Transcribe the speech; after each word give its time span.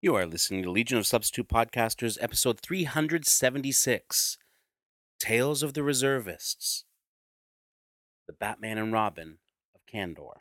You 0.00 0.14
are 0.14 0.26
listening 0.26 0.62
to 0.62 0.70
Legion 0.70 0.96
of 0.96 1.08
Substitute 1.08 1.48
Podcasters, 1.48 2.18
episode 2.20 2.60
376 2.60 4.38
Tales 5.18 5.62
of 5.64 5.74
the 5.74 5.82
Reservists, 5.82 6.84
the 8.28 8.32
Batman 8.32 8.78
and 8.78 8.92
Robin 8.92 9.38
of 9.74 9.80
Kandor. 9.92 10.34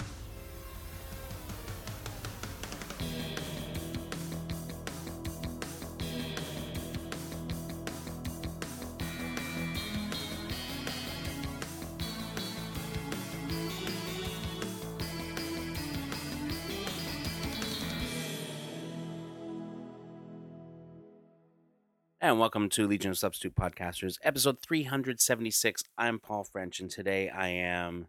And 22.20 22.40
welcome 22.40 22.68
to 22.70 22.88
Legion 22.88 23.12
of 23.12 23.18
Substitute 23.20 23.54
Podcasters, 23.54 24.18
episode 24.24 24.60
376. 24.60 25.84
I'm 26.00 26.18
Paul 26.18 26.44
French, 26.44 26.80
and 26.80 26.90
today 26.90 27.30
I 27.30 27.50
am 27.50 28.08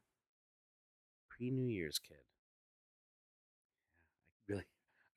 pre 1.29 1.51
New 1.51 1.71
Year's 1.71 1.99
kid. 1.99 2.17
Really, 4.49 4.65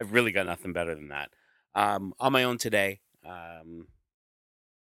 I've 0.01 0.11
really 0.11 0.33
got 0.33 0.45
nothing 0.45 0.73
better 0.73 0.93
than 0.93 1.07
that. 1.07 1.29
Um, 1.73 2.13
on 2.19 2.33
my 2.33 2.43
own 2.43 2.57
today, 2.57 2.99
um, 3.25 3.87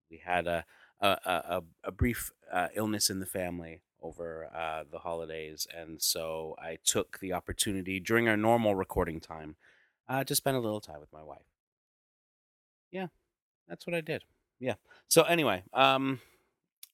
we 0.08 0.22
had 0.24 0.46
a 0.46 0.64
a, 1.00 1.08
a, 1.08 1.62
a 1.82 1.90
brief 1.90 2.30
uh, 2.52 2.68
illness 2.76 3.10
in 3.10 3.18
the 3.18 3.26
family 3.26 3.82
over 4.00 4.48
uh, 4.54 4.84
the 4.88 5.00
holidays, 5.00 5.66
and 5.76 6.00
so 6.00 6.54
I 6.62 6.78
took 6.84 7.18
the 7.18 7.32
opportunity 7.32 7.98
during 7.98 8.28
our 8.28 8.36
normal 8.36 8.76
recording 8.76 9.18
time 9.18 9.56
uh, 10.08 10.22
to 10.22 10.36
spend 10.36 10.56
a 10.56 10.60
little 10.60 10.80
time 10.80 11.00
with 11.00 11.12
my 11.12 11.24
wife. 11.24 11.50
Yeah, 12.92 13.08
that's 13.68 13.86
what 13.86 13.94
I 13.94 14.00
did. 14.00 14.24
Yeah. 14.58 14.74
So 15.08 15.22
anyway, 15.22 15.62
um, 15.72 16.20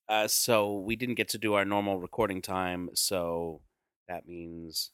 uh, 0.09 0.29
so 0.29 0.79
we 0.79 0.97
didn't 0.97 1.15
get 1.15 1.29
to 1.31 1.39
do 1.39 1.55
our 1.55 1.65
normal 1.65 1.99
recording 1.99 2.43
time, 2.43 2.91
so 2.95 3.61
that 4.09 4.27
means 4.27 4.91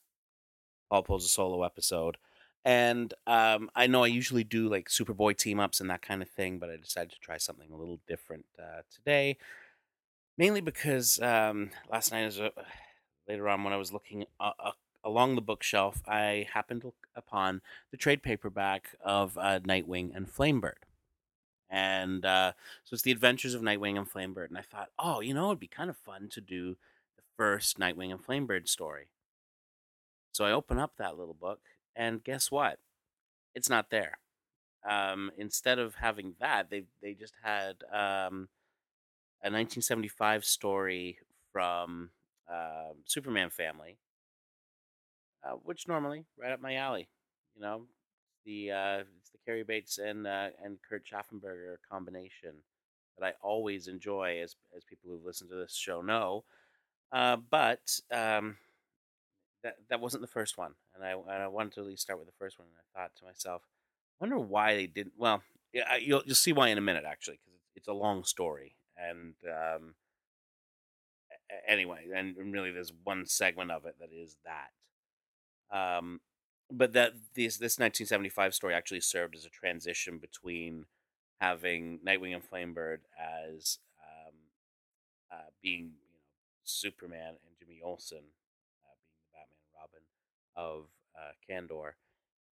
Paul 0.91 1.03
pulls 1.03 1.25
a 1.25 1.29
solo 1.29 1.63
episode. 1.63 2.19
And 2.65 3.15
um, 3.27 3.71
I 3.75 3.87
know 3.87 4.05
I 4.05 4.09
usually 4.09 4.45
do 4.45 4.69
like 4.69 4.89
Superboy 4.89 5.37
team 5.37 5.61
ups 5.61 5.81
and 5.81 5.89
that 5.91 6.03
kind 6.03 6.23
of 6.23 6.29
thing, 6.29 6.59
but 6.59 6.69
I 6.69 6.77
decided 6.77 7.11
to 7.13 7.19
try 7.19 7.39
something 7.39 7.71
a 7.73 7.77
little 7.77 8.01
different 8.07 8.45
uh, 8.59 8.83
today. 8.95 9.39
Mainly 10.37 10.61
because 10.61 11.19
um, 11.21 11.71
last 11.91 12.13
night, 12.13 12.25
as 12.25 12.41
later 13.27 13.49
on, 13.49 13.65
when 13.65 13.73
I 13.73 13.77
was 13.77 13.93
looking 13.93 14.25
uh, 14.39 14.53
uh, 14.59 14.73
along 15.03 15.35
the 15.35 15.41
bookshelf, 15.41 16.03
I 16.07 16.47
happened 16.53 16.85
upon 17.17 17.63
the 17.91 17.97
trade 17.97 18.23
paperback 18.23 18.95
of 19.03 19.39
uh, 19.39 19.61
Nightwing 19.61 20.15
and 20.15 20.29
Flamebird 20.29 20.85
and 21.71 22.25
uh, 22.25 22.53
so 22.85 22.95
it's 22.95 23.03
the 23.03 23.13
Adventures 23.13 23.55
of 23.55 23.63
Nightwing 23.63 23.97
and 23.97 24.11
Flamebird. 24.11 24.49
And 24.49 24.59
I 24.59 24.63
thought, 24.63 24.89
oh, 24.99 25.21
you 25.21 25.35
know, 25.35 25.47
it'd 25.47 25.61
be 25.61 25.69
kind 25.69 25.91
of 25.91 25.97
fun 25.97 26.29
to 26.31 26.41
do 26.41 26.77
the 27.17 27.23
first 27.37 27.79
Nightwing 27.79 28.11
and 28.11 28.25
Flamebird 28.25 28.69
story. 28.69 29.09
So 30.33 30.45
I 30.45 30.53
open 30.53 30.79
up 30.79 30.93
that 30.97 31.19
little 31.19 31.35
book, 31.35 31.61
and 31.97 32.23
guess 32.23 32.51
what? 32.51 32.79
It's 33.55 33.69
not 33.69 33.91
there. 33.91 34.19
Um, 34.89 35.33
instead 35.37 35.79
of 35.79 35.97
having 35.97 36.35
that, 36.39 36.71
they 36.71 36.85
they 37.03 37.15
just 37.15 37.35
had 37.43 37.83
um, 37.93 38.49
a 39.43 39.51
1975 39.51 40.45
story 40.45 41.19
from 41.53 42.11
uh, 42.51 42.93
Superman 43.05 43.51
Family, 43.51 43.99
uh, 45.45 45.57
which 45.65 45.89
normally 45.89 46.25
right 46.39 46.53
up 46.53 46.61
my 46.61 46.77
alley. 46.77 47.09
You 47.57 47.63
know, 47.63 47.83
the 48.45 48.73
uh, 48.73 48.99
it's 49.21 49.31
the 49.31 49.39
Cary 49.45 49.63
Bates 49.63 49.99
and 49.99 50.27
uh, 50.27 50.49
and 50.63 50.79
Kurt 50.89 51.05
Schaffenberger 51.07 51.77
combination 51.91 52.55
that 53.19 53.27
I 53.27 53.33
always 53.43 53.89
enjoy, 53.89 54.41
as 54.43 54.57
as 54.77 54.85
people 54.85 55.11
who've 55.11 55.25
listened 55.25 55.51
to 55.51 55.57
this 55.57 55.75
show 55.75 56.01
know. 56.01 56.45
Uh, 57.13 57.37
but 57.37 58.01
um, 58.13 58.57
that 59.63 59.77
that 59.89 60.01
wasn't 60.01 60.23
the 60.23 60.27
first 60.29 60.59
one, 60.59 60.75
and 60.95 61.05
I 61.05 61.13
and 61.13 61.43
I 61.43 61.49
wanted 61.49 61.73
to 61.75 61.81
at 61.81 61.87
least 61.87 62.03
start 62.03 62.19
with 62.19 62.29
the 62.29 62.35
first 62.39 62.59
one. 62.59 62.69
And 62.69 62.77
I 62.79 63.01
thought 63.01 63.17
to 63.17 63.25
myself, 63.25 63.63
I 64.21 64.25
wonder 64.25 64.39
why 64.39 64.75
they 64.75 64.87
didn't. 64.87 65.15
Well, 65.17 65.43
yeah, 65.73 65.97
you'll 65.97 66.23
you'll 66.25 66.35
see 66.35 66.53
why 66.53 66.69
in 66.69 66.79
a 66.79 66.83
minute 66.83 67.05
actually, 67.07 67.39
because 67.43 67.55
it's, 67.55 67.71
it's 67.77 67.89
a 67.89 67.93
long 67.93 68.25
story, 68.25 68.75
and 68.97 69.35
um, 69.47 69.95
anyway, 71.67 72.07
and 72.15 72.37
really 72.53 72.71
there's 72.71 72.93
one 73.05 73.27
segment 73.27 73.71
of 73.71 73.87
it 73.87 73.97
that 74.01 74.11
is 74.13 74.37
that. 74.45 74.71
Um, 75.71 76.21
but 76.71 76.93
that 76.93 77.13
this 77.35 77.57
this 77.57 77.79
1975 77.79 78.55
story 78.55 78.75
actually 78.75 79.01
served 79.01 79.35
as 79.35 79.45
a 79.45 79.51
transition 79.51 80.19
between 80.19 80.87
having 81.41 82.01
Nightwing 82.07 82.35
and 82.35 82.43
Flamebird 82.43 82.99
as 83.19 83.79
um, 84.03 84.35
uh, 85.33 85.51
being 85.63 85.85
you 85.85 86.11
know 86.13 86.25
Superman 86.65 87.29
and 87.29 87.59
Jimmy 87.59 87.81
Olsen 87.83 88.19
uh, 88.19 88.97
being 89.05 89.19
the 89.23 89.31
Batman 89.33 89.61
and 89.65 89.81
Robin 89.81 90.05
of 90.57 90.89
uh, 91.17 91.33
Kandor, 91.49 91.93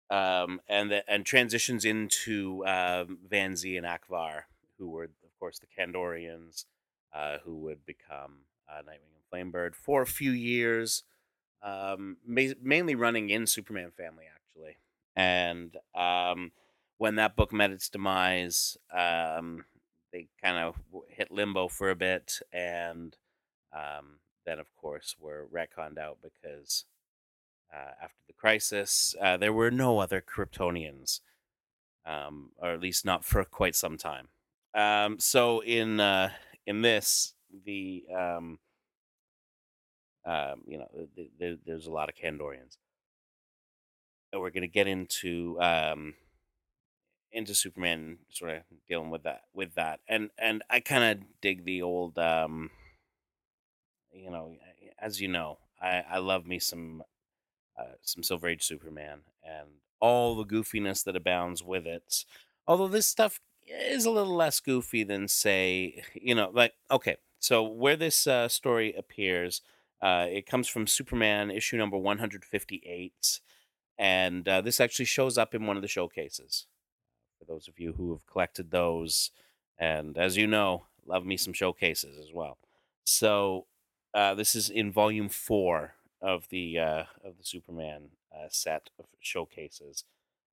um, 0.09 0.61
and 0.67 0.91
the, 0.91 1.09
and 1.11 1.25
transitions 1.25 1.83
into 1.83 2.65
um, 2.65 3.19
Van-Zee 3.27 3.77
and 3.77 3.85
Akvar, 3.85 4.43
who 4.77 4.89
were 4.89 5.05
of 5.05 5.39
course 5.39 5.59
the 5.59 5.67
Kandorians, 5.67 6.65
uh, 7.13 7.37
who 7.43 7.57
would 7.57 7.85
become 7.85 8.45
uh, 8.69 8.81
Nightwing 8.81 9.13
and 9.13 9.51
Flamebird 9.53 9.75
for 9.75 10.01
a 10.01 10.07
few 10.07 10.31
years 10.31 11.03
um, 11.65 12.17
ma- 12.25 12.53
mainly 12.61 12.95
running 12.95 13.29
in 13.29 13.47
Superman 13.47 13.91
Family 13.91 14.25
actually. 14.33 14.77
And 15.15 15.75
um, 15.95 16.51
when 16.97 17.15
that 17.15 17.35
book 17.35 17.51
met 17.51 17.71
its 17.71 17.89
demise, 17.89 18.77
um, 18.93 19.65
they 20.13 20.27
kind 20.41 20.57
of 20.57 20.75
hit 21.09 21.31
limbo 21.31 21.67
for 21.67 21.89
a 21.89 21.95
bit, 21.95 22.39
and 22.53 23.17
um, 23.73 24.19
then 24.45 24.59
of 24.59 24.73
course 24.75 25.15
were 25.19 25.47
retconned 25.53 25.97
out 25.97 26.19
because 26.21 26.85
uh, 27.73 27.91
after 28.01 28.21
the 28.27 28.33
crisis, 28.33 29.15
uh, 29.21 29.35
there 29.35 29.51
were 29.51 29.71
no 29.71 29.99
other 29.99 30.21
Kryptonians, 30.21 31.19
um, 32.05 32.51
or 32.57 32.69
at 32.69 32.79
least 32.79 33.03
not 33.03 33.25
for 33.25 33.43
quite 33.43 33.75
some 33.75 33.97
time. 33.97 34.27
Um, 34.73 35.19
so 35.19 35.61
in 35.61 35.99
uh, 35.99 36.29
in 36.65 36.81
this, 36.81 37.33
the 37.65 38.05
um, 40.25 40.63
you 40.68 40.78
know, 40.78 40.88
th- 41.16 41.31
th- 41.40 41.59
there's 41.66 41.88
a 41.88 41.91
lot 41.91 42.09
of 42.09 42.16
Kandorians. 42.16 42.78
And 44.31 44.41
we're 44.41 44.50
going 44.50 44.62
to 44.62 44.68
get 44.68 44.88
into 44.88 45.59
um, 45.62 46.16
into 47.31 47.53
Superman, 47.53 48.19
sort 48.30 48.52
of 48.52 48.63
dealing 48.88 49.09
with 49.09 49.24
that 49.24 49.41
with 49.53 49.75
that, 49.75 50.00
and 50.08 50.30
and 50.38 50.63
I 50.69 50.80
kind 50.80 51.03
of 51.22 51.28
dig 51.41 51.66
the 51.66 51.81
old, 51.81 52.18
um, 52.18 52.72
you 54.12 54.30
know, 54.30 54.58
as 55.00 55.22
you 55.22 55.28
know, 55.28 55.59
I 55.81 56.03
I 56.09 56.18
love 56.19 56.46
me 56.46 56.59
some 56.59 57.03
uh, 57.78 57.96
some 58.02 58.24
Silver 58.24 58.50
Age 58.50 58.63
Superman 58.63 59.22
and 59.44 59.68
all 60.00 60.36
the 60.36 60.46
goofiness 60.46 61.03
that 61.06 61.16
abounds 61.16 61.63
with 61.63 61.88
it. 61.88 62.25
Although 62.68 62.88
this 62.90 63.07
stuff 63.07 63.40
is 63.68 64.06
a 64.06 64.12
little 64.12 64.36
less 64.36 64.59
goofy 64.59 65.03
than, 65.03 65.28
say, 65.28 66.03
you 66.13 66.36
know, 66.36 66.52
like 66.53 66.74
okay, 66.92 67.18
so 67.40 67.63
where 67.63 67.97
this 67.97 68.28
uh, 68.28 68.47
story 68.47 68.94
appears 68.94 69.62
uh, 70.05 70.27
it 70.29 70.45
comes 70.45 70.67
from 70.67 70.85
Superman 70.85 71.49
issue 71.49 71.77
number 71.77 71.97
158. 71.97 73.39
And 73.97 74.47
uh, 74.47 74.61
this 74.61 74.79
actually 74.79 75.05
shows 75.05 75.35
up 75.35 75.55
in 75.55 75.66
one 75.66 75.77
of 75.77 75.81
the 75.81 75.88
showcases. 75.88 76.67
For 77.39 77.45
those 77.45 77.67
of 77.67 77.79
you 77.79 77.93
who 77.93 78.11
have 78.11 78.27
collected 78.27 78.69
those, 78.69 79.31
and 79.79 80.15
as 80.15 80.38
you 80.38 80.45
know, 80.45 80.83
love 81.07 81.25
me 81.25 81.38
some 81.38 81.53
showcases 81.53 82.19
as 82.19 82.31
well. 82.31 82.59
So 83.03 83.65
uh, 84.13 84.35
this 84.35 84.53
is 84.53 84.69
in 84.69 84.91
volume 84.91 85.27
four 85.27 85.95
of 86.21 86.49
the 86.49 86.77
uh, 86.77 87.03
of 87.23 87.39
the 87.39 87.44
Superman 87.44 88.09
uh, 88.31 88.49
set 88.51 88.91
of 88.99 89.05
showcases. 89.19 90.03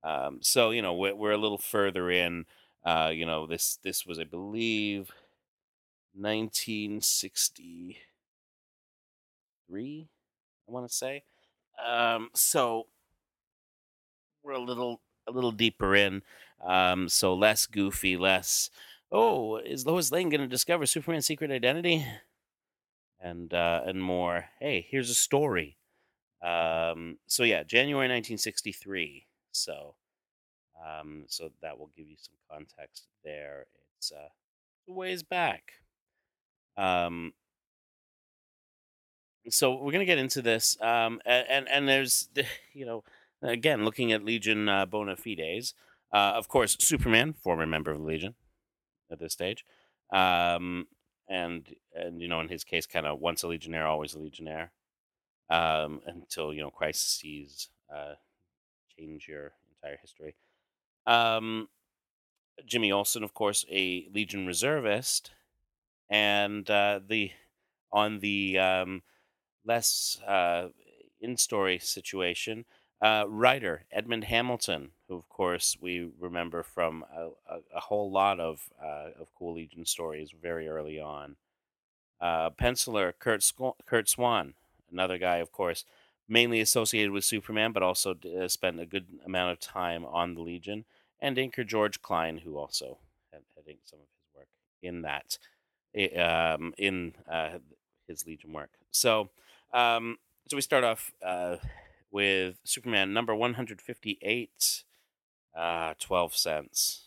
Um, 0.02 0.38
so 0.41 0.70
you 0.70 0.80
know 0.80 0.94
we're, 0.94 1.14
we're 1.14 1.32
a 1.32 1.36
little 1.36 1.58
further 1.58 2.10
in. 2.10 2.47
Uh, 2.86 3.10
you 3.12 3.27
know 3.27 3.47
this 3.47 3.78
this 3.84 4.06
was 4.06 4.18
I 4.18 4.24
believe 4.24 5.10
1960 6.15 7.98
three, 9.72 10.09
I 10.69 10.72
want 10.72 10.86
to 10.86 10.95
say. 10.95 11.22
Um, 11.84 12.28
so 12.34 12.89
we're 14.42 14.53
a 14.53 14.60
little 14.60 15.01
a 15.27 15.33
little 15.33 15.53
deeper 15.53 15.95
in, 15.95 16.22
um, 16.63 17.09
so 17.09 17.33
less 17.33 17.66
goofy, 17.66 18.16
less. 18.16 18.71
Oh, 19.10 19.57
is 19.57 19.86
Lois 19.86 20.13
Lane 20.13 20.28
going 20.28 20.41
to 20.41 20.47
discover 20.47 20.84
Superman's 20.84 21.27
secret 21.27 21.51
identity? 21.51 22.04
And 23.19 23.54
uh, 23.54 23.83
and 23.86 24.03
more. 24.03 24.47
Hey, 24.60 24.86
here's 24.91 25.09
a 25.09 25.15
story. 25.15 25.78
Um, 26.45 27.18
so 27.27 27.45
yeah, 27.45 27.63
January 27.63 28.09
1963. 28.09 29.27
So 29.53 29.95
um, 30.84 31.25
so 31.28 31.51
that 31.63 31.78
will 31.78 31.91
give 31.97 32.09
you 32.09 32.16
some 32.18 32.34
context 32.51 33.07
there. 33.25 33.66
It's 33.97 34.13
uh, 34.13 34.28
ways 34.86 35.22
back. 35.22 35.72
Um, 36.77 37.33
so 39.50 39.77
we're 39.77 39.92
gonna 39.92 40.04
get 40.04 40.18
into 40.18 40.42
this, 40.42 40.77
um, 40.80 41.21
and 41.24 41.68
and, 41.68 41.89
there's 41.89 42.28
you 42.72 42.86
know 42.86 43.04
again 43.42 43.84
looking 43.84 44.12
at 44.12 44.24
Legion 44.24 44.68
uh, 44.68 44.86
bona 44.86 45.16
fides. 45.16 45.74
Uh, 46.12 46.34
of 46.36 46.47
course, 46.47 46.77
Superman, 46.78 47.33
former 47.33 47.66
member 47.66 47.91
of 47.91 47.98
the 47.98 48.04
Legion 48.04 48.34
at 49.10 49.18
this 49.18 49.33
stage. 49.33 49.65
Um, 50.12 50.86
and, 51.28 51.66
and, 51.94 52.21
you 52.21 52.28
know, 52.28 52.41
in 52.41 52.48
his 52.48 52.65
case, 52.65 52.86
kind 52.86 53.06
of 53.06 53.18
once 53.18 53.42
a 53.42 53.48
Legionnaire, 53.48 53.86
always 53.86 54.15
a 54.15 54.18
Legionnaire. 54.18 54.72
Um, 55.48 56.00
until, 56.06 56.53
you 56.53 56.62
know, 56.62 56.71
crises 56.71 57.68
uh, 57.94 58.15
change 58.97 59.27
your 59.28 59.53
entire 59.77 59.98
history. 60.00 60.34
Um, 61.06 61.68
Jimmy 62.65 62.92
Olsen, 62.92 63.22
of 63.22 63.34
course, 63.34 63.65
a 63.71 64.06
Legion 64.15 64.47
reservist, 64.47 65.33
and 66.09 66.68
uh, 66.71 67.00
the 67.06 67.33
on 67.92 68.21
the 68.21 68.59
um, 68.59 69.03
less 69.64 70.20
uh, 70.26 70.68
in 71.20 71.36
story 71.36 71.78
situation, 71.78 72.64
uh, 73.00 73.24
writer 73.28 73.84
Edmund 73.91 74.24
Hamilton, 74.24 74.91
who 75.09 75.16
of 75.16 75.28
course 75.28 75.76
we 75.80 76.10
remember 76.18 76.62
from 76.62 77.04
a, 77.14 77.28
a, 77.48 77.59
a 77.76 77.80
whole 77.80 78.10
lot 78.10 78.38
of 78.41 78.70
uh, 78.82 79.09
of 79.20 79.34
cool 79.34 79.54
Legion 79.54 79.84
stories 79.84 80.30
very 80.41 80.68
early 80.68 81.00
on. 81.00 81.36
Uh, 82.20 82.50
penciler 82.50 83.12
Curt 83.18 83.42
Sw- 83.42 83.76
Curt 83.84 84.09
Swan, 84.09 84.54
another 84.91 85.18
guy, 85.18 85.38
of 85.38 85.50
course, 85.50 85.84
mainly 86.28 86.60
associated 86.60 87.10
with 87.10 87.24
Superman, 87.24 87.72
but 87.72 87.82
also 87.82 88.15
uh, 88.15 88.47
spent 88.47 88.78
a 88.78 88.86
good 88.86 89.06
amount 89.26 89.50
of 89.50 89.58
time 89.58 90.04
on 90.04 90.34
the 90.34 90.41
Legion. 90.41 90.84
And 91.20 91.36
inker 91.36 91.66
George 91.66 92.00
Klein, 92.00 92.38
who 92.38 92.56
also 92.56 92.98
had, 93.32 93.42
had 93.56 93.68
inked 93.68 93.88
some 93.88 93.98
of 94.00 94.06
his 94.06 94.36
work 94.36 94.48
in 94.82 95.03
that, 95.03 95.38
um, 96.18 96.74
in 96.78 97.15
uh, 97.30 97.58
his 98.06 98.26
Legion 98.26 98.53
work. 98.53 98.70
So, 98.92 99.30
um, 99.72 100.16
so 100.48 100.57
we 100.57 100.63
start 100.63 100.84
off 100.84 101.13
uh, 101.24 101.57
with 102.10 102.60
Superman 102.65 103.13
number 103.13 103.34
158, 103.34 104.84
uh, 105.57 105.95
12 105.98 106.36
cents. 106.36 107.07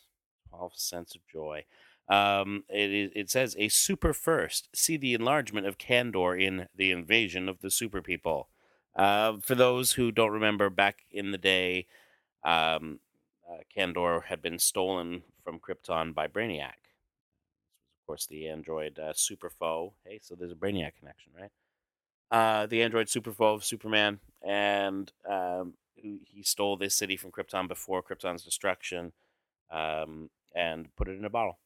12 0.49 0.73
cents 0.75 1.15
of 1.15 1.21
joy. 1.31 1.65
Um, 2.07 2.63
it, 2.69 3.11
it 3.15 3.29
says 3.29 3.55
a 3.57 3.67
super 3.69 4.13
first. 4.13 4.69
See 4.73 4.97
the 4.97 5.13
enlargement 5.13 5.67
of 5.67 5.77
Kandor 5.77 6.39
in 6.39 6.67
the 6.75 6.91
invasion 6.91 7.49
of 7.49 7.61
the 7.61 7.71
super 7.71 8.01
people. 8.01 8.49
Uh, 8.95 9.37
for 9.41 9.55
those 9.55 9.93
who 9.93 10.11
don't 10.11 10.31
remember, 10.31 10.69
back 10.69 10.99
in 11.11 11.31
the 11.31 11.37
day, 11.37 11.87
um, 12.43 12.99
uh, 13.49 13.57
Kandor 13.75 14.23
had 14.25 14.41
been 14.41 14.59
stolen 14.59 15.23
from 15.43 15.59
Krypton 15.59 16.13
by 16.13 16.27
Brainiac. 16.27 16.81
This 17.67 17.81
was, 17.83 17.97
of 18.01 18.07
course, 18.07 18.25
the 18.27 18.47
android 18.47 18.97
uh, 18.99 19.13
super 19.13 19.49
foe. 19.49 19.93
Hey, 20.05 20.19
so 20.21 20.35
there's 20.35 20.51
a 20.51 20.55
Brainiac 20.55 20.93
connection, 20.99 21.33
right? 21.39 21.51
Uh, 22.31 22.65
the 22.65 22.81
android 22.81 23.07
super 23.07 23.31
foe 23.31 23.53
of 23.53 23.63
Superman, 23.63 24.19
and 24.41 25.11
um, 25.29 25.73
he 25.95 26.43
stole 26.43 26.77
this 26.77 26.95
city 26.95 27.17
from 27.17 27.31
Krypton 27.31 27.67
before 27.67 28.03
Krypton's 28.03 28.43
destruction, 28.43 29.13
um, 29.71 30.29
and 30.55 30.95
put 30.95 31.07
it 31.07 31.17
in 31.17 31.25
a 31.25 31.29
bottle. 31.29 31.59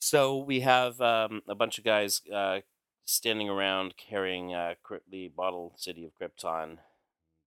So 0.00 0.38
we 0.38 0.60
have 0.60 1.00
um, 1.00 1.42
a 1.46 1.54
bunch 1.54 1.78
of 1.78 1.84
guys 1.84 2.22
uh, 2.32 2.60
standing 3.04 3.48
around 3.48 3.94
carrying 3.96 4.54
uh, 4.54 4.74
the 5.10 5.28
bottle 5.28 5.74
city 5.76 6.04
of 6.04 6.12
Krypton, 6.18 6.78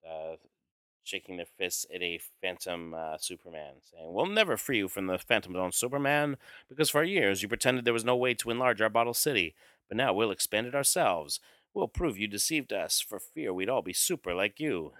uh, 0.09 0.37
shaking 1.03 1.39
their 1.39 1.47
fists 1.47 1.87
at 1.93 2.03
a 2.03 2.21
phantom 2.41 2.95
uh, 2.95 3.17
Superman, 3.19 3.75
saying, 3.91 4.13
We'll 4.13 4.27
never 4.27 4.57
free 4.57 4.79
you 4.79 4.89
from 4.89 5.07
the 5.07 5.19
Phantom 5.19 5.55
Zone, 5.55 5.73
Superman, 5.73 6.37
because 6.69 6.91
for 6.91 7.03
years 7.03 7.43
you 7.43 7.49
pretended 7.49 7.85
there 7.85 7.95
was 7.95 8.05
no 8.05 8.17
way 8.17 8.35
to 8.35 8.51
enlarge 8.51 8.81
our 8.83 8.91
bottle 8.91 9.15
city, 9.15 9.55
but 9.89 9.97
now 9.97 10.13
we'll 10.13 10.31
expand 10.31 10.67
it 10.67 10.75
ourselves. 10.75 11.41
We'll 11.75 11.89
prove 11.89 12.19
you 12.19 12.29
deceived 12.29 12.73
us, 12.73 13.01
for 13.01 13.19
fear 13.19 13.53
we'd 13.53 13.69
all 13.69 13.83
be 13.83 13.93
super 13.93 14.35
like 14.35 14.61
you. 14.61 14.93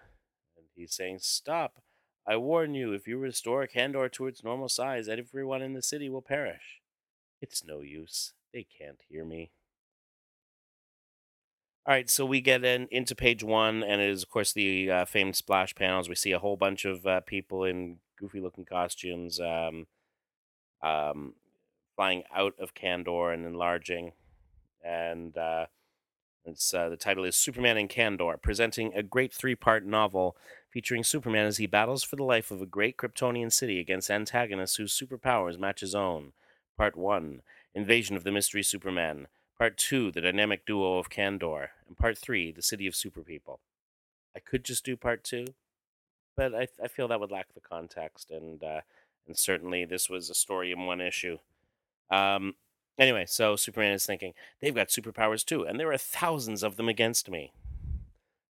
And 0.57 0.67
he's 0.75 0.95
saying, 0.95 1.19
Stop. 1.21 1.83
I 2.27 2.37
warn 2.37 2.75
you, 2.75 2.93
if 2.93 3.09
you 3.09 3.19
restore 3.19 3.67
Kandor 3.67 4.11
to 4.13 4.27
its 4.27 4.45
normal 4.45 4.69
size, 4.69 5.09
everyone 5.09 5.61
in 5.61 5.75
the 5.75 5.83
city 5.83 6.09
will 6.09 6.23
perish. 6.23 6.81
It's 7.41 7.65
no 7.65 7.81
use. 7.81 8.33
They 8.55 8.65
can't 8.79 9.01
hear 9.09 9.25
me. 9.25 9.51
All 11.85 11.93
right, 11.93 12.09
so 12.09 12.25
we 12.25 12.41
get 12.41 12.65
in, 12.65 12.87
into 12.93 13.17
page 13.17 13.43
one, 13.43 13.83
and 13.83 14.01
it 14.01 14.09
is, 14.09 14.23
of 14.23 14.31
course, 14.31 14.53
the 14.53 14.89
uh, 14.89 15.05
famed 15.05 15.35
splash 15.35 15.75
panels. 15.75 16.09
We 16.09 16.15
see 16.15 16.31
a 16.31 16.39
whole 16.39 16.57
bunch 16.57 16.85
of 16.85 17.05
uh, 17.05 17.23
people 17.23 17.65
in 17.65 17.97
goofy 18.17 18.41
looking 18.41 18.65
costumes 18.65 19.41
um, 19.41 19.89
um, 20.81 21.35
flying 21.97 22.23
out 22.33 22.55
of 22.61 22.75
Kandor 22.75 23.35
and 23.35 23.45
enlarging. 23.45 24.13
And 24.83 25.37
uh, 25.37 25.67
it's, 26.45 26.75
uh, 26.75 26.89
the 26.89 26.97
title 26.97 27.25
is 27.25 27.37
Superman 27.37 27.79
in 27.79 27.89
Kandor, 27.89 28.41
presenting 28.41 28.93
a 28.95 29.03
great 29.03 29.33
three 29.33 29.55
part 29.55 29.85
novel 29.85 30.37
featuring 30.71 31.05
Superman 31.05 31.47
as 31.47 31.59
he 31.59 31.67
battles 31.67 32.03
for 32.03 32.17
the 32.17 32.25
life 32.25 32.51
of 32.51 32.61
a 32.61 32.67
great 32.67 32.97
Kryptonian 32.97 33.53
city 33.53 33.79
against 33.79 34.11
antagonists 34.11 34.77
whose 34.77 34.99
superpowers 34.99 35.59
match 35.59 35.81
his 35.81 35.95
own. 35.95 36.33
Part 36.77 36.97
1 36.97 37.43
Invasion 37.75 38.17
of 38.17 38.25
the 38.25 38.33
Mystery 38.33 38.63
Superman. 38.63 39.29
Part 39.59 39.77
2, 39.77 40.11
The 40.11 40.21
Dynamic 40.21 40.67
Duo 40.67 40.99
of 40.99 41.11
Kandor. 41.11 41.69
And 41.87 41.97
Part 41.97 42.19
3, 42.19 42.51
The 42.51 42.63
City 42.63 42.87
of 42.87 42.95
Superpeople. 42.95 43.59
I 44.35 44.41
could 44.41 44.65
just 44.65 44.85
do 44.85 44.97
Part 44.97 45.23
2, 45.25 45.47
but 46.37 46.55
I, 46.55 46.69
I 46.83 46.89
feel 46.89 47.07
that 47.09 47.21
would 47.21 47.31
lack 47.31 47.53
the 47.53 47.61
context, 47.61 48.31
and, 48.31 48.65
uh, 48.65 48.81
and 49.27 49.37
certainly 49.37 49.85
this 49.85 50.09
was 50.09 50.31
a 50.31 50.35
story 50.35 50.73
in 50.73 50.87
one 50.87 51.01
issue. 51.01 51.39
Um, 52.11 52.55
anyway, 52.99 53.25
so 53.27 53.57
Superman 53.57 53.93
is 53.93 54.07
thinking, 54.07 54.33
they've 54.61 54.75
got 54.75 54.89
superpowers 54.89 55.45
too, 55.45 55.65
and 55.65 55.79
there 55.79 55.93
are 55.93 55.99
thousands 55.99 56.63
of 56.63 56.77
them 56.77 56.89
against 56.89 57.31
me. 57.31 57.53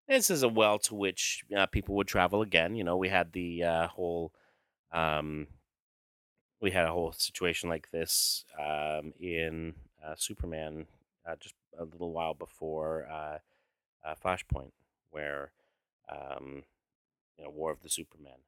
This 0.08 0.31
is 0.31 0.42
a 0.42 0.48
well 0.48 0.78
to 0.81 0.94
which 0.94 1.44
uh, 1.56 1.66
people 1.66 1.94
would 1.94 2.08
travel 2.08 2.42
again. 2.42 2.75
You 2.75 2.82
know, 2.82 2.96
we 2.96 3.08
had 3.08 3.32
the 3.32 3.62
uh, 3.62 3.87
whole 3.88 4.32
um, 4.92 5.46
we 6.60 6.72
had 6.72 6.87
a 6.87 6.92
whole 6.92 7.12
situation 7.12 7.69
like 7.69 7.90
this 7.90 8.44
um, 8.58 9.12
in 9.19 9.75
uh, 10.04 10.14
Superman 10.16 10.87
uh, 11.26 11.37
just 11.38 11.54
a 11.78 11.84
little 11.84 12.12
while 12.12 12.34
before 12.34 13.06
uh, 13.10 13.38
uh 14.04 14.14
Flashpoint, 14.22 14.72
where 15.10 15.52
um, 16.10 16.64
you 17.38 17.44
know 17.44 17.50
War 17.50 17.70
of 17.70 17.82
the 17.82 17.88
Superman, 17.88 18.40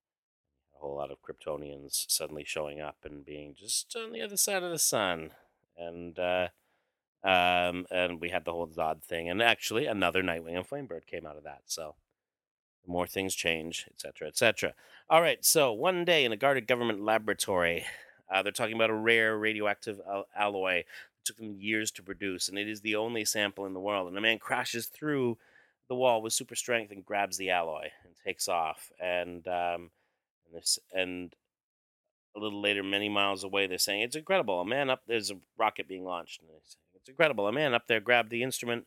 a 0.75 0.81
whole 0.81 0.97
lot 0.97 1.11
of 1.11 1.19
Kryptonians 1.23 2.06
suddenly 2.09 2.44
showing 2.44 2.81
up 2.81 2.97
and 3.05 3.25
being 3.25 3.55
just 3.59 3.94
on 3.97 4.12
the 4.12 4.23
other 4.23 4.37
side 4.37 4.62
of 4.62 4.71
the 4.71 4.79
sun, 4.79 5.31
and 5.77 6.19
uh, 6.19 6.49
um, 7.25 7.87
and 7.91 8.21
we 8.21 8.31
had 8.31 8.45
the 8.45 8.53
whole 8.53 8.67
Zod 8.67 9.03
thing, 9.03 9.29
and 9.29 9.43
actually 9.43 9.87
another 9.87 10.23
Nightwing 10.23 10.57
and 10.57 10.69
Flamebird 10.69 11.07
came 11.07 11.27
out 11.27 11.37
of 11.37 11.45
that. 11.45 11.63
So 11.67 11.95
more 12.87 13.07
things 13.07 13.35
change, 13.35 13.87
etc., 13.91 14.29
etc. 14.29 14.75
All 15.09 15.23
right, 15.23 15.45
so 15.45 15.73
one 15.73 16.05
day 16.05 16.25
in 16.25 16.33
a 16.33 16.37
guarded 16.37 16.67
government 16.67 17.03
laboratory, 17.03 17.85
uh, 18.32 18.43
they're 18.43 18.53
talking 18.53 18.75
about 18.75 18.91
a 18.91 18.94
rare 18.94 19.37
radioactive 19.37 20.01
al- 20.08 20.27
alloy. 20.37 20.79
It 20.79 20.87
took 21.25 21.37
them 21.37 21.56
years 21.61 21.91
to 21.93 22.03
produce, 22.03 22.49
and 22.49 22.58
it 22.58 22.69
is 22.69 22.81
the 22.81 22.96
only 22.96 23.25
sample 23.25 23.67
in 23.67 23.75
the 23.75 23.81
world. 23.81 24.08
And 24.08 24.19
a 24.19 24.20
man 24.20 24.39
crashes 24.39 24.87
through 24.87 25.39
the 25.89 25.94
wall 25.94 26.23
with 26.23 26.32
super 26.32 26.56
strength 26.56 26.91
and 26.91 27.05
grabs 27.05 27.37
the 27.37 27.51
alloy 27.51 27.89
and 28.05 28.15
takes 28.25 28.49
off. 28.49 28.91
And 29.01 29.46
um, 29.46 29.91
and, 30.46 30.55
this, 30.55 30.79
and 30.93 31.35
a 32.34 32.39
little 32.39 32.60
later, 32.60 32.82
many 32.82 33.08
miles 33.08 33.44
away, 33.44 33.67
they're 33.67 33.79
saying 33.79 34.03
it's 34.03 34.17
incredible. 34.17 34.60
A 34.60 34.65
man 34.65 34.91
up 34.91 35.03
there's 35.06 35.31
a 35.31 35.39
rocket 35.58 35.89
being 35.89 36.05
launched, 36.05 36.41
and 36.41 36.48
they're 36.48 36.56
saying 36.65 36.82
it's 36.94 37.08
incredible. 37.08 37.46
A 37.46 37.53
man 37.53 37.74
up 37.74 37.86
there 37.86 38.01
grabbed 38.01 38.31
the 38.31 38.43
instrument 38.43 38.86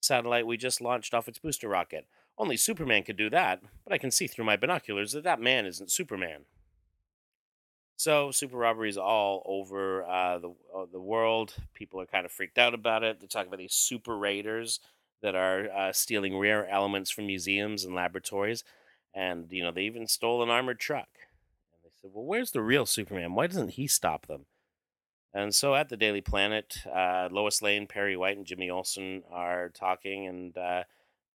satellite 0.00 0.46
we 0.46 0.56
just 0.56 0.80
launched 0.80 1.14
off 1.14 1.28
its 1.28 1.38
booster 1.38 1.68
rocket. 1.68 2.06
Only 2.36 2.56
Superman 2.56 3.02
could 3.02 3.16
do 3.16 3.30
that, 3.30 3.62
but 3.84 3.92
I 3.92 3.98
can 3.98 4.10
see 4.10 4.26
through 4.26 4.44
my 4.44 4.56
binoculars 4.56 5.12
that 5.12 5.24
that 5.24 5.40
man 5.40 5.66
isn't 5.66 5.92
Superman. 5.92 6.46
So 7.96 8.32
super 8.32 8.56
robberies 8.56 8.96
all 8.96 9.42
over 9.46 10.04
uh, 10.04 10.38
the 10.38 10.48
uh, 10.74 10.86
the 10.90 11.00
world. 11.00 11.54
People 11.72 12.00
are 12.00 12.06
kind 12.06 12.24
of 12.24 12.32
freaked 12.32 12.58
out 12.58 12.74
about 12.74 13.04
it. 13.04 13.20
They're 13.20 13.28
talking 13.28 13.48
about 13.48 13.60
these 13.60 13.74
super 13.74 14.16
raiders 14.16 14.80
that 15.22 15.36
are 15.36 15.70
uh, 15.70 15.92
stealing 15.92 16.36
rare 16.36 16.68
elements 16.68 17.10
from 17.10 17.26
museums 17.26 17.84
and 17.84 17.94
laboratories, 17.94 18.64
and 19.14 19.46
you 19.50 19.62
know 19.62 19.70
they 19.70 19.82
even 19.82 20.08
stole 20.08 20.42
an 20.42 20.50
armored 20.50 20.80
truck. 20.80 21.08
Said, 22.02 22.10
"Well, 22.12 22.24
where's 22.24 22.50
the 22.50 22.62
real 22.62 22.84
Superman? 22.84 23.34
Why 23.34 23.46
doesn't 23.46 23.70
he 23.70 23.86
stop 23.86 24.26
them?" 24.26 24.46
And 25.32 25.54
so 25.54 25.74
at 25.74 25.88
the 25.88 25.96
Daily 25.96 26.20
Planet, 26.20 26.78
uh, 26.86 27.28
Lois 27.30 27.62
Lane, 27.62 27.86
Perry 27.86 28.16
White, 28.16 28.36
and 28.36 28.46
Jimmy 28.46 28.68
Olsen 28.68 29.22
are 29.30 29.70
talking, 29.70 30.26
and 30.26 30.58
uh, 30.58 30.84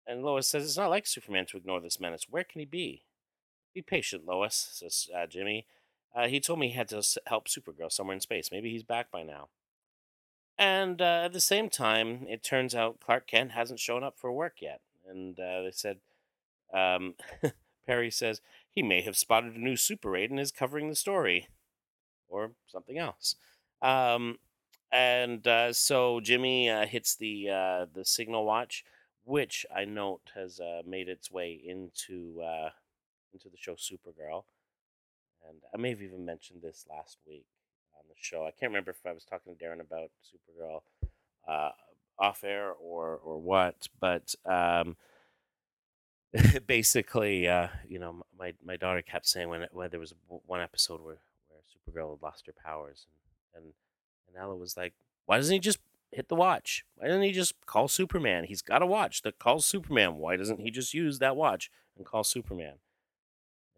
and 0.06 0.22
Lois 0.22 0.48
says 0.48 0.64
it's 0.64 0.78
not 0.78 0.90
like 0.90 1.06
Superman 1.06 1.46
to 1.46 1.56
ignore 1.56 1.80
this 1.80 2.00
menace. 2.00 2.26
Where 2.30 2.44
can 2.44 2.60
he 2.60 2.64
be? 2.64 3.04
Be 3.74 3.82
patient, 3.82 4.24
Lois," 4.24 4.68
says 4.72 5.10
uh, 5.14 5.26
Jimmy. 5.26 5.66
Uh, 6.14 6.28
he 6.28 6.40
told 6.40 6.58
me 6.58 6.68
he 6.68 6.74
had 6.74 6.88
to 6.88 7.02
help 7.26 7.48
Supergirl 7.48 7.90
somewhere 7.90 8.14
in 8.14 8.20
space. 8.20 8.50
Maybe 8.52 8.70
he's 8.70 8.82
back 8.82 9.10
by 9.10 9.22
now. 9.22 9.48
And 10.58 11.00
uh, 11.00 11.22
at 11.24 11.32
the 11.32 11.40
same 11.40 11.70
time, 11.70 12.26
it 12.28 12.42
turns 12.42 12.74
out 12.74 13.00
Clark 13.00 13.26
Kent 13.26 13.52
hasn't 13.52 13.80
shown 13.80 14.04
up 14.04 14.18
for 14.18 14.30
work 14.30 14.56
yet. 14.60 14.80
And 15.08 15.38
uh, 15.40 15.62
they 15.62 15.70
said, 15.72 15.98
um, 16.72 17.14
Perry 17.86 18.10
says, 18.10 18.40
he 18.74 18.82
may 18.82 19.02
have 19.02 19.16
spotted 19.16 19.54
a 19.54 19.60
new 19.60 19.76
Super 19.76 20.10
Raid 20.10 20.30
and 20.30 20.40
is 20.40 20.50
covering 20.50 20.88
the 20.88 20.96
story. 20.96 21.48
Or 22.28 22.52
something 22.66 22.96
else. 22.96 23.36
Um, 23.82 24.38
and 24.90 25.46
uh, 25.46 25.74
so 25.74 26.20
Jimmy 26.20 26.70
uh, 26.70 26.86
hits 26.86 27.14
the 27.14 27.50
uh, 27.50 27.86
the 27.92 28.06
signal 28.06 28.46
watch, 28.46 28.84
which 29.24 29.66
I 29.74 29.84
note 29.84 30.30
has 30.34 30.58
made 30.86 31.08
its 31.08 31.30
way 31.30 31.60
into 31.62 32.42
into 33.32 33.48
the 33.48 33.56
show 33.56 33.74
Supergirl, 33.74 34.44
and 35.48 35.58
I 35.74 35.78
may 35.78 35.90
have 35.90 36.02
even 36.02 36.24
mentioned 36.24 36.62
this 36.62 36.86
last 36.88 37.18
week 37.26 37.46
on 37.96 38.04
the 38.08 38.14
show. 38.16 38.44
I 38.46 38.50
can't 38.50 38.70
remember 38.70 38.90
if 38.90 39.04
I 39.06 39.12
was 39.12 39.24
talking 39.24 39.54
to 39.54 39.64
Darren 39.64 39.80
about 39.80 40.10
Supergirl 40.24 40.82
uh, 41.48 41.70
off 42.18 42.44
air 42.44 42.72
or 42.72 43.16
or 43.16 43.38
what, 43.38 43.88
but 44.00 44.34
um, 44.46 44.96
basically, 46.66 47.48
uh, 47.48 47.68
you 47.88 47.98
know, 47.98 48.22
my 48.38 48.54
my 48.64 48.76
daughter 48.76 49.02
kept 49.02 49.26
saying 49.26 49.48
when 49.48 49.66
when 49.72 49.90
there 49.90 50.00
was 50.00 50.14
one 50.46 50.60
episode 50.60 51.02
where 51.02 51.18
where 51.48 51.60
Supergirl 52.04 52.20
lost 52.22 52.46
her 52.46 52.54
powers, 52.64 53.06
and 53.54 53.64
and 53.64 53.72
and 54.28 54.36
Ella 54.36 54.56
was 54.56 54.76
like, 54.76 54.94
"Why 55.26 55.36
doesn't 55.36 55.52
he 55.52 55.60
just 55.60 55.78
hit 56.10 56.28
the 56.28 56.34
watch? 56.34 56.84
Why 56.96 57.08
doesn't 57.08 57.22
he 57.22 57.32
just 57.32 57.54
call 57.66 57.88
Superman? 57.88 58.44
He's 58.44 58.62
got 58.62 58.82
a 58.82 58.86
watch 58.86 59.22
that 59.22 59.38
calls 59.38 59.66
Superman. 59.66 60.16
Why 60.16 60.36
doesn't 60.36 60.60
he 60.60 60.70
just 60.70 60.94
use 60.94 61.18
that 61.18 61.36
watch 61.36 61.70
and 61.96 62.06
call 62.06 62.24
Superman?" 62.24 62.76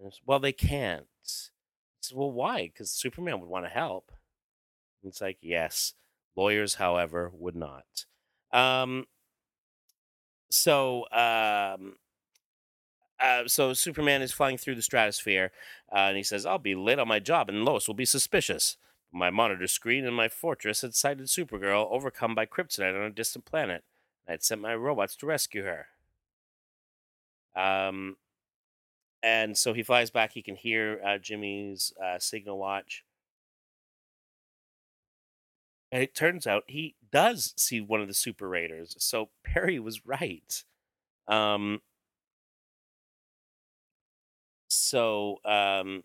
And 0.00 0.12
well, 0.26 0.38
they 0.38 0.52
can't. 0.52 1.06
I 1.24 2.00
said, 2.00 2.18
well, 2.18 2.30
why? 2.30 2.64
Because 2.64 2.90
Superman 2.90 3.40
would 3.40 3.48
want 3.48 3.64
to 3.64 3.70
help. 3.70 4.12
And 5.02 5.10
it's 5.10 5.20
like, 5.20 5.38
yes, 5.40 5.94
lawyers, 6.36 6.74
however, 6.74 7.30
would 7.32 7.56
not. 7.56 8.04
Um, 8.52 9.06
so, 10.50 11.06
um, 11.10 11.96
uh, 13.20 13.46
so 13.46 13.72
Superman 13.72 14.22
is 14.22 14.32
flying 14.32 14.58
through 14.58 14.74
the 14.74 14.82
stratosphere, 14.82 15.52
uh, 15.92 16.06
and 16.08 16.16
he 16.16 16.22
says, 16.22 16.44
"I'll 16.46 16.58
be 16.58 16.74
late 16.74 16.98
on 16.98 17.08
my 17.08 17.20
job, 17.20 17.48
and 17.48 17.64
Lois 17.64 17.86
will 17.86 17.94
be 17.94 18.04
suspicious." 18.04 18.76
My 19.12 19.30
monitor 19.30 19.68
screen 19.68 20.04
in 20.04 20.12
my 20.12 20.28
fortress 20.28 20.80
had 20.80 20.96
sighted 20.96 21.26
Supergirl 21.26 21.88
overcome 21.90 22.34
by 22.34 22.46
kryptonite 22.46 22.96
on 22.96 23.06
a 23.06 23.10
distant 23.10 23.44
planet. 23.44 23.84
I 24.26 24.32
had 24.32 24.42
sent 24.42 24.60
my 24.60 24.74
robots 24.74 25.14
to 25.16 25.26
rescue 25.26 25.62
her. 25.62 25.86
Um, 27.54 28.16
and 29.22 29.56
so 29.56 29.72
he 29.72 29.84
flies 29.84 30.10
back. 30.10 30.32
He 30.32 30.42
can 30.42 30.56
hear 30.56 31.00
uh, 31.06 31.18
Jimmy's 31.18 31.92
uh, 32.02 32.18
signal 32.18 32.58
watch. 32.58 33.04
And 35.92 36.02
it 36.02 36.16
turns 36.16 36.44
out 36.44 36.64
he 36.66 36.96
does 37.12 37.54
see 37.56 37.80
one 37.80 38.00
of 38.00 38.08
the 38.08 38.14
Super 38.14 38.48
Raiders. 38.48 38.96
So 38.98 39.28
Perry 39.44 39.78
was 39.78 40.04
right. 40.04 40.64
Um, 41.28 41.82
so 44.84 45.38
um, 45.44 46.04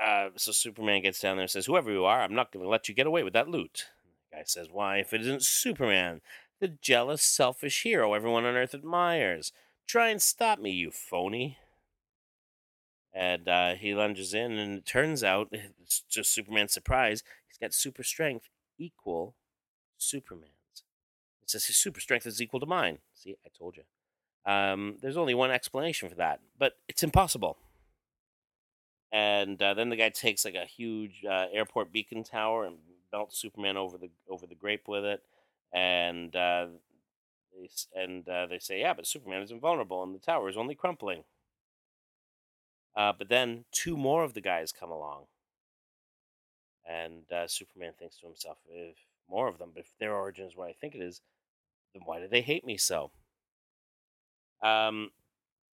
uh, 0.00 0.30
so 0.36 0.52
Superman 0.52 1.02
gets 1.02 1.20
down 1.20 1.36
there 1.36 1.42
and 1.42 1.50
says, 1.50 1.66
"Whoever 1.66 1.90
you 1.90 2.04
are, 2.04 2.22
I'm 2.22 2.34
not 2.34 2.52
going 2.52 2.64
to 2.64 2.68
let 2.68 2.88
you 2.88 2.94
get 2.94 3.06
away 3.06 3.22
with 3.22 3.32
that 3.32 3.48
loot." 3.48 3.86
The 4.30 4.36
guy 4.36 4.42
says, 4.44 4.68
"Why? 4.70 4.98
If 4.98 5.12
it 5.12 5.22
isn't 5.22 5.42
Superman, 5.42 6.20
the 6.60 6.68
jealous, 6.68 7.22
selfish 7.22 7.82
hero 7.82 8.14
everyone 8.14 8.44
on 8.44 8.56
Earth 8.56 8.74
admires, 8.74 9.52
try 9.86 10.08
and 10.08 10.20
stop 10.22 10.58
me, 10.58 10.70
you 10.70 10.90
phony." 10.90 11.58
And 13.12 13.48
uh, 13.48 13.74
he 13.74 13.94
lunges 13.94 14.34
in, 14.34 14.52
and 14.52 14.78
it 14.78 14.86
turns 14.86 15.24
out, 15.24 15.48
it's 15.50 16.00
just 16.08 16.30
Superman's 16.32 16.72
surprise, 16.72 17.22
he's 17.48 17.58
got 17.58 17.74
super 17.74 18.04
strength 18.04 18.48
equal 18.78 19.34
Superman's. 19.96 20.52
It 21.42 21.50
says 21.50 21.64
his 21.64 21.76
super 21.76 22.00
strength 22.00 22.26
is 22.26 22.40
equal 22.40 22.60
to 22.60 22.66
mine. 22.66 22.98
See, 23.14 23.36
I 23.44 23.48
told 23.58 23.76
you. 23.76 23.84
Um, 24.48 24.96
there's 25.02 25.18
only 25.18 25.34
one 25.34 25.50
explanation 25.50 26.08
for 26.08 26.14
that, 26.14 26.40
but 26.58 26.72
it's 26.88 27.02
impossible. 27.02 27.58
And 29.12 29.60
uh, 29.62 29.74
then 29.74 29.90
the 29.90 29.96
guy 29.96 30.08
takes 30.08 30.42
like 30.46 30.54
a 30.54 30.64
huge 30.64 31.22
uh, 31.28 31.46
airport 31.52 31.92
beacon 31.92 32.24
tower 32.24 32.64
and 32.64 32.78
belts 33.12 33.38
Superman 33.38 33.76
over 33.76 33.98
the 33.98 34.08
over 34.28 34.46
the 34.46 34.54
grape 34.54 34.88
with 34.88 35.04
it, 35.04 35.22
and 35.70 36.34
uh, 36.34 36.66
they, 37.54 38.00
and 38.02 38.26
uh, 38.26 38.46
they 38.46 38.58
say, 38.58 38.80
yeah, 38.80 38.94
but 38.94 39.06
Superman 39.06 39.42
is 39.42 39.50
invulnerable, 39.50 40.02
and 40.02 40.14
the 40.14 40.18
tower 40.18 40.48
is 40.48 40.56
only 40.56 40.74
crumpling. 40.74 41.24
Uh, 42.96 43.12
but 43.16 43.28
then 43.28 43.66
two 43.70 43.98
more 43.98 44.24
of 44.24 44.32
the 44.32 44.40
guys 44.40 44.72
come 44.72 44.90
along, 44.90 45.24
and 46.88 47.30
uh, 47.30 47.46
Superman 47.46 47.92
thinks 47.98 48.16
to 48.20 48.26
himself, 48.26 48.56
if 48.66 48.96
more 49.28 49.46
of 49.46 49.58
them, 49.58 49.72
if 49.76 49.92
their 50.00 50.14
origin 50.14 50.46
is 50.46 50.56
what 50.56 50.68
I 50.68 50.72
think 50.72 50.94
it 50.94 51.02
is, 51.02 51.20
then 51.92 52.02
why 52.06 52.18
do 52.18 52.28
they 52.28 52.40
hate 52.40 52.64
me 52.64 52.78
so? 52.78 53.10
Um, 54.62 55.10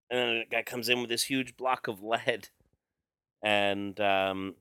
and 0.09 0.19
then 0.19 0.29
a 0.29 0.45
guy 0.49 0.63
comes 0.63 0.89
in 0.89 1.01
with 1.01 1.09
this 1.09 1.23
huge 1.23 1.57
block 1.57 1.87
of 1.87 2.03
lead, 2.03 2.49
and 3.43 3.99
um, 3.99 4.55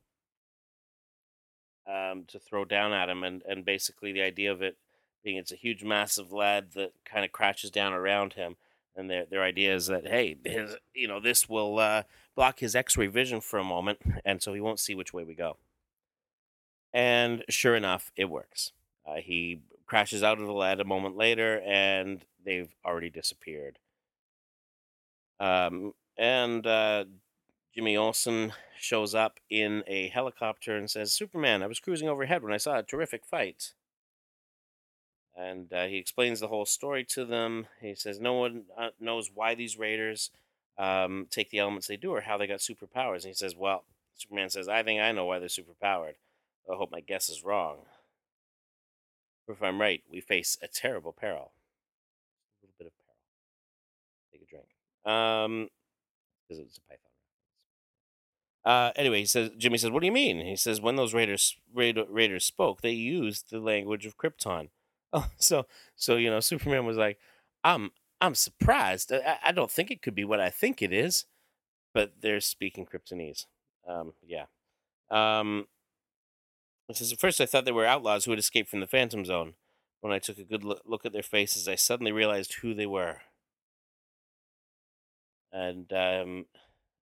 um, 1.87 2.25
to 2.29 2.39
throw 2.39 2.65
down 2.65 2.93
at 2.93 3.09
him, 3.09 3.23
and 3.23 3.43
and 3.49 3.65
basically 3.65 4.13
the 4.13 4.23
idea 4.23 4.53
of 4.53 4.63
it 4.63 4.77
being 5.23 5.37
it's 5.37 5.53
a 5.53 5.57
huge 5.57 5.83
mass 5.83 6.19
of 6.19 6.33
lead 6.33 6.73
that 6.75 6.93
kind 7.05 7.25
of 7.25 7.33
crashes 7.33 7.71
down 7.71 7.93
around 7.93 8.35
him, 8.35 8.57
and 8.97 9.11
their 9.11 9.25
their 9.27 9.43
idea 9.43 9.75
is 9.75 9.87
that 9.87 10.07
hey, 10.07 10.37
his 10.45 10.77
you 10.95 11.09
know 11.09 11.21
this 11.21 11.49
will 11.49 11.79
uh, 11.79 12.03
block 12.35 12.61
his 12.61 12.75
X-ray 12.75 13.07
vision 13.07 13.41
for 13.41 13.59
a 13.59 13.65
moment, 13.65 13.99
and 14.25 14.43
so 14.43 14.55
he 14.55 14.61
won't 14.61 14.81
see 14.81 14.95
which 14.95 15.13
way 15.13 15.25
we 15.25 15.35
go. 15.35 15.57
And 16.93 17.45
sure 17.49 17.75
enough, 17.75 18.13
it 18.17 18.27
works. 18.27 18.73
Uh, 19.07 19.17
he 19.17 19.61
crashes 19.87 20.23
out 20.23 20.41
of 20.41 20.47
the 20.47 20.53
lead 20.53 20.81
a 20.81 20.85
moment 20.85 21.17
later, 21.17 21.61
and 21.67 22.25
they've 22.45 22.75
already 22.85 23.11
disappeared. 23.11 23.79
Um, 25.41 25.95
and 26.17 26.67
uh, 26.67 27.05
Jimmy 27.75 27.97
Olsen 27.97 28.53
shows 28.79 29.15
up 29.15 29.41
in 29.51 29.83
a 29.87 30.09
helicopter 30.09 30.77
and 30.77 30.91
says, 30.91 31.13
Superman, 31.13 31.63
I 31.63 31.67
was 31.67 31.81
cruising 31.81 32.09
overhead 32.09 32.43
when 32.43 32.53
I 32.53 32.59
saw 32.59 32.79
a 32.79 32.83
terrific 32.83 33.25
fight. 33.25 33.75
And 35.37 35.73
uh, 35.73 35.87
he 35.87 35.97
explains 35.97 36.39
the 36.39 36.49
whole 36.49 36.67
story 36.67 37.05
to 37.07 37.25
them. 37.25 37.67
He 37.81 37.95
says, 37.95 38.21
No 38.21 38.35
one 38.35 38.65
uh, 38.79 38.91
knows 39.01 39.31
why 39.35 39.55
these 39.55 39.77
raiders 39.77 40.31
um, 40.79 41.27
take 41.31 41.51
the 41.51 41.59
elements 41.59 41.89
they 41.89 41.97
do 41.97 42.13
or 42.13 42.21
how 42.21 42.39
they 42.39 42.47
got 42.47 42.61
superpowers. 42.61 43.23
And 43.23 43.25
he 43.25 43.35
says, 43.35 43.57
Well, 43.57 43.85
Superman 44.15 44.51
says, 44.51 44.69
I 44.69 44.85
think 44.85 45.01
I 45.01 45.11
know 45.11 45.25
why 45.25 45.41
they're 45.41 45.49
superpowered. 45.49 46.15
I 46.71 46.77
hope 46.77 46.93
my 46.93 47.01
guess 47.01 47.29
is 47.29 47.43
wrong. 47.45 47.79
If 49.49 49.63
I'm 49.63 49.81
right, 49.81 50.03
we 50.11 50.21
face 50.21 50.57
a 50.63 50.69
terrible 50.69 51.13
peril. 51.13 51.53
A 52.63 52.67
little 52.67 52.75
bit 52.79 52.87
of 52.87 52.93
peril. 52.97 53.17
Take 54.33 54.43
a 54.43 54.47
drink. 54.47 54.67
Um, 55.05 55.69
because 56.49 56.65
it's 56.65 56.79
a 56.79 56.81
Python. 56.83 56.99
Uh, 58.65 58.93
anyway, 58.97 59.21
he 59.21 59.27
says. 59.27 59.51
Jimmy 59.59 59.79
says, 59.79 59.91
"What 59.91 60.01
do 60.01 60.07
you 60.07 60.13
mean?" 60.13 60.41
He 60.41 60.57
says, 60.57 60.81
"When 60.81 60.97
those 60.97 61.13
raiders 61.15 61.57
raid, 61.73 61.99
raiders 62.09 62.45
spoke, 62.45 62.81
they 62.81 62.93
used 62.93 63.51
the 63.51 63.61
language 63.61 64.07
of 64.07 64.17
Krypton." 64.17 64.71
Oh, 65.17 65.31
so 65.37 65.67
so 65.95 66.17
you 66.17 66.29
know, 66.29 66.41
Superman 66.41 66.87
was 66.87 66.97
like, 66.97 67.19
"I'm 67.63 67.93
I'm 68.21 68.35
surprised. 68.35 69.13
I, 69.13 69.39
I 69.45 69.53
don't 69.53 69.71
think 69.71 69.93
it 69.93 70.03
could 70.03 70.15
be 70.17 70.25
what 70.25 70.41
I 70.41 70.51
think 70.51 70.83
it 70.83 70.93
is, 70.93 71.27
but 71.93 72.15
they're 72.21 72.41
speaking 72.41 72.85
Kryptonese." 72.85 73.47
Um, 73.87 74.15
yeah. 74.27 74.47
Um, 75.13 75.69
it 76.89 76.97
says, 76.97 77.13
"At 77.13 77.21
first, 77.21 77.41
I 77.41 77.47
thought 77.47 77.65
they 77.65 77.71
were 77.71 77.87
outlaws 77.87 78.25
who 78.25 78.33
had 78.33 78.41
escaped 78.41 78.71
from 78.71 78.81
the 78.81 78.89
Phantom 78.89 79.25
Zone. 79.25 79.55
When 80.01 80.13
I 80.13 80.19
took 80.19 80.39
a 80.39 80.45
good 80.45 80.65
look 80.65 81.07
at 81.07 81.13
their 81.13 81.23
faces, 81.23 81.69
I 81.69 81.77
suddenly 81.77 82.11
realized 82.11 82.55
who 82.55 82.75
they 82.75 82.87
were." 82.87 83.21
And 85.55 85.93
um, 85.93 86.47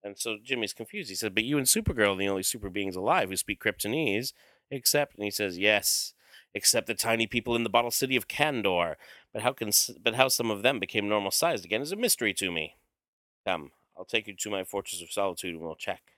and 0.04 0.18
so 0.18 0.38
Jimmy's 0.42 0.74
confused. 0.74 1.10
He 1.10 1.16
said, 1.16 1.34
"But 1.34 1.46
you 1.46 1.58
and 1.58 1.66
Supergirl 1.66 2.14
are 2.14 2.18
the 2.18 2.30
only 2.30 2.44
super 2.44 2.70
beings 2.70 2.96
alive 2.96 3.30
who 3.30 3.36
speak 3.36 3.60
Kryptonese, 3.60 4.34
except." 4.70 5.16
And 5.16 5.24
he 5.24 5.32
says, 5.32 5.58
"Yes, 5.58 6.14
except 6.54 6.86
the 6.86 6.94
tiny 6.94 7.25
people 7.25 7.56
in 7.56 7.64
the 7.64 7.70
bottle 7.70 7.92
city 7.92 8.16
of 8.16 8.28
Kandor. 8.28 8.96
But 9.34 9.42
how 9.42 9.52
can 9.52 9.72
but 10.02 10.14
how 10.14 10.28
some 10.28 10.52
of 10.52 10.62
them 10.62 10.80
became 10.80 11.10
normal 11.10 11.32
sized 11.32 11.66
again 11.66 11.82
is 11.82 11.92
a 11.92 11.96
mystery 11.96 12.34
to 12.36 12.52
me. 12.52 12.75
Come, 13.46 13.72
I'll 13.98 14.06
take 14.06 14.28
you 14.28 14.36
to 14.36 14.50
my 14.52 14.64
fortress 14.64 15.02
of 15.02 15.12
solitude 15.12 15.56
and 15.56 15.64
we'll 15.64 15.75
check." 15.75 16.14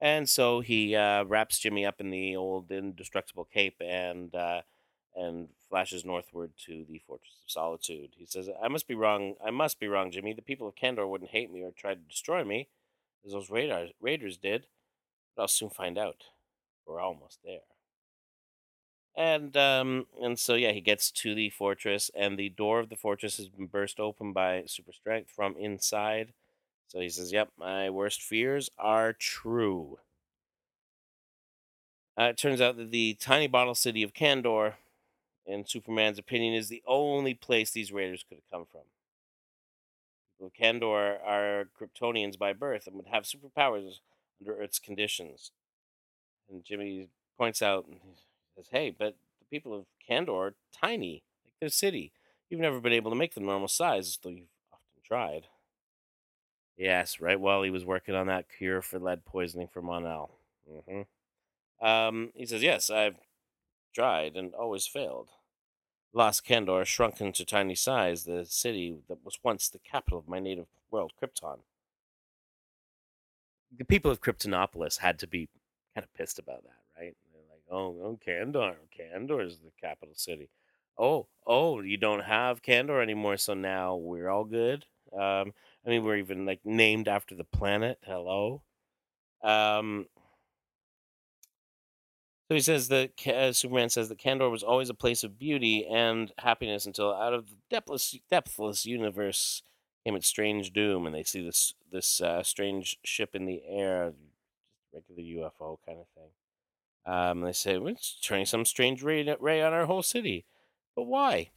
And 0.00 0.28
so 0.28 0.60
he 0.60 0.94
uh, 0.94 1.24
wraps 1.24 1.58
Jimmy 1.58 1.84
up 1.84 2.00
in 2.00 2.10
the 2.10 2.36
old 2.36 2.70
indestructible 2.70 3.44
cape 3.44 3.80
and 3.80 4.32
uh, 4.34 4.60
and 5.16 5.48
flashes 5.68 6.04
northward 6.04 6.52
to 6.66 6.84
the 6.84 6.98
fortress 7.06 7.40
of 7.44 7.50
solitude. 7.50 8.10
He 8.16 8.26
says, 8.26 8.48
"I 8.62 8.68
must 8.68 8.86
be 8.86 8.94
wrong. 8.94 9.36
I 9.44 9.50
must 9.50 9.80
be 9.80 9.88
wrong, 9.88 10.10
Jimmy. 10.10 10.32
The 10.34 10.42
people 10.42 10.68
of 10.68 10.76
Kandor 10.76 11.08
wouldn't 11.08 11.30
hate 11.30 11.50
me 11.50 11.62
or 11.62 11.72
try 11.72 11.94
to 11.94 12.00
destroy 12.00 12.44
me, 12.44 12.68
as 13.24 13.32
those 13.32 13.50
raiders 13.50 13.92
raiders 14.00 14.36
did. 14.36 14.66
But 15.34 15.42
I'll 15.42 15.48
soon 15.48 15.70
find 15.70 15.98
out. 15.98 16.24
We're 16.86 17.00
almost 17.00 17.40
there." 17.42 17.62
And 19.16 19.56
um, 19.56 20.06
and 20.20 20.38
so 20.38 20.54
yeah, 20.54 20.72
he 20.72 20.82
gets 20.82 21.10
to 21.10 21.34
the 21.34 21.48
fortress, 21.48 22.10
and 22.14 22.38
the 22.38 22.50
door 22.50 22.80
of 22.80 22.90
the 22.90 22.96
fortress 22.96 23.38
has 23.38 23.48
been 23.48 23.66
burst 23.66 23.98
open 23.98 24.32
by 24.34 24.64
super 24.66 24.92
strength 24.92 25.30
from 25.30 25.56
inside. 25.56 26.34
So 26.88 27.00
he 27.00 27.08
says, 27.08 27.32
"Yep, 27.32 27.52
my 27.56 27.88
worst 27.88 28.22
fears 28.22 28.68
are 28.78 29.14
true." 29.14 29.98
Uh, 32.18 32.24
it 32.24 32.38
turns 32.38 32.60
out 32.60 32.76
that 32.76 32.90
the 32.90 33.14
tiny 33.14 33.46
bottle 33.46 33.74
city 33.74 34.02
of 34.02 34.14
Kandor, 34.14 34.74
in 35.46 35.66
Superman's 35.66 36.18
opinion, 36.18 36.54
is 36.54 36.68
the 36.68 36.82
only 36.86 37.34
place 37.34 37.70
these 37.70 37.92
raiders 37.92 38.24
could 38.28 38.38
have 38.38 38.50
come 38.50 38.66
from. 38.70 38.82
People 40.38 40.52
Kandor 40.58 41.18
are 41.24 41.68
Kryptonians 41.78 42.38
by 42.38 42.52
birth 42.52 42.86
and 42.86 42.96
would 42.96 43.06
have 43.06 43.24
superpowers 43.24 44.00
under 44.40 44.60
Earth's 44.60 44.78
conditions. 44.78 45.52
And 46.50 46.64
Jimmy 46.64 47.08
points 47.36 47.62
out 47.62 47.86
and 47.86 48.00
says, 48.54 48.68
Hey, 48.70 48.90
but 48.90 49.16
the 49.38 49.44
people 49.50 49.74
of 49.74 49.86
Kandor 50.08 50.50
are 50.50 50.54
tiny, 50.72 51.22
like 51.44 51.54
their 51.60 51.68
city. 51.68 52.12
You've 52.48 52.60
never 52.60 52.80
been 52.80 52.92
able 52.92 53.10
to 53.10 53.16
make 53.16 53.34
them 53.34 53.46
normal 53.46 53.68
size, 53.68 54.18
though 54.22 54.30
you've 54.30 54.48
often 54.72 55.02
tried. 55.04 55.46
Yes, 56.76 57.20
right 57.20 57.40
while 57.40 57.62
he 57.62 57.70
was 57.70 57.84
working 57.84 58.14
on 58.14 58.26
that 58.26 58.46
cure 58.48 58.82
for 58.82 58.98
lead 58.98 59.24
poisoning 59.24 59.68
for 59.68 59.80
Mon-El. 59.80 60.30
hmm 60.68 61.02
Um, 61.84 62.32
he 62.34 62.46
says, 62.46 62.62
Yes, 62.62 62.90
I've 62.90 63.16
tried 63.94 64.36
and 64.36 64.54
always 64.54 64.86
failed. 64.86 65.30
Lost 66.12 66.46
Kandor 66.46 66.84
shrunken 66.84 67.32
to 67.32 67.44
tiny 67.44 67.74
size, 67.74 68.24
the 68.24 68.44
city 68.46 68.98
that 69.08 69.24
was 69.24 69.38
once 69.42 69.68
the 69.68 69.78
capital 69.78 70.18
of 70.18 70.28
my 70.28 70.38
native 70.38 70.66
world, 70.90 71.12
Krypton. 71.20 71.58
The 73.76 73.84
people 73.84 74.10
of 74.10 74.20
Kryptonopolis 74.20 74.98
had 74.98 75.18
to 75.18 75.26
be 75.26 75.48
kind 75.94 76.04
of 76.04 76.14
pissed 76.14 76.38
about 76.38 76.62
that, 76.62 76.80
right? 76.98 77.14
They're 77.32 77.42
like, 77.50 77.62
oh, 77.70 77.96
oh, 78.02 78.18
Kandor. 78.26 78.76
Kandor 78.98 79.44
is 79.44 79.58
the 79.58 79.72
capital 79.80 80.14
city. 80.14 80.48
Oh, 80.98 81.26
oh, 81.46 81.80
you 81.80 81.98
don't 81.98 82.24
have 82.24 82.62
Kandor 82.62 83.02
anymore, 83.02 83.36
so 83.36 83.52
now 83.54 83.96
we're 83.96 84.30
all 84.30 84.44
good. 84.44 84.86
Um, 85.12 85.52
I 85.84 85.90
mean, 85.90 86.04
we're 86.04 86.16
even 86.16 86.46
like 86.46 86.60
named 86.64 87.08
after 87.08 87.34
the 87.34 87.44
planet. 87.44 87.98
Hello. 88.02 88.62
Um, 89.42 90.06
so 92.48 92.54
he 92.54 92.60
says 92.60 92.88
that 92.88 93.26
uh, 93.26 93.52
Superman 93.52 93.88
says 93.88 94.08
that 94.08 94.18
Kandor 94.20 94.50
was 94.50 94.62
always 94.62 94.88
a 94.88 94.94
place 94.94 95.24
of 95.24 95.38
beauty 95.38 95.84
and 95.84 96.32
happiness 96.38 96.86
until 96.86 97.12
out 97.12 97.34
of 97.34 97.48
the 97.48 97.56
depthless, 97.70 98.16
depthless 98.30 98.86
universe 98.86 99.62
came 100.04 100.14
its 100.14 100.28
strange 100.28 100.72
doom, 100.72 101.06
and 101.06 101.14
they 101.14 101.24
see 101.24 101.44
this 101.44 101.74
this 101.90 102.20
uh, 102.20 102.44
strange 102.44 102.98
ship 103.02 103.34
in 103.34 103.46
the 103.46 103.62
air, 103.68 104.12
just 104.94 105.08
regular 105.10 105.50
UFO 105.50 105.78
kind 105.84 105.98
of 105.98 106.06
thing. 106.14 106.30
Um, 107.04 107.40
they 107.40 107.52
say 107.52 107.78
well, 107.78 107.92
it's 107.92 108.16
turning 108.22 108.46
some 108.46 108.64
strange 108.64 109.02
ray, 109.02 109.26
ray 109.40 109.60
on 109.60 109.72
our 109.72 109.86
whole 109.86 110.02
city, 110.02 110.44
but 110.94 111.04
why? 111.04 111.50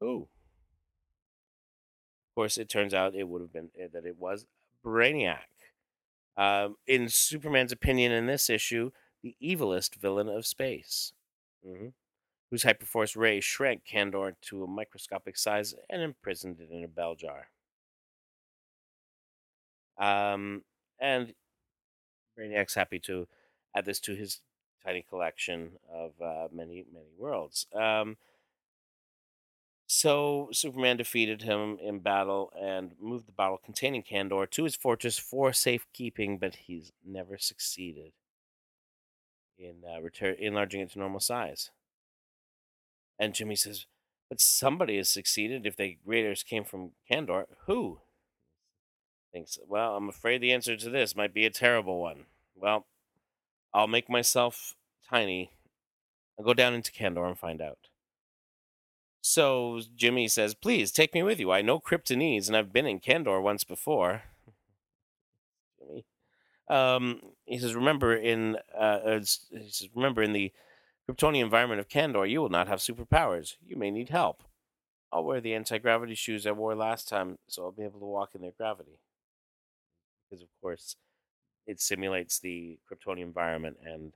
Who? 0.00 0.28
Of 2.30 2.34
course, 2.34 2.58
it 2.58 2.68
turns 2.68 2.92
out 2.92 3.14
it 3.14 3.28
would 3.28 3.40
have 3.40 3.52
been 3.54 3.70
uh, 3.82 3.88
that 3.94 4.04
it 4.04 4.18
was 4.18 4.44
Brainiac. 4.84 5.38
Um, 6.36 6.76
in 6.86 7.08
Superman's 7.08 7.72
opinion, 7.72 8.12
in 8.12 8.26
this 8.26 8.50
issue, 8.50 8.90
the 9.22 9.36
evilest 9.42 9.96
villain 9.96 10.28
of 10.28 10.46
space, 10.46 11.12
hmm 11.64 11.88
whose 12.50 12.62
hyperforce 12.62 13.16
ray 13.16 13.40
shrank 13.40 13.82
Kandor 13.84 14.34
to 14.42 14.62
a 14.62 14.66
microscopic 14.66 15.36
size 15.36 15.74
and 15.90 16.02
imprisoned 16.02 16.60
it 16.60 16.70
in 16.70 16.84
a 16.84 16.88
bell 16.88 17.14
jar. 17.14 17.48
Um, 19.98 20.62
and 21.00 21.34
Brainiac's 22.38 22.74
happy 22.74 22.98
to 23.00 23.26
add 23.74 23.84
this 23.84 24.00
to 24.00 24.14
his 24.14 24.40
tiny 24.84 25.04
collection 25.08 25.72
of 25.92 26.12
uh, 26.20 26.48
many, 26.52 26.84
many 26.92 27.10
worlds. 27.18 27.66
Um, 27.74 28.16
so 29.88 30.48
Superman 30.52 30.96
defeated 30.96 31.42
him 31.42 31.78
in 31.80 32.00
battle 32.00 32.52
and 32.60 32.92
moved 33.00 33.26
the 33.26 33.32
bottle 33.32 33.58
containing 33.64 34.02
Kandor 34.02 34.50
to 34.50 34.64
his 34.64 34.76
fortress 34.76 35.18
for 35.18 35.52
safekeeping, 35.52 36.38
but 36.38 36.56
he's 36.56 36.92
never 37.04 37.38
succeeded 37.38 38.12
in 39.58 39.82
uh, 39.88 40.00
return 40.00 40.36
enlarging 40.38 40.80
it 40.80 40.90
to 40.92 40.98
normal 40.98 41.20
size. 41.20 41.70
And 43.18 43.34
Jimmy 43.34 43.56
says, 43.56 43.86
"But 44.28 44.40
somebody 44.40 44.96
has 44.96 45.08
succeeded. 45.08 45.66
If 45.66 45.76
the 45.76 45.98
raiders 46.04 46.42
came 46.42 46.64
from 46.64 46.92
Kandor, 47.10 47.46
who?" 47.66 48.00
Thinks, 49.32 49.58
well, 49.68 49.96
I'm 49.96 50.08
afraid 50.08 50.40
the 50.40 50.52
answer 50.52 50.76
to 50.76 50.88
this 50.88 51.14
might 51.14 51.34
be 51.34 51.44
a 51.44 51.50
terrible 51.50 52.00
one. 52.00 52.24
Well, 52.54 52.86
I'll 53.74 53.86
make 53.86 54.08
myself 54.08 54.76
tiny. 55.06 55.50
I'll 56.38 56.44
go 56.44 56.54
down 56.54 56.72
into 56.72 56.90
Kandor 56.90 57.26
and 57.26 57.38
find 57.38 57.60
out. 57.60 57.88
So 59.20 59.80
Jimmy 59.94 60.28
says, 60.28 60.54
Please 60.54 60.92
take 60.92 61.12
me 61.12 61.22
with 61.22 61.40
you. 61.40 61.50
I 61.50 61.60
know 61.60 61.80
Kryptonese 61.80 62.46
and 62.46 62.56
I've 62.56 62.72
been 62.72 62.86
in 62.86 63.00
Kandor 63.00 63.42
once 63.42 63.64
before. 63.64 64.22
Um, 66.68 67.20
he 67.44 67.58
says, 67.58 67.74
Remember 67.74 68.14
in 68.14 68.56
uh, 68.74 69.00
uh, 69.04 69.18
he 69.18 69.70
says, 69.70 69.88
Remember 69.94 70.22
in 70.22 70.32
the 70.32 70.52
Kryptonian 71.08 71.42
environment 71.42 71.80
of 71.80 71.88
Kandor, 71.88 72.28
you 72.28 72.40
will 72.40 72.48
not 72.48 72.68
have 72.68 72.80
superpowers. 72.80 73.56
You 73.64 73.76
may 73.76 73.90
need 73.90 74.08
help. 74.08 74.42
I'll 75.12 75.24
wear 75.24 75.40
the 75.40 75.54
anti 75.54 75.78
gravity 75.78 76.14
shoes 76.14 76.46
I 76.46 76.52
wore 76.52 76.74
last 76.74 77.08
time, 77.08 77.38
so 77.46 77.64
I'll 77.64 77.72
be 77.72 77.84
able 77.84 78.00
to 78.00 78.06
walk 78.06 78.30
in 78.34 78.42
their 78.42 78.52
gravity. 78.56 78.98
Because 80.28 80.42
of 80.42 80.48
course, 80.60 80.96
it 81.66 81.80
simulates 81.80 82.40
the 82.40 82.78
Kryptonian 82.90 83.22
environment, 83.22 83.78
and 83.84 84.12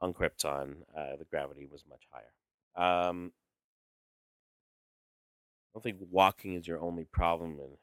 on 0.00 0.14
Krypton, 0.14 0.76
uh, 0.96 1.16
the 1.16 1.26
gravity 1.28 1.66
was 1.70 1.84
much 1.88 2.02
higher. 2.12 2.32
Um, 3.08 3.32
I 5.70 5.70
don't 5.74 5.82
think 5.82 5.98
walking 6.10 6.54
is 6.54 6.66
your 6.66 6.80
only 6.80 7.04
problem 7.04 7.58
in. 7.58 7.76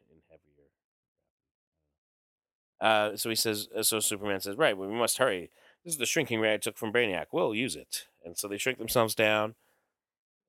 Uh, 2.86 3.18
so 3.18 3.30
he 3.30 3.36
says, 3.36 3.68
uh, 3.76 3.82
so 3.82 4.00
Superman 4.00 4.40
says, 4.42 4.58
right, 4.58 4.78
well, 4.78 4.88
we 4.88 4.96
must 4.96 5.18
hurry. 5.18 5.50
This 5.84 5.96
is 5.96 5.98
the 5.98 6.06
shrinking 6.06 6.40
ray 6.40 6.54
I 6.54 6.58
took 6.58 6.78
from 6.78 6.94
Brainiac. 6.94 7.26
We'll 7.32 7.56
use 7.56 7.76
it. 7.76 8.06
And 8.24 8.38
so 8.38 8.48
they 8.48 8.60
shrink 8.60 8.78
themselves 8.78 9.16
down, 9.16 9.56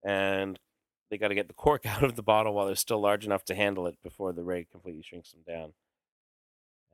and 0.05 0.59
they 1.11 1.17
got 1.17 1.29
to 1.29 1.35
get 1.35 1.49
the 1.49 1.55
cork 1.55 1.87
out 1.87 2.05
of 2.05 2.15
the 2.15 2.23
bottle 2.23 2.53
while 2.53 2.67
they're 2.67 2.75
still 2.75 3.01
large 3.01 3.25
enough 3.25 3.47
to 3.47 3.55
handle 3.55 3.87
it 3.87 3.97
before 4.03 4.35
the 4.35 4.43
ray 4.43 4.67
completely 4.71 5.01
shrinks 5.03 5.33
them 5.33 5.45
down. 5.49 5.73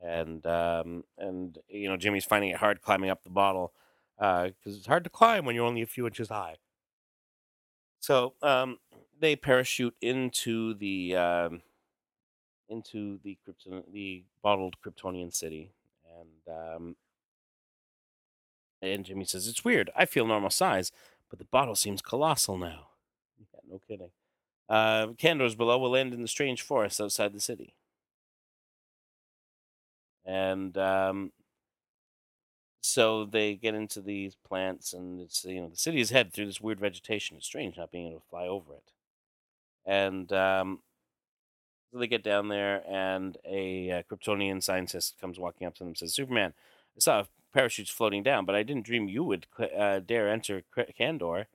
And 0.01 0.45
um, 0.47 1.03
and 1.17 1.57
you 1.67 1.89
know 1.89 1.97
Jimmy's 1.97 2.25
finding 2.25 2.51
it 2.51 2.57
hard 2.57 2.81
climbing 2.81 3.09
up 3.09 3.23
the 3.23 3.29
bottle 3.29 3.73
because 4.17 4.77
it's 4.77 4.87
hard 4.87 5.03
to 5.03 5.09
climb 5.09 5.43
when 5.43 5.55
you're 5.55 5.65
only 5.65 5.81
a 5.81 5.87
few 5.87 6.07
inches 6.07 6.29
high. 6.29 6.55
So 7.99 8.33
um, 8.41 8.77
they 9.19 9.35
parachute 9.35 9.95
into 10.01 10.73
the 10.73 11.15
um, 11.17 11.61
into 12.73 13.19
the 13.23 13.37
Krypton, 13.47 13.83
the 13.91 14.23
bottled 14.41 14.75
Kryptonian 14.81 15.33
city, 15.33 15.71
and 16.19 16.55
um, 16.57 16.95
and 18.81 19.05
Jimmy 19.05 19.25
says 19.25 19.47
it's 19.47 19.63
weird. 19.63 19.89
I 19.95 20.05
feel 20.05 20.27
normal 20.27 20.49
size, 20.49 20.91
but 21.29 21.39
the 21.39 21.45
bottle 21.45 21.75
seems 21.75 22.01
colossal 22.01 22.57
now. 22.57 22.87
Yeah, 23.39 23.59
no 23.69 23.79
kidding. 23.87 24.11
Uh, 24.69 25.07
Kandor's 25.17 25.55
below 25.55 25.77
will 25.77 25.95
end 25.95 26.13
in 26.13 26.21
the 26.21 26.27
strange 26.27 26.61
forest 26.61 26.99
outside 26.99 27.33
the 27.33 27.39
city, 27.39 27.73
and 30.25 30.77
um, 30.77 31.31
so 32.81 33.25
they 33.25 33.55
get 33.55 33.75
into 33.75 34.01
these 34.01 34.35
plants, 34.35 34.93
and 34.93 35.21
it's 35.21 35.45
you 35.45 35.61
know 35.61 35.69
the 35.69 35.77
city 35.77 35.99
is 35.99 36.09
head 36.09 36.33
through 36.33 36.47
this 36.47 36.61
weird 36.61 36.79
vegetation. 36.79 37.37
It's 37.37 37.45
strange 37.45 37.77
not 37.77 37.91
being 37.91 38.09
able 38.09 38.19
to 38.19 38.27
fly 38.29 38.47
over 38.47 38.73
it, 38.73 38.91
and 39.85 40.31
um, 40.33 40.79
so 41.93 41.99
they 41.99 42.07
get 42.07 42.23
down 42.23 42.47
there, 42.47 42.83
and 42.89 43.37
a 43.45 43.91
uh, 43.91 44.03
Kryptonian 44.03 44.63
scientist 44.63 45.15
comes 45.21 45.37
walking 45.37 45.67
up 45.67 45.75
to 45.75 45.79
them 45.79 45.89
and 45.89 45.97
says, 45.97 46.13
"Superman, 46.13 46.53
I 46.97 46.99
saw 46.99 47.25
parachutes 47.53 47.91
floating 47.91 48.23
down, 48.23 48.45
but 48.45 48.55
I 48.55 48.63
didn't 48.63 48.85
dream 48.85 49.07
you 49.07 49.23
would 49.23 49.45
uh, 49.59 49.99
dare 49.99 50.27
enter 50.27 50.63
Kandor." 50.75 51.45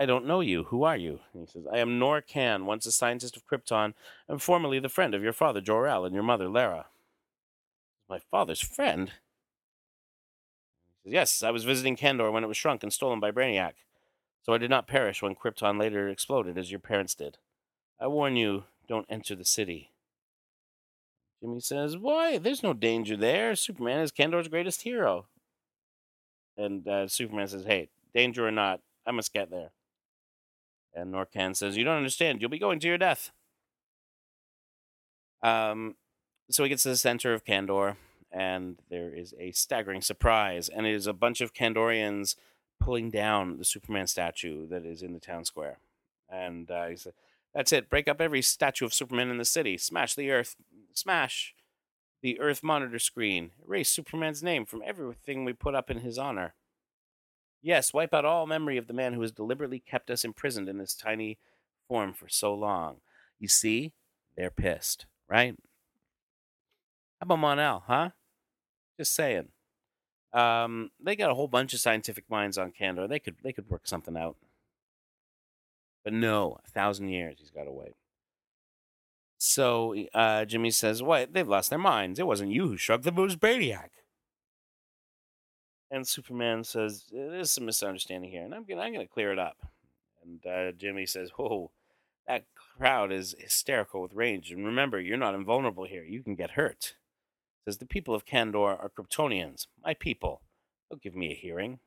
I 0.00 0.06
don't 0.06 0.26
know 0.26 0.40
you. 0.40 0.64
Who 0.64 0.82
are 0.82 0.96
you? 0.96 1.20
And 1.34 1.42
he 1.42 1.46
says, 1.46 1.66
I 1.70 1.76
am 1.76 1.98
Nor-Kann, 1.98 2.64
once 2.64 2.86
a 2.86 2.92
scientist 2.92 3.36
of 3.36 3.46
Krypton, 3.46 3.92
and 4.28 4.40
formerly 4.40 4.78
the 4.78 4.88
friend 4.88 5.14
of 5.14 5.22
your 5.22 5.34
father, 5.34 5.60
Jor-El, 5.60 6.06
and 6.06 6.14
your 6.14 6.24
mother, 6.24 6.48
Lara. 6.48 6.86
My 8.08 8.18
father's 8.18 8.62
friend? 8.62 9.12
He 11.04 11.10
says, 11.10 11.12
yes, 11.12 11.42
I 11.42 11.50
was 11.50 11.64
visiting 11.64 11.98
Kandor 11.98 12.32
when 12.32 12.42
it 12.42 12.46
was 12.46 12.56
shrunk 12.56 12.82
and 12.82 12.90
stolen 12.90 13.20
by 13.20 13.30
Brainiac. 13.30 13.74
So 14.40 14.54
I 14.54 14.58
did 14.58 14.70
not 14.70 14.88
perish 14.88 15.20
when 15.20 15.34
Krypton 15.34 15.78
later 15.78 16.08
exploded, 16.08 16.56
as 16.56 16.70
your 16.70 16.80
parents 16.80 17.14
did. 17.14 17.36
I 18.00 18.06
warn 18.06 18.36
you, 18.36 18.64
don't 18.90 19.06
enter 19.08 19.36
the 19.36 19.44
city. 19.44 19.92
Jimmy 21.40 21.60
says, 21.60 21.96
Why? 21.96 22.38
There's 22.38 22.62
no 22.62 22.74
danger 22.74 23.16
there. 23.16 23.54
Superman 23.54 24.00
is 24.00 24.10
Kandor's 24.10 24.48
greatest 24.48 24.82
hero. 24.82 25.26
And 26.58 26.86
uh, 26.86 27.06
Superman 27.06 27.46
says, 27.46 27.64
Hey, 27.64 27.88
danger 28.14 28.46
or 28.46 28.50
not, 28.50 28.80
I 29.06 29.12
must 29.12 29.32
get 29.32 29.50
there. 29.50 29.70
And 30.92 31.12
Nor-Kann 31.12 31.54
says, 31.54 31.76
You 31.76 31.84
don't 31.84 31.96
understand. 31.96 32.40
You'll 32.40 32.50
be 32.50 32.58
going 32.58 32.80
to 32.80 32.88
your 32.88 32.98
death. 32.98 33.30
Um, 35.40 35.94
so 36.50 36.64
he 36.64 36.68
gets 36.68 36.82
to 36.82 36.88
the 36.88 36.96
center 36.96 37.32
of 37.32 37.44
Kandor, 37.44 37.96
and 38.32 38.76
there 38.90 39.14
is 39.14 39.32
a 39.38 39.52
staggering 39.52 40.02
surprise. 40.02 40.68
And 40.68 40.84
it 40.84 40.94
is 40.94 41.06
a 41.06 41.12
bunch 41.12 41.40
of 41.40 41.54
Kandorians 41.54 42.34
pulling 42.80 43.10
down 43.10 43.56
the 43.56 43.64
Superman 43.64 44.08
statue 44.08 44.66
that 44.66 44.84
is 44.84 45.00
in 45.00 45.12
the 45.12 45.20
town 45.20 45.44
square. 45.44 45.78
And 46.28 46.68
uh, 46.70 46.88
he 46.88 46.96
said, 46.96 47.12
That's 47.54 47.72
it. 47.72 47.90
Break 47.90 48.08
up 48.08 48.20
every 48.20 48.42
statue 48.42 48.84
of 48.84 48.94
Superman 48.94 49.30
in 49.30 49.38
the 49.38 49.44
city. 49.44 49.76
Smash 49.76 50.14
the 50.14 50.30
earth. 50.30 50.56
Smash 50.94 51.54
the 52.22 52.38
Earth 52.40 52.62
monitor 52.62 52.98
screen. 52.98 53.52
Erase 53.66 53.90
Superman's 53.90 54.42
name 54.42 54.66
from 54.66 54.82
everything 54.84 55.44
we 55.44 55.52
put 55.52 55.74
up 55.74 55.90
in 55.90 55.98
his 55.98 56.18
honor. 56.18 56.54
Yes, 57.62 57.92
wipe 57.92 58.14
out 58.14 58.24
all 58.24 58.46
memory 58.46 58.76
of 58.76 58.86
the 58.86 58.92
man 58.94 59.12
who 59.12 59.22
has 59.22 59.32
deliberately 59.32 59.80
kept 59.80 60.10
us 60.10 60.24
imprisoned 60.24 60.68
in 60.68 60.78
this 60.78 60.94
tiny 60.94 61.38
form 61.88 62.12
for 62.12 62.28
so 62.28 62.54
long. 62.54 62.96
You 63.38 63.48
see, 63.48 63.92
they're 64.36 64.50
pissed, 64.50 65.06
right? 65.28 65.54
How 67.20 67.24
about 67.24 67.38
Mon-El, 67.38 67.84
huh? 67.86 68.10
Just 68.98 69.14
saying. 69.14 69.48
Um, 70.32 70.90
they 71.02 71.16
got 71.16 71.30
a 71.30 71.34
whole 71.34 71.48
bunch 71.48 71.74
of 71.74 71.80
scientific 71.80 72.24
minds 72.30 72.56
on 72.56 72.72
Kandor. 72.72 73.08
They 73.08 73.18
could 73.18 73.36
they 73.42 73.52
could 73.52 73.68
work 73.68 73.86
something 73.86 74.16
out. 74.16 74.36
But 76.04 76.12
no, 76.12 76.58
a 76.64 76.70
thousand 76.70 77.08
years 77.08 77.36
he's 77.38 77.50
got 77.50 77.64
to 77.64 77.72
wait. 77.72 77.94
So 79.38 79.94
uh, 80.14 80.44
Jimmy 80.44 80.70
says, 80.70 81.02
"What? 81.02 81.32
They've 81.32 81.48
lost 81.48 81.70
their 81.70 81.78
minds. 81.78 82.18
It 82.18 82.26
wasn't 82.26 82.52
you 82.52 82.68
who 82.68 82.76
shrugged 82.76 83.04
them; 83.04 83.18
it 83.18 83.22
was 83.22 83.36
Brainiac." 83.36 83.88
And 85.90 86.06
Superman 86.06 86.62
says, 86.64 87.06
"There's 87.10 87.50
some 87.50 87.64
misunderstanding 87.64 88.30
here, 88.30 88.44
and 88.44 88.54
I'm 88.54 88.64
gonna 88.64 88.82
I'm 88.82 88.92
gonna 88.92 89.06
clear 89.06 89.32
it 89.32 89.38
up." 89.38 89.56
And 90.22 90.44
uh, 90.46 90.72
Jimmy 90.72 91.06
says, 91.06 91.30
"Whoa, 91.36 91.70
that 92.26 92.44
crowd 92.54 93.12
is 93.12 93.34
hysterical 93.38 94.02
with 94.02 94.12
rage. 94.12 94.50
And 94.52 94.64
remember, 94.64 95.00
you're 95.00 95.16
not 95.16 95.34
invulnerable 95.34 95.84
here. 95.84 96.04
You 96.04 96.22
can 96.22 96.34
get 96.34 96.52
hurt." 96.52 96.96
Says 97.64 97.78
the 97.78 97.86
people 97.86 98.14
of 98.14 98.26
Kandor 98.26 98.78
are 98.78 98.90
Kryptonians, 98.90 99.66
my 99.84 99.94
people. 99.94 100.42
They'll 100.90 100.98
give 100.98 101.16
me 101.16 101.30
a 101.30 101.34
hearing. 101.34 101.80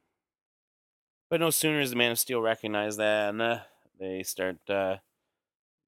But 1.30 1.39
no 1.39 1.49
sooner 1.49 1.82
does 1.82 1.91
the 1.91 1.95
Man 1.95 2.12
of 2.12 2.19
Steel 2.19 2.41
recognize 2.41 2.97
than 2.97 3.41
uh, 3.41 3.63
they 3.99 4.23
start 4.23 4.58
uh, 4.69 4.97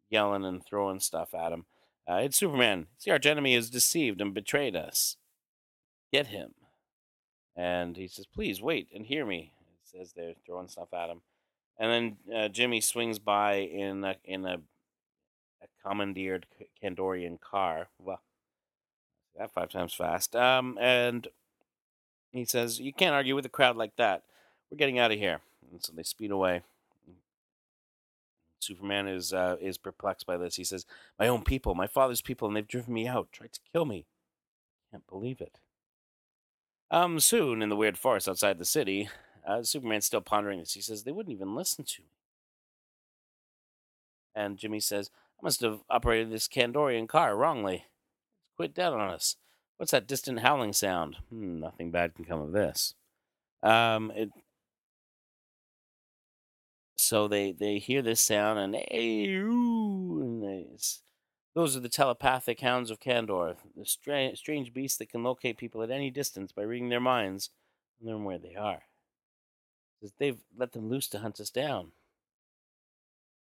yelling 0.10 0.46
and 0.46 0.66
throwing 0.66 1.00
stuff 1.00 1.34
at 1.34 1.52
him. 1.52 1.66
Uh, 2.08 2.22
it's 2.24 2.38
Superman. 2.38 2.88
The 3.04 3.12
arch 3.12 3.26
enemy 3.26 3.56
has 3.56 3.70
deceived 3.70 4.22
and 4.22 4.34
betrayed 4.34 4.76
us. 4.76 5.18
Get 6.14 6.28
him. 6.28 6.54
And 7.56 7.98
he 7.98 8.08
says, 8.08 8.26
please 8.26 8.62
wait 8.62 8.90
and 8.94 9.06
hear 9.06 9.26
me. 9.26 9.52
He 9.60 9.98
says 9.98 10.14
they're 10.14 10.34
throwing 10.46 10.68
stuff 10.68 10.94
at 10.94 11.10
him. 11.10 11.22
And 11.80 12.18
then 12.28 12.36
uh, 12.36 12.48
Jimmy 12.50 12.82
swings 12.82 13.20
by 13.20 13.56
in 13.56 14.04
a, 14.04 14.16
in 14.24 14.46
a, 14.46 14.60
a 15.62 15.88
commandeered 15.88 16.46
Kandorian 16.82 17.40
car. 17.40 17.88
Well, 18.00 18.22
that 19.38 19.54
five 19.54 19.70
times 19.70 19.94
fast. 19.94 20.36
Um, 20.36 20.78
and 20.80 21.28
he 22.32 22.46
says, 22.46 22.80
You 22.80 22.94
can't 22.94 23.16
argue 23.16 23.36
with 23.36 23.46
a 23.46 23.50
crowd 23.50 23.76
like 23.76 23.96
that. 23.98 24.24
We're 24.70 24.78
getting 24.78 25.00
out 25.00 25.12
of 25.12 25.18
here. 25.18 25.42
And 25.72 25.84
so 25.84 25.94
they 25.94 26.04
speed 26.04 26.32
away. 26.32 26.62
Superman 28.66 29.08
is 29.08 29.34
uh, 29.34 29.56
is 29.62 29.78
perplexed 29.78 30.26
by 30.26 30.38
this. 30.38 30.56
He 30.56 30.64
says, 30.64 30.86
"My 31.20 31.28
own 31.28 31.44
people, 31.44 31.76
my 31.76 31.88
father's 31.88 32.22
people, 32.22 32.48
and 32.48 32.56
they've 32.56 32.68
driven 32.68 32.94
me 32.94 33.08
out, 33.08 33.32
tried 33.32 33.54
to 33.54 33.60
kill 33.72 33.86
me. 33.86 34.06
Can't 34.92 35.08
believe 35.08 35.42
it." 35.42 35.60
Um, 36.92 37.20
soon 37.20 37.62
in 37.62 37.70
the 37.70 37.76
weird 37.76 37.98
forest 37.98 38.30
outside 38.30 38.58
the 38.58 38.66
city, 38.66 39.10
uh, 39.46 39.64
Superman's 39.64 40.06
still 40.06 40.22
pondering 40.22 40.60
this. 40.60 40.74
He 40.74 40.82
says, 40.82 41.04
"They 41.04 41.12
wouldn't 41.12 41.34
even 41.34 41.56
listen 41.56 41.86
to 41.86 42.02
me." 42.02 42.10
And 44.34 44.58
Jimmy 44.58 44.80
says, 44.80 45.10
"I 45.40 45.44
must 45.44 45.62
have 45.62 45.82
operated 45.90 46.32
this 46.32 46.48
Kandorian 46.48 47.08
car 47.08 47.36
wrongly. 47.36 47.86
It's 48.44 48.56
quit 48.56 48.74
dead 48.74 48.94
on 48.94 49.10
us. 49.10 49.38
What's 49.78 49.92
that 49.92 50.08
distant 50.08 50.40
howling 50.40 50.74
sound? 50.74 51.18
Hmm, 51.30 51.60
nothing 51.60 51.92
bad 51.92 52.16
can 52.16 52.26
come 52.26 52.42
of 52.42 52.52
this." 52.52 52.96
Um, 53.64 54.12
it 54.12 54.32
so 57.06 57.28
they 57.28 57.52
they 57.52 57.78
hear 57.78 58.02
this 58.02 58.20
sound 58.20 58.60
and 58.60 58.76
hey, 58.76 59.26
and 59.26 60.44
they, 60.44 60.66
those 61.54 61.78
are 61.78 61.80
the 61.80 61.90
telepathic 61.90 62.60
hounds 62.60 62.92
of 62.92 63.00
Kandor, 63.00 63.56
the 63.78 63.86
strange, 63.86 64.38
strange 64.38 64.74
beasts 64.74 64.98
that 64.98 65.10
can 65.10 65.24
locate 65.24 65.58
people 65.58 65.82
at 65.84 65.92
any 65.92 66.10
distance 66.10 66.52
by 66.52 66.64
reading 66.64 66.90
their 66.90 67.00
minds 67.00 67.50
and 68.00 68.10
learn 68.10 68.24
where 68.24 68.38
they 68.38 68.56
are. 68.56 68.84
They've 70.20 70.40
let 70.58 70.74
them 70.74 70.90
loose 70.90 71.08
to 71.10 71.20
hunt 71.20 71.40
us 71.40 71.50
down. 71.50 71.92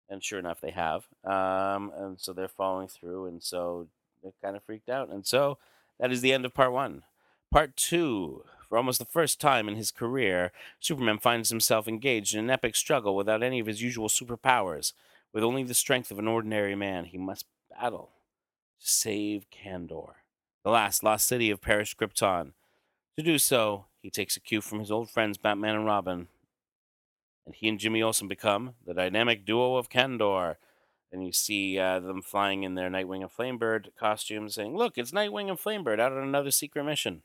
And 0.08 0.22
sure 0.22 0.38
enough, 0.38 0.60
they 0.60 0.70
have. 0.70 1.06
Um, 1.24 1.90
and 1.96 2.20
so 2.20 2.32
they're 2.32 2.46
following 2.48 2.86
through, 2.86 3.26
and 3.26 3.42
so 3.42 3.88
they're 4.22 4.32
kind 4.42 4.56
of 4.56 4.62
freaked 4.62 4.88
out. 4.88 5.08
And 5.08 5.26
so 5.26 5.58
that 5.98 6.12
is 6.12 6.20
the 6.20 6.32
end 6.32 6.44
of 6.44 6.54
part 6.54 6.72
one. 6.72 7.02
Part 7.50 7.76
two 7.76 8.44
for 8.68 8.76
almost 8.78 8.98
the 8.98 9.04
first 9.04 9.40
time 9.40 9.68
in 9.68 9.76
his 9.76 9.90
career, 9.90 10.52
Superman 10.80 11.18
finds 11.18 11.50
himself 11.50 11.86
engaged 11.86 12.34
in 12.34 12.40
an 12.40 12.50
epic 12.50 12.76
struggle 12.76 13.14
without 13.14 13.42
any 13.42 13.58
of 13.58 13.66
his 13.66 13.82
usual 13.82 14.08
superpowers. 14.08 14.92
With 15.32 15.44
only 15.44 15.62
the 15.62 15.74
strength 15.74 16.10
of 16.10 16.18
an 16.18 16.28
ordinary 16.28 16.74
man, 16.74 17.04
he 17.04 17.18
must 17.18 17.46
battle 17.70 18.10
to 18.80 18.88
save 18.88 19.46
Kandor, 19.50 20.14
the 20.64 20.70
last 20.70 21.02
lost 21.02 21.28
city 21.28 21.50
of 21.50 21.60
perished 21.60 21.98
Krypton. 21.98 22.52
To 23.16 23.22
do 23.22 23.38
so, 23.38 23.86
he 24.02 24.10
takes 24.10 24.36
a 24.36 24.40
cue 24.40 24.60
from 24.60 24.78
his 24.78 24.90
old 24.90 25.10
friends 25.10 25.38
Batman 25.38 25.74
and 25.74 25.86
Robin, 25.86 26.28
and 27.44 27.54
he 27.54 27.68
and 27.68 27.78
Jimmy 27.78 28.02
Olsen 28.02 28.28
become 28.28 28.74
the 28.84 28.94
dynamic 28.94 29.44
duo 29.44 29.76
of 29.76 29.88
Kandor. 29.88 30.56
And 31.12 31.24
you 31.24 31.32
see 31.32 31.78
uh, 31.78 32.00
them 32.00 32.20
flying 32.20 32.64
in 32.64 32.74
their 32.74 32.90
Nightwing 32.90 33.22
and 33.22 33.30
Flamebird 33.30 33.90
costumes, 33.96 34.56
saying, 34.56 34.76
"Look, 34.76 34.98
it's 34.98 35.12
Nightwing 35.12 35.48
and 35.48 35.58
Flamebird 35.58 36.00
out 36.00 36.12
on 36.12 36.22
another 36.22 36.50
secret 36.50 36.84
mission." 36.84 37.22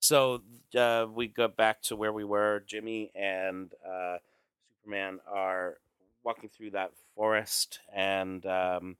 So 0.00 0.42
uh, 0.76 1.06
we 1.12 1.28
go 1.28 1.48
back 1.48 1.82
to 1.82 1.96
where 1.96 2.12
we 2.12 2.24
were. 2.24 2.62
Jimmy 2.66 3.10
and 3.14 3.72
uh, 3.86 4.18
Superman 4.80 5.20
are 5.30 5.78
walking 6.24 6.48
through 6.48 6.70
that 6.70 6.92
forest 7.14 7.80
and 7.94 8.44
um, 8.46 8.96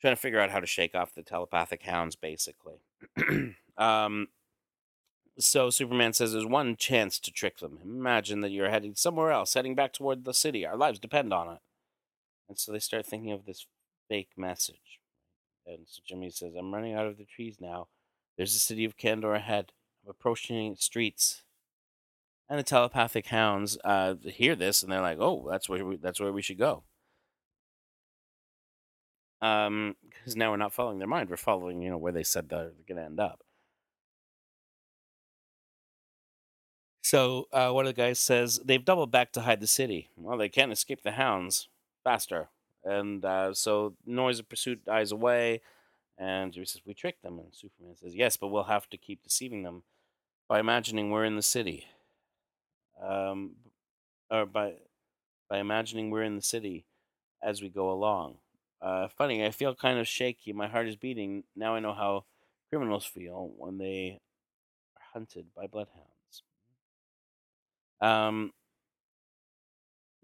trying 0.00 0.14
to 0.14 0.20
figure 0.20 0.40
out 0.40 0.50
how 0.50 0.60
to 0.60 0.66
shake 0.66 0.94
off 0.94 1.14
the 1.14 1.22
telepathic 1.22 1.82
hounds, 1.82 2.16
basically. 2.16 2.80
um, 3.78 4.28
so 5.38 5.70
Superman 5.70 6.12
says 6.12 6.32
there's 6.32 6.46
one 6.46 6.76
chance 6.76 7.18
to 7.20 7.30
trick 7.30 7.58
them. 7.58 7.78
Imagine 7.84 8.40
that 8.40 8.50
you're 8.50 8.70
heading 8.70 8.94
somewhere 8.94 9.30
else, 9.30 9.54
heading 9.54 9.74
back 9.74 9.92
toward 9.92 10.24
the 10.24 10.34
city. 10.34 10.66
Our 10.66 10.76
lives 10.76 10.98
depend 10.98 11.32
on 11.32 11.48
it. 11.48 11.60
And 12.48 12.58
so 12.58 12.72
they 12.72 12.78
start 12.78 13.06
thinking 13.06 13.32
of 13.32 13.44
this 13.44 13.66
fake 14.08 14.30
message. 14.36 15.00
And 15.66 15.80
so 15.86 16.00
Jimmy 16.06 16.30
says, 16.30 16.54
I'm 16.58 16.72
running 16.72 16.94
out 16.94 17.06
of 17.06 17.18
the 17.18 17.24
trees 17.24 17.56
now. 17.60 17.88
There's 18.38 18.54
the 18.54 18.60
city 18.60 18.84
of 18.84 18.96
Kandor 18.96 19.36
ahead. 19.36 19.72
I'm 20.04 20.10
approaching 20.10 20.72
its 20.72 20.84
streets. 20.84 21.42
And 22.48 22.58
the 22.58 22.62
telepathic 22.62 23.26
hounds 23.26 23.76
uh, 23.84 24.14
hear 24.24 24.54
this 24.54 24.82
and 24.82 24.90
they're 24.90 25.02
like, 25.02 25.18
"Oh, 25.20 25.46
that's 25.50 25.68
where 25.68 25.84
we, 25.84 25.96
that's 25.96 26.20
where 26.20 26.32
we 26.32 26.40
should 26.40 26.56
go." 26.56 26.84
Um, 29.42 29.96
because 30.08 30.34
now 30.34 30.50
we're 30.50 30.56
not 30.56 30.72
following 30.72 30.98
their 30.98 31.08
mind; 31.08 31.28
we're 31.28 31.36
following, 31.36 31.82
you 31.82 31.90
know, 31.90 31.98
where 31.98 32.12
they 32.12 32.22
said 32.22 32.48
they're 32.48 32.72
going 32.86 32.96
to 32.96 33.04
end 33.04 33.20
up. 33.20 33.42
So 37.02 37.48
uh, 37.52 37.70
one 37.70 37.86
of 37.86 37.94
the 37.94 38.00
guys 38.00 38.20
says 38.20 38.60
they've 38.64 38.84
doubled 38.84 39.10
back 39.10 39.32
to 39.32 39.42
hide 39.42 39.60
the 39.60 39.66
city. 39.66 40.10
Well, 40.16 40.38
they 40.38 40.48
can't 40.48 40.72
escape 40.72 41.02
the 41.02 41.12
hounds 41.12 41.68
faster, 42.04 42.48
and 42.84 43.24
uh, 43.24 43.52
so 43.52 43.94
noise 44.06 44.38
of 44.38 44.48
pursuit 44.48 44.84
dies 44.86 45.12
away. 45.12 45.60
And 46.18 46.52
Jimmy 46.52 46.66
says, 46.66 46.82
We 46.84 46.94
tricked 46.94 47.22
them. 47.22 47.38
And 47.38 47.54
Superman 47.54 47.96
says, 47.96 48.14
Yes, 48.14 48.36
but 48.36 48.48
we'll 48.48 48.64
have 48.64 48.88
to 48.90 48.96
keep 48.96 49.22
deceiving 49.22 49.62
them 49.62 49.84
by 50.48 50.60
imagining 50.60 51.10
we're 51.10 51.24
in 51.24 51.36
the 51.36 51.42
city. 51.42 51.86
Um, 53.02 53.52
or 54.30 54.44
by, 54.44 54.74
by 55.48 55.58
imagining 55.58 56.10
we're 56.10 56.24
in 56.24 56.36
the 56.36 56.42
city 56.42 56.84
as 57.42 57.62
we 57.62 57.68
go 57.68 57.90
along. 57.90 58.38
Uh, 58.82 59.08
funny, 59.08 59.44
I 59.44 59.50
feel 59.50 59.74
kind 59.74 59.98
of 59.98 60.08
shaky. 60.08 60.52
My 60.52 60.68
heart 60.68 60.88
is 60.88 60.96
beating. 60.96 61.44
Now 61.56 61.74
I 61.74 61.80
know 61.80 61.94
how 61.94 62.24
criminals 62.68 63.04
feel 63.04 63.52
when 63.56 63.78
they 63.78 64.20
are 64.96 65.02
hunted 65.12 65.46
by 65.56 65.66
bloodhounds. 65.66 66.42
Um, 68.00 68.52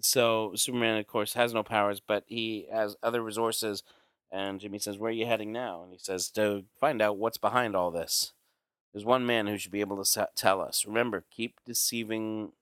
so 0.00 0.52
Superman, 0.54 0.98
of 0.98 1.07
course, 1.07 1.35
has 1.35 1.54
no 1.54 1.62
powers, 1.62 2.00
but 2.00 2.24
he 2.26 2.66
has 2.72 2.96
other 3.02 3.22
resources 3.22 3.83
and 4.34 4.58
Jimmy 4.58 4.80
says, 4.80 4.98
Where 4.98 5.10
are 5.10 5.14
you 5.14 5.26
heading 5.26 5.52
now? 5.52 5.84
And 5.84 5.92
he 5.92 5.98
says, 5.98 6.28
To 6.30 6.64
find 6.80 7.00
out 7.00 7.16
what's 7.16 7.38
behind 7.38 7.76
all 7.76 7.92
this. 7.92 8.32
There's 8.92 9.04
one 9.04 9.24
man 9.24 9.46
who 9.46 9.56
should 9.56 9.70
be 9.70 9.80
able 9.80 10.04
to 10.04 10.28
tell 10.34 10.60
us. 10.60 10.84
Remember, 10.86 11.24
keep 11.30 11.60
deceiving. 11.64 12.52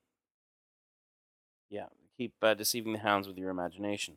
Yeah, 1.70 1.86
keep 2.16 2.34
uh, 2.42 2.52
deceiving 2.54 2.92
the 2.92 2.98
hounds 2.98 3.26
with 3.26 3.38
your 3.38 3.50
imagination. 3.50 4.16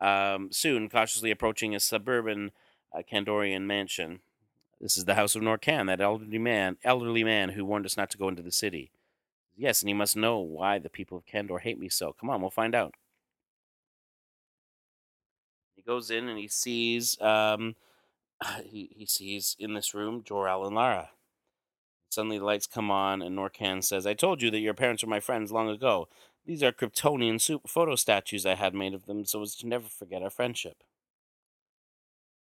Um, 0.00 0.50
soon, 0.52 0.88
cautiously 0.88 1.32
approaching 1.32 1.74
a 1.74 1.80
suburban 1.80 2.52
uh, 2.96 3.02
Kandorian 3.10 3.62
mansion. 3.62 4.20
This 4.80 4.96
is 4.96 5.06
the 5.06 5.14
house 5.14 5.34
of 5.34 5.42
Nor-Kann, 5.42 5.86
that 5.86 6.00
elderly 6.00 6.38
man, 6.38 6.76
elderly 6.84 7.24
man 7.24 7.50
who 7.50 7.64
warned 7.64 7.86
us 7.86 7.96
not 7.96 8.10
to 8.10 8.18
go 8.18 8.28
into 8.28 8.42
the 8.42 8.52
city. 8.52 8.90
Yes, 9.56 9.82
and 9.82 9.88
he 9.88 9.94
must 9.94 10.16
know 10.16 10.38
why 10.38 10.78
the 10.78 10.90
people 10.90 11.16
of 11.18 11.26
Kandor 11.26 11.60
hate 11.60 11.78
me 11.78 11.88
so. 11.88 12.12
Come 12.12 12.30
on, 12.30 12.40
we'll 12.40 12.50
find 12.50 12.74
out 12.74 12.94
goes 15.86 16.10
in 16.10 16.28
and 16.28 16.38
he 16.38 16.48
sees 16.48 17.20
um, 17.20 17.76
he 18.64 18.90
he 18.96 19.06
sees 19.06 19.56
in 19.58 19.74
this 19.74 19.94
room 19.94 20.22
Jor-El 20.24 20.66
and 20.66 20.76
Lara. 20.76 21.10
Suddenly 22.10 22.38
the 22.38 22.44
lights 22.44 22.66
come 22.66 22.90
on 22.90 23.22
and 23.22 23.34
Nor-Kann 23.34 23.82
says, 23.82 24.06
"I 24.06 24.14
told 24.14 24.42
you 24.42 24.50
that 24.50 24.60
your 24.60 24.74
parents 24.74 25.02
were 25.02 25.10
my 25.10 25.20
friends 25.20 25.52
long 25.52 25.68
ago. 25.68 26.08
These 26.46 26.62
are 26.62 26.72
Kryptonian 26.72 27.40
photo 27.66 27.96
statues 27.96 28.46
I 28.46 28.54
had 28.54 28.74
made 28.74 28.94
of 28.94 29.06
them, 29.06 29.24
so 29.24 29.42
as 29.42 29.54
to 29.56 29.66
never 29.66 29.88
forget 29.88 30.22
our 30.22 30.30
friendship." 30.30 30.84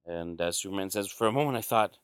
And 0.05 0.39
as 0.41 0.57
Superman 0.57 0.89
says, 0.89 1.11
"For 1.11 1.27
a 1.27 1.31
moment 1.31 1.57
I 1.57 1.61
thought, 1.61 1.97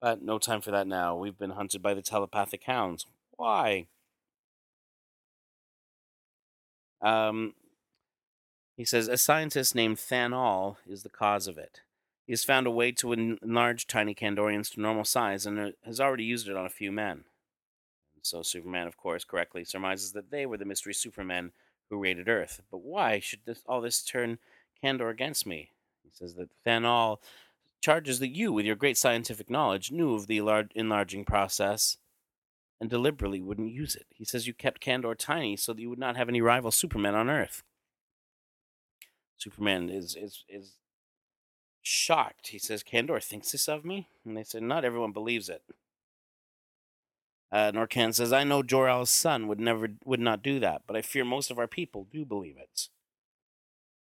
but 0.00 0.22
no 0.22 0.38
time 0.38 0.60
for 0.60 0.70
that 0.72 0.86
now. 0.86 1.16
We've 1.16 1.38
been 1.38 1.50
hunted 1.50 1.82
by 1.82 1.94
the 1.94 2.02
telepathic 2.02 2.64
hounds. 2.64 3.06
Why?" 3.32 3.86
Um, 7.00 7.54
he 8.76 8.84
says 8.84 9.08
a 9.08 9.16
scientist 9.16 9.74
named 9.74 9.96
Thanol 9.96 10.76
is 10.86 11.02
the 11.02 11.08
cause 11.08 11.48
of 11.48 11.58
it. 11.58 11.80
He 12.26 12.32
has 12.32 12.44
found 12.44 12.66
a 12.66 12.70
way 12.70 12.92
to 12.92 13.12
enlarge 13.12 13.86
tiny 13.86 14.14
Kandorians 14.14 14.72
to 14.74 14.80
normal 14.80 15.04
size 15.04 15.46
and 15.46 15.58
uh, 15.58 15.70
has 15.84 16.00
already 16.00 16.24
used 16.24 16.48
it 16.48 16.56
on 16.56 16.66
a 16.66 16.70
few 16.70 16.90
men. 16.92 17.24
And 18.14 18.22
so 18.22 18.42
Superman, 18.42 18.86
of 18.86 18.96
course, 18.96 19.24
correctly 19.24 19.64
surmises 19.64 20.12
that 20.12 20.30
they 20.30 20.44
were 20.44 20.56
the 20.56 20.64
mystery 20.64 20.92
supermen 20.92 21.52
who 21.88 21.98
raided 21.98 22.28
Earth. 22.28 22.60
But 22.70 22.82
why 22.82 23.20
should 23.20 23.40
this, 23.46 23.62
all 23.66 23.80
this 23.80 24.02
turn 24.02 24.38
Kandor 24.82 25.10
against 25.10 25.46
me. 25.46 25.70
He 26.02 26.10
says 26.12 26.34
that 26.34 26.50
Thanol 26.64 27.18
charges 27.80 28.18
that 28.18 28.34
you, 28.34 28.52
with 28.52 28.66
your 28.66 28.76
great 28.76 28.98
scientific 28.98 29.48
knowledge, 29.48 29.92
knew 29.92 30.14
of 30.14 30.26
the 30.26 30.38
enlar- 30.38 30.70
enlarging 30.74 31.24
process 31.24 31.98
and 32.80 32.90
deliberately 32.90 33.40
wouldn't 33.40 33.72
use 33.72 33.94
it. 33.94 34.06
He 34.10 34.24
says 34.24 34.46
you 34.46 34.52
kept 34.52 34.82
Kandor 34.82 35.16
tiny 35.16 35.56
so 35.56 35.72
that 35.72 35.80
you 35.80 35.88
would 35.88 35.98
not 35.98 36.16
have 36.16 36.28
any 36.28 36.42
rival 36.42 36.70
Superman 36.70 37.14
on 37.14 37.30
Earth. 37.30 37.62
Superman 39.36 39.90
is 39.90 40.16
is 40.16 40.44
is 40.48 40.76
shocked. 41.82 42.48
He 42.48 42.58
says, 42.58 42.82
Kandor 42.82 43.22
thinks 43.22 43.52
this 43.52 43.68
of 43.68 43.84
me? 43.84 44.08
And 44.24 44.36
they 44.36 44.44
said, 44.44 44.62
Not 44.62 44.84
everyone 44.84 45.12
believes 45.12 45.48
it. 45.48 45.62
Uh, 47.52 47.70
Nor-Kann 47.72 48.12
says, 48.12 48.32
I 48.32 48.42
know 48.42 48.62
Jor-El's 48.62 49.10
son 49.10 49.46
would 49.46 49.60
never 49.60 49.88
would 50.04 50.20
not 50.20 50.42
do 50.42 50.58
that, 50.60 50.82
but 50.86 50.96
I 50.96 51.02
fear 51.02 51.24
most 51.24 51.50
of 51.50 51.58
our 51.58 51.68
people 51.68 52.06
do 52.10 52.24
believe 52.24 52.56
it. 52.58 52.88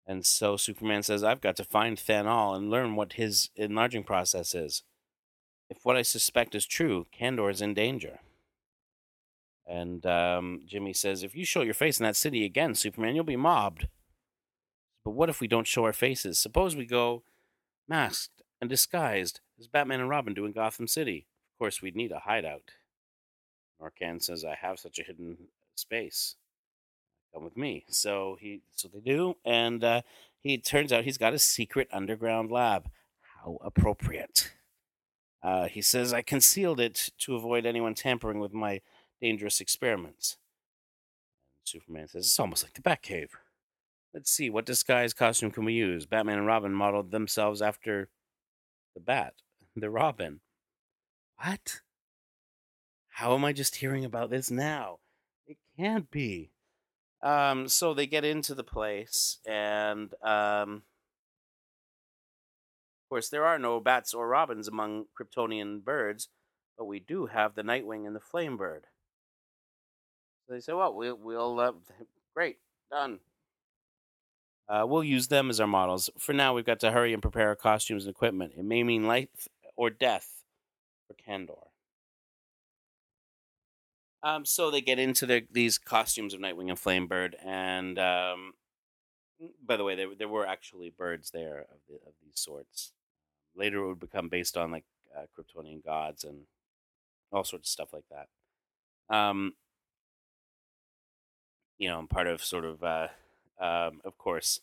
And 0.05 0.25
so 0.25 0.57
Superman 0.57 1.01
says, 1.01 1.23
I've 1.23 1.41
got 1.41 1.55
to 1.55 1.63
find 1.63 1.97
Thanol 1.97 2.55
and 2.55 2.69
learn 2.69 2.95
what 2.95 3.13
his 3.13 3.49
enlarging 3.55 4.03
process 4.03 4.53
is. 4.53 4.83
If 5.69 5.79
what 5.83 5.95
I 5.95 6.01
suspect 6.01 6.53
is 6.53 6.65
true, 6.65 7.07
Kandor 7.17 7.49
is 7.49 7.61
in 7.61 7.73
danger. 7.73 8.19
And 9.65 10.05
um, 10.05 10.61
Jimmy 10.67 10.93
says, 10.93 11.23
If 11.23 11.35
you 11.35 11.45
show 11.45 11.61
your 11.61 11.73
face 11.73 11.99
in 11.99 12.03
that 12.03 12.17
city 12.17 12.45
again, 12.45 12.75
Superman, 12.75 13.15
you'll 13.15 13.23
be 13.23 13.37
mobbed. 13.37 13.87
But 15.03 15.11
what 15.11 15.29
if 15.29 15.41
we 15.41 15.47
don't 15.47 15.67
show 15.67 15.83
our 15.85 15.93
faces? 15.93 16.39
Suppose 16.39 16.75
we 16.75 16.85
go 16.85 17.23
masked 17.87 18.41
and 18.61 18.69
disguised 18.69 19.41
as 19.59 19.67
Batman 19.67 19.99
and 19.99 20.09
Robin 20.09 20.33
do 20.33 20.45
in 20.45 20.51
Gotham 20.51 20.87
City. 20.87 21.27
Of 21.53 21.59
course, 21.59 21.81
we'd 21.81 21.95
need 21.95 22.11
a 22.11 22.19
hideout. 22.19 22.71
Nor-Kann 23.79 24.21
says, 24.21 24.45
I 24.45 24.55
have 24.55 24.79
such 24.79 24.99
a 24.99 25.03
hidden 25.03 25.37
space. 25.75 26.35
Come 27.33 27.43
with 27.43 27.57
me. 27.57 27.83
So 27.89 28.37
he, 28.39 28.61
so 28.73 28.87
they 28.87 28.99
do, 28.99 29.35
and 29.43 29.83
uh, 29.83 30.01
he 30.39 30.57
turns 30.57 30.93
out 30.93 31.03
he's 31.03 31.17
got 31.17 31.33
a 31.33 31.39
secret 31.39 31.89
underground 31.91 32.51
lab. 32.51 32.89
How 33.43 33.57
appropriate. 33.61 34.53
Uh, 35.41 35.67
he 35.67 35.81
says, 35.81 36.13
I 36.13 36.21
concealed 36.21 36.79
it 36.79 37.09
to 37.19 37.35
avoid 37.35 37.65
anyone 37.65 37.95
tampering 37.95 38.39
with 38.39 38.53
my 38.53 38.79
dangerous 39.21 39.59
experiments. 39.59 40.37
And 41.59 41.67
Superman 41.67 42.07
says, 42.07 42.25
It's 42.25 42.39
almost 42.39 42.63
like 42.63 42.73
the 42.73 42.81
Batcave. 42.81 43.31
Let's 44.13 44.31
see, 44.31 44.49
what 44.49 44.65
disguise 44.65 45.13
costume 45.13 45.49
can 45.49 45.65
we 45.65 45.73
use? 45.73 46.05
Batman 46.05 46.37
and 46.37 46.47
Robin 46.47 46.71
modeled 46.71 47.09
themselves 47.09 47.61
after 47.63 48.09
the 48.93 49.01
Bat, 49.01 49.33
the 49.75 49.89
Robin. 49.89 50.41
What? 51.37 51.81
How 53.09 53.33
am 53.33 53.43
I 53.43 53.53
just 53.53 53.77
hearing 53.77 54.05
about 54.05 54.29
this 54.29 54.51
now? 54.51 54.99
It 55.47 55.57
can't 55.77 56.09
be. 56.11 56.51
Um, 57.23 57.67
so 57.67 57.93
they 57.93 58.05
get 58.05 58.25
into 58.25 58.53
the 58.53 58.63
place, 58.63 59.39
and 59.47 60.13
um, 60.21 60.83
of 63.01 63.09
course, 63.09 63.29
there 63.29 63.45
are 63.45 63.57
no 63.57 63.79
bats 63.79 64.13
or 64.13 64.27
robins 64.27 64.67
among 64.67 65.05
Kryptonian 65.17 65.83
birds, 65.83 66.27
but 66.77 66.85
we 66.85 66.99
do 66.99 67.27
have 67.27 67.55
the 67.55 67.61
Nightwing 67.61 68.05
and 68.05 68.15
the 68.15 68.19
Flame 68.19 68.57
Bird. 68.57 68.87
So 70.45 70.53
they 70.53 70.59
say, 70.59 70.73
"Well, 70.73 70.93
we'll, 70.93 71.15
we'll 71.15 71.59
uh, 71.61 71.71
great, 72.35 72.57
done." 72.91 73.19
Uh, 74.67 74.85
we'll 74.87 75.03
use 75.03 75.27
them 75.27 75.49
as 75.49 75.59
our 75.59 75.67
models. 75.67 76.09
For 76.17 76.33
now, 76.33 76.53
we've 76.53 76.65
got 76.65 76.79
to 76.81 76.91
hurry 76.91 77.13
and 77.13 77.21
prepare 77.21 77.49
our 77.49 77.55
costumes 77.55 78.05
and 78.05 78.11
equipment. 78.11 78.53
It 78.57 78.63
may 78.63 78.83
mean 78.83 79.05
life 79.05 79.47
or 79.75 79.89
death 79.89 80.43
for 81.07 81.15
Kandor. 81.15 81.67
Um, 84.23 84.45
so 84.45 84.71
they 84.71 84.79
get 84.79 84.99
into 84.99 85.25
their, 85.25 85.41
these 85.51 85.77
costumes 85.77 86.33
of 86.33 86.39
Nightwing 86.39 86.69
and 86.69 86.79
Flamebird, 86.79 87.33
and 87.45 87.99
um, 87.99 88.53
by 89.65 89.75
the 89.75 89.83
way, 89.83 89.95
there 89.95 90.07
there 90.17 90.29
were 90.29 90.47
actually 90.47 90.89
birds 90.89 91.31
there 91.31 91.59
of 91.59 91.79
the, 91.89 91.95
of 92.07 92.13
these 92.23 92.35
sorts. 92.39 92.93
Later, 93.53 93.83
it 93.83 93.87
would 93.87 93.99
become 93.99 94.29
based 94.29 94.55
on 94.55 94.71
like 94.71 94.85
uh, 95.15 95.25
Kryptonian 95.37 95.83
gods 95.83 96.23
and 96.23 96.43
all 97.33 97.43
sorts 97.43 97.67
of 97.67 97.71
stuff 97.71 97.93
like 97.93 98.05
that. 98.11 99.15
Um, 99.15 99.55
you 101.77 101.89
know, 101.89 102.05
part 102.09 102.27
of 102.27 102.41
sort 102.43 102.63
of, 102.63 102.81
uh, 102.81 103.07
um, 103.59 104.01
of 104.03 104.17
course, 104.17 104.61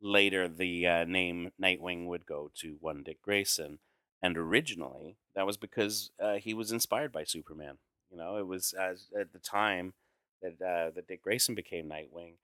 later 0.00 0.48
the 0.48 0.86
uh, 0.86 1.04
name 1.04 1.52
Nightwing 1.60 2.06
would 2.06 2.26
go 2.26 2.50
to 2.56 2.76
one 2.80 3.02
Dick 3.02 3.22
Grayson, 3.22 3.78
and 4.22 4.36
originally 4.36 5.16
that 5.34 5.46
was 5.46 5.56
because 5.56 6.10
uh, 6.20 6.34
he 6.36 6.54
was 6.54 6.72
inspired 6.72 7.12
by 7.12 7.24
Superman. 7.24 7.78
You 8.10 8.18
know, 8.18 8.36
it 8.38 8.46
was 8.46 8.72
as 8.74 9.06
at 9.18 9.32
the 9.32 9.38
time 9.38 9.94
that 10.42 10.60
uh, 10.62 10.90
that 10.94 11.08
Dick 11.08 11.22
Grayson 11.22 11.54
became 11.54 11.88
Nightwing. 11.88 12.34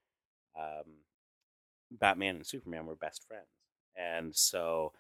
Um, 0.59 1.03
Batman 1.91 2.37
and 2.37 2.47
Superman 2.47 2.87
were 2.87 2.97
best 2.97 3.27
friends, 3.27 3.47
and 3.97 4.35
so 4.35 4.93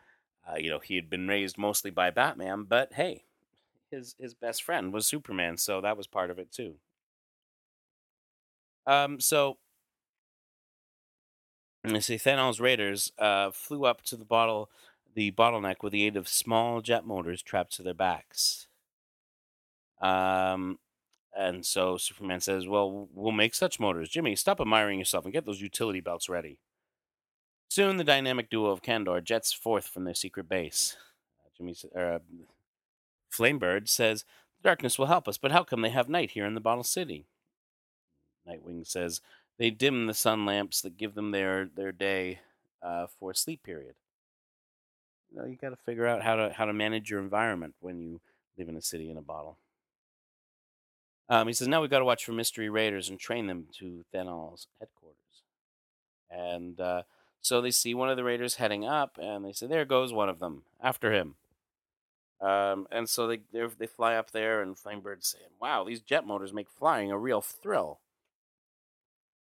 uh, 0.48 0.56
you 0.56 0.70
know 0.70 0.78
he 0.78 0.96
had 0.96 1.10
been 1.10 1.28
raised 1.28 1.58
mostly 1.58 1.90
by 1.90 2.10
Batman, 2.10 2.64
but 2.64 2.94
hey, 2.94 3.24
his 3.90 4.14
his 4.18 4.34
best 4.34 4.62
friend 4.62 4.92
was 4.92 5.06
Superman, 5.06 5.58
so 5.58 5.80
that 5.82 5.96
was 5.96 6.06
part 6.08 6.30
of 6.30 6.38
it 6.38 6.52
too. 6.52 6.76
Um, 8.86 9.20
so 9.20 9.58
I 11.92 11.98
say 11.98 12.16
Thanol's 12.16 12.60
raiders 12.60 13.12
uh, 13.18 13.50
flew 13.50 13.84
up 13.84 14.02
to 14.04 14.16
the 14.16 14.24
bottle, 14.24 14.70
the 15.14 15.32
bottleneck 15.32 15.76
with 15.82 15.92
the 15.92 16.04
aid 16.06 16.16
of 16.16 16.28
small 16.28 16.80
jet 16.80 17.06
motors 17.06 17.42
trapped 17.42 17.74
to 17.76 17.82
their 17.82 17.94
backs. 17.94 18.66
Um, 20.00 20.78
and 21.36 21.66
so 21.66 21.96
Superman 21.98 22.40
says, 22.40 22.66
"Well, 22.66 23.08
we'll 23.12 23.32
make 23.32 23.54
such 23.54 23.78
motors." 23.78 24.08
Jimmy, 24.08 24.34
stop 24.36 24.60
admiring 24.60 24.98
yourself 24.98 25.24
and 25.24 25.32
get 25.32 25.44
those 25.44 25.60
utility 25.60 26.00
belts 26.00 26.28
ready. 26.28 26.58
Soon, 27.68 27.96
the 27.96 28.04
dynamic 28.04 28.50
duo 28.50 28.70
of 28.70 28.82
Kandor 28.82 29.22
jets 29.22 29.52
forth 29.52 29.86
from 29.86 30.04
their 30.04 30.14
secret 30.14 30.48
base. 30.48 30.96
Uh, 31.44 31.50
Jimmy, 31.56 31.76
uh, 31.96 32.18
Flamebird 33.30 33.88
says, 33.88 34.24
"Darkness 34.62 34.98
will 34.98 35.06
help 35.06 35.28
us, 35.28 35.38
but 35.38 35.52
how 35.52 35.64
come 35.64 35.82
they 35.82 35.90
have 35.90 36.08
night 36.08 36.30
here 36.32 36.46
in 36.46 36.54
the 36.54 36.60
Bottle 36.60 36.84
City?" 36.84 37.26
Nightwing 38.46 38.86
says, 38.86 39.20
"They 39.58 39.70
dim 39.70 40.06
the 40.06 40.14
sun 40.14 40.46
lamps 40.46 40.80
that 40.82 40.96
give 40.96 41.14
them 41.14 41.30
their 41.30 41.66
their 41.66 41.92
day 41.92 42.40
uh, 42.82 43.06
for 43.06 43.34
sleep 43.34 43.62
period." 43.62 43.94
You 45.30 45.38
know, 45.38 45.46
you 45.46 45.56
got 45.56 45.70
to 45.70 45.76
figure 45.76 46.06
out 46.06 46.22
how 46.22 46.36
to 46.36 46.52
how 46.52 46.64
to 46.64 46.72
manage 46.72 47.10
your 47.10 47.20
environment 47.20 47.74
when 47.80 47.98
you 48.00 48.20
live 48.56 48.68
in 48.68 48.76
a 48.76 48.82
city 48.82 49.10
in 49.10 49.16
a 49.16 49.22
bottle. 49.22 49.58
Um, 51.28 51.46
he 51.46 51.54
says, 51.54 51.68
now 51.68 51.80
we've 51.80 51.90
got 51.90 52.00
to 52.00 52.04
watch 52.04 52.24
for 52.24 52.32
mystery 52.32 52.68
raiders 52.68 53.08
and 53.08 53.18
train 53.18 53.46
them 53.46 53.66
to 53.78 54.04
Thanol's 54.12 54.66
headquarters. 54.78 55.16
And 56.30 56.78
uh, 56.80 57.02
so 57.40 57.60
they 57.60 57.70
see 57.70 57.94
one 57.94 58.10
of 58.10 58.16
the 58.16 58.24
raiders 58.24 58.56
heading 58.56 58.84
up, 58.84 59.18
and 59.20 59.44
they 59.44 59.52
say, 59.52 59.66
there 59.66 59.84
goes 59.84 60.12
one 60.12 60.28
of 60.28 60.38
them, 60.38 60.64
after 60.82 61.12
him. 61.12 61.36
Um, 62.40 62.86
and 62.90 63.08
so 63.08 63.26
they 63.26 63.40
they 63.78 63.86
fly 63.86 64.16
up 64.16 64.32
there, 64.32 64.60
and 64.60 64.76
Flamebird's 64.76 65.28
saying, 65.28 65.50
wow, 65.60 65.84
these 65.84 66.00
jet 66.00 66.26
motors 66.26 66.52
make 66.52 66.68
flying 66.68 67.10
a 67.10 67.18
real 67.18 67.40
thrill. 67.40 68.00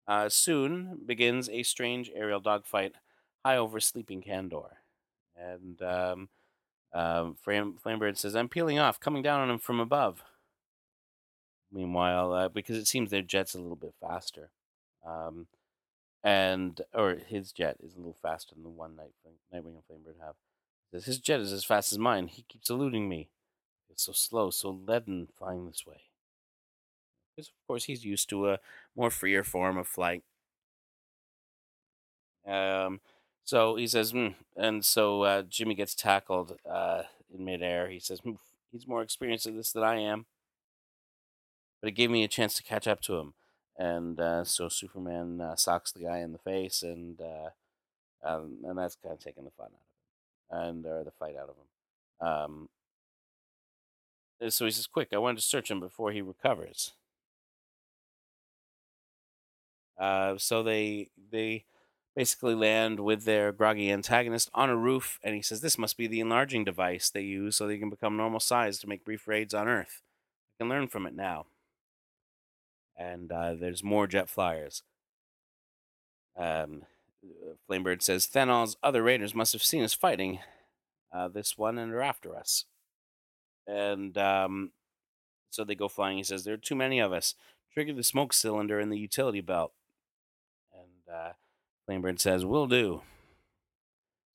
Uh, 0.07 0.29
soon 0.29 0.99
begins 1.05 1.49
a 1.49 1.63
strange 1.63 2.11
aerial 2.13 2.39
dogfight 2.39 2.93
high 3.43 3.57
over 3.57 3.79
sleeping 3.79 4.21
Kandor. 4.21 4.69
And 5.35 5.81
um, 5.81 6.29
Flame, 7.43 7.75
Flamebird 7.83 8.17
says, 8.17 8.35
I'm 8.35 8.49
peeling 8.49 8.79
off, 8.79 8.99
coming 8.99 9.21
down 9.21 9.41
on 9.41 9.49
him 9.49 9.59
from 9.59 9.79
above. 9.79 10.23
Meanwhile, 11.71 12.33
uh, 12.33 12.49
because 12.49 12.77
it 12.77 12.87
seems 12.87 13.11
their 13.11 13.21
jet's 13.21 13.53
a 13.53 13.59
little 13.59 13.75
bit 13.75 13.93
faster, 13.99 14.49
um, 15.05 15.47
and 16.23 16.79
or 16.93 17.15
his 17.15 17.51
jet 17.51 17.77
is 17.83 17.95
a 17.95 17.97
little 17.97 18.15
faster 18.21 18.55
than 18.55 18.63
the 18.63 18.69
one 18.69 18.95
Night 18.95 19.11
Nightwing 19.53 19.75
and 19.75 19.83
Flamebird 19.85 20.23
have. 20.23 20.35
His 21.03 21.19
jet 21.19 21.41
is 21.41 21.51
as 21.51 21.65
fast 21.65 21.91
as 21.91 21.99
mine. 21.99 22.27
He 22.27 22.45
keeps 22.47 22.69
eluding 22.69 23.09
me. 23.09 23.27
It's 23.89 24.03
so 24.03 24.13
slow, 24.13 24.51
so 24.51 24.69
leaden 24.69 25.27
flying 25.37 25.65
this 25.65 25.85
way. 25.85 26.03
Because 27.35 27.49
of 27.49 27.67
course 27.67 27.85
he's 27.85 28.05
used 28.05 28.29
to 28.29 28.49
a 28.49 28.59
more 28.95 29.11
freer 29.11 29.43
form 29.43 29.77
of 29.77 29.87
flight. 29.87 30.23
Um, 32.47 33.01
so 33.43 33.75
he 33.75 33.87
says, 33.87 34.13
mm, 34.13 34.35
and 34.55 34.85
so 34.85 35.23
uh, 35.23 35.41
Jimmy 35.43 35.75
gets 35.75 35.95
tackled 35.95 36.57
uh, 36.69 37.03
in 37.33 37.43
midair. 37.43 37.89
He 37.89 37.99
says, 37.99 38.21
he's 38.71 38.87
more 38.87 39.01
experienced 39.01 39.47
at 39.47 39.55
this 39.55 39.71
than 39.71 39.83
I 39.83 39.97
am 39.97 40.25
but 41.85 41.89
it 41.89 41.95
gave 41.95 42.09
me 42.09 42.23
a 42.23 42.27
chance 42.27 42.55
to 42.55 42.63
catch 42.63 42.87
up 42.87 42.99
to 43.01 43.17
him. 43.17 43.35
And 43.77 44.19
uh, 44.19 44.43
so 44.43 44.69
Superman 44.69 45.39
uh, 45.39 45.55
socks 45.55 45.91
the 45.91 45.99
guy 46.05 46.17
in 46.17 46.31
the 46.31 46.39
face, 46.39 46.81
and 46.81 47.21
uh, 47.21 47.49
um, 48.27 48.57
and 48.63 48.75
that's 48.75 48.95
kind 48.95 49.13
of 49.13 49.19
taking 49.19 49.43
the 49.43 49.51
fun 49.51 49.67
out 49.67 50.57
of 50.57 50.67
him, 50.67 50.67
and 50.67 50.85
or 50.87 51.03
the 51.03 51.11
fight 51.11 51.35
out 51.35 51.49
of 51.49 51.55
him. 51.57 52.27
Um, 52.27 52.69
so 54.49 54.65
he 54.65 54.71
says, 54.71 54.87
"Quick! 54.87 55.09
I 55.13 55.19
wanted 55.19 55.35
to 55.35 55.43
search 55.43 55.69
him 55.69 55.79
before 55.79 56.11
he 56.11 56.23
recovers." 56.23 56.93
Uh, 59.97 60.37
so 60.37 60.63
they 60.63 61.09
they 61.31 61.65
basically 62.15 62.55
land 62.55 62.99
with 62.99 63.25
their 63.25 63.51
groggy 63.51 63.91
antagonist 63.91 64.49
on 64.53 64.69
a 64.69 64.75
roof, 64.75 65.19
and 65.23 65.35
he 65.35 65.41
says, 65.41 65.61
"This 65.61 65.77
must 65.77 65.97
be 65.97 66.07
the 66.07 66.19
enlarging 66.19 66.63
device 66.63 67.09
they 67.09 67.21
use 67.21 67.55
so 67.55 67.67
they 67.67 67.77
can 67.77 67.89
become 67.89 68.17
normal 68.17 68.39
size 68.39 68.79
to 68.79 68.87
make 68.87 69.05
brief 69.05 69.27
raids 69.27 69.53
on 69.53 69.67
Earth. 69.67 70.01
I 70.59 70.63
can 70.63 70.69
learn 70.69 70.87
from 70.87 71.05
it 71.05 71.15
now." 71.15 71.45
and 72.97 73.31
uh, 73.31 73.53
there's 73.55 73.83
more 73.83 74.07
jet 74.07 74.29
flyers. 74.29 74.83
Um, 76.37 76.83
Flamebird 77.69 78.01
says 78.01 78.27
Thanol's 78.27 78.77
other 78.83 79.03
raiders 79.03 79.35
must 79.35 79.53
have 79.53 79.63
seen 79.63 79.83
us 79.83 79.93
fighting 79.93 80.39
uh, 81.13 81.27
this 81.27 81.57
one 81.57 81.77
and 81.77 81.93
are 81.93 82.01
after 82.01 82.35
us. 82.35 82.65
And 83.67 84.17
um, 84.17 84.71
so 85.49 85.63
they 85.63 85.75
go 85.75 85.87
flying. 85.87 86.17
He 86.17 86.23
says, 86.23 86.43
There 86.43 86.53
are 86.53 86.57
too 86.57 86.75
many 86.75 86.99
of 86.99 87.11
us. 87.11 87.35
Trigger 87.73 87.93
the 87.93 88.03
smoke 88.03 88.31
cylinder 88.31 88.79
in 88.79 88.89
the 88.89 88.99
utility 88.99 89.41
belt. 89.41 89.73
Uh, 91.15 91.33
Flamebird 91.87 92.19
says, 92.19 92.45
Will 92.45 92.67
do. 92.67 93.01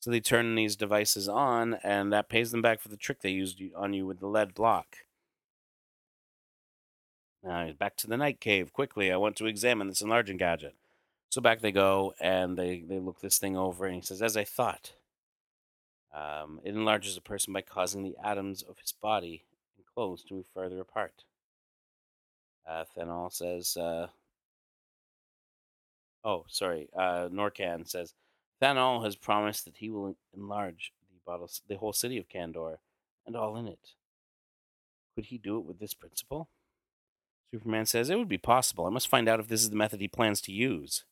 So 0.01 0.11
they 0.11 0.21
turn 0.21 0.55
these 0.55 0.77
devices 0.77 1.29
on, 1.29 1.75
and 1.83 2.13
that 2.13 2.31
pays 2.31 2.53
them 2.53 2.63
back 2.63 2.81
for 2.81 2.89
the 2.89 2.97
trick 2.97 3.21
they 3.21 3.31
used 3.31 3.61
on 3.77 3.93
you 3.93 4.07
with 4.07 4.21
the 4.21 4.29
lead 4.29 4.55
block. 4.55 4.97
Now, 7.43 7.67
he's 7.67 7.75
back 7.75 7.97
to 7.97 8.07
the 8.07 8.17
night 8.17 8.41
cave. 8.41 8.73
Quickly, 8.73 9.13
I 9.13 9.17
want 9.17 9.37
to 9.37 9.47
examine 9.47 9.89
this 9.89 10.01
enlarging 10.01 10.37
gadget. 10.37 10.75
So 11.31 11.41
back 11.41 11.61
they 11.61 11.73
go, 11.73 12.15
and 12.21 12.57
they, 12.57 12.81
they 12.81 12.99
look 12.99 13.21
this 13.21 13.39
thing 13.39 13.57
over, 13.57 13.87
and 13.87 13.95
he 13.95 14.01
says, 14.01 14.23
As 14.23 14.37
I 14.37 14.45
thought, 14.45 14.93
um, 16.15 16.61
it 16.65 16.71
enlarges 16.71 17.17
a 17.17 17.23
person 17.23 17.53
by 17.53 17.61
causing 17.63 18.03
the 18.03 18.17
atoms 18.23 18.63
of 18.63 18.79
his 18.79 18.93
body 18.93 19.45
and 19.77 19.87
clothes 19.87 20.25
to 20.25 20.35
move 20.35 20.47
further 20.53 20.81
apart. 20.81 21.25
Uh, 22.69 22.85
Than-Ol 22.97 23.31
says, 23.31 23.77
uh, 23.77 24.09
Oh, 26.25 26.45
sorry. 26.49 26.89
Uh, 26.97 27.29
Nor-Kann 27.31 27.87
says, 27.87 28.15
Than-Ol 28.61 29.03
has 29.05 29.17
promised 29.17 29.65
that 29.65 29.79
he 29.79 29.89
will 29.91 30.17
enlarge 30.37 30.93
the, 31.11 31.19
bottle, 31.25 31.51
the 31.69 31.77
whole 31.77 31.93
city 31.93 32.19
of 32.19 32.29
Kandor 32.29 32.77
and 33.27 33.37
all 33.37 33.57
in 33.57 33.67
it. 33.67 33.95
Could 35.15 35.27
he 35.27 35.39
do 35.39 35.59
it 35.59 35.65
with 35.65 35.79
this 35.79 35.95
principle? 35.95 36.49
Superman 37.53 37.87
says, 37.87 38.11
It 38.11 38.19
would 38.19 38.29
be 38.29 38.39
possible. 38.39 38.87
I 38.87 38.91
must 38.91 39.09
find 39.09 39.29
out 39.29 39.41
if 39.41 39.49
this 39.49 39.63
is 39.63 39.71
the 39.71 39.77
method 39.77 40.01
he 40.01 40.09
plans 40.09 40.41
to 40.43 40.53
use. 40.53 41.05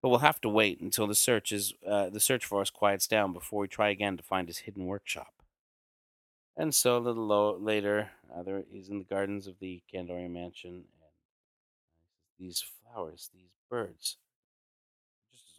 But 0.00 0.10
we'll 0.10 0.20
have 0.20 0.40
to 0.42 0.48
wait 0.48 0.80
until 0.80 1.06
the 1.06 1.14
search 1.14 1.50
is 1.50 1.74
uh, 1.86 2.08
the 2.08 2.20
search 2.20 2.46
for 2.46 2.60
us 2.60 2.70
quiets 2.70 3.08
down 3.08 3.32
before 3.32 3.60
we 3.60 3.68
try 3.68 3.90
again 3.90 4.16
to 4.16 4.22
find 4.22 4.46
his 4.46 4.58
hidden 4.58 4.86
workshop. 4.86 5.34
And 6.56 6.74
so 6.74 6.96
a 6.96 6.98
little 6.98 7.26
lo- 7.26 7.58
later, 7.60 8.10
uh, 8.34 8.42
there, 8.42 8.62
he's 8.70 8.88
in 8.88 8.98
the 8.98 9.04
gardens 9.04 9.46
of 9.46 9.58
the 9.60 9.82
Kandorian 9.92 10.30
mansion, 10.30 10.72
and 10.72 10.84
these 12.38 12.62
flowers, 12.62 13.30
these 13.34 13.50
birds, 13.68 14.16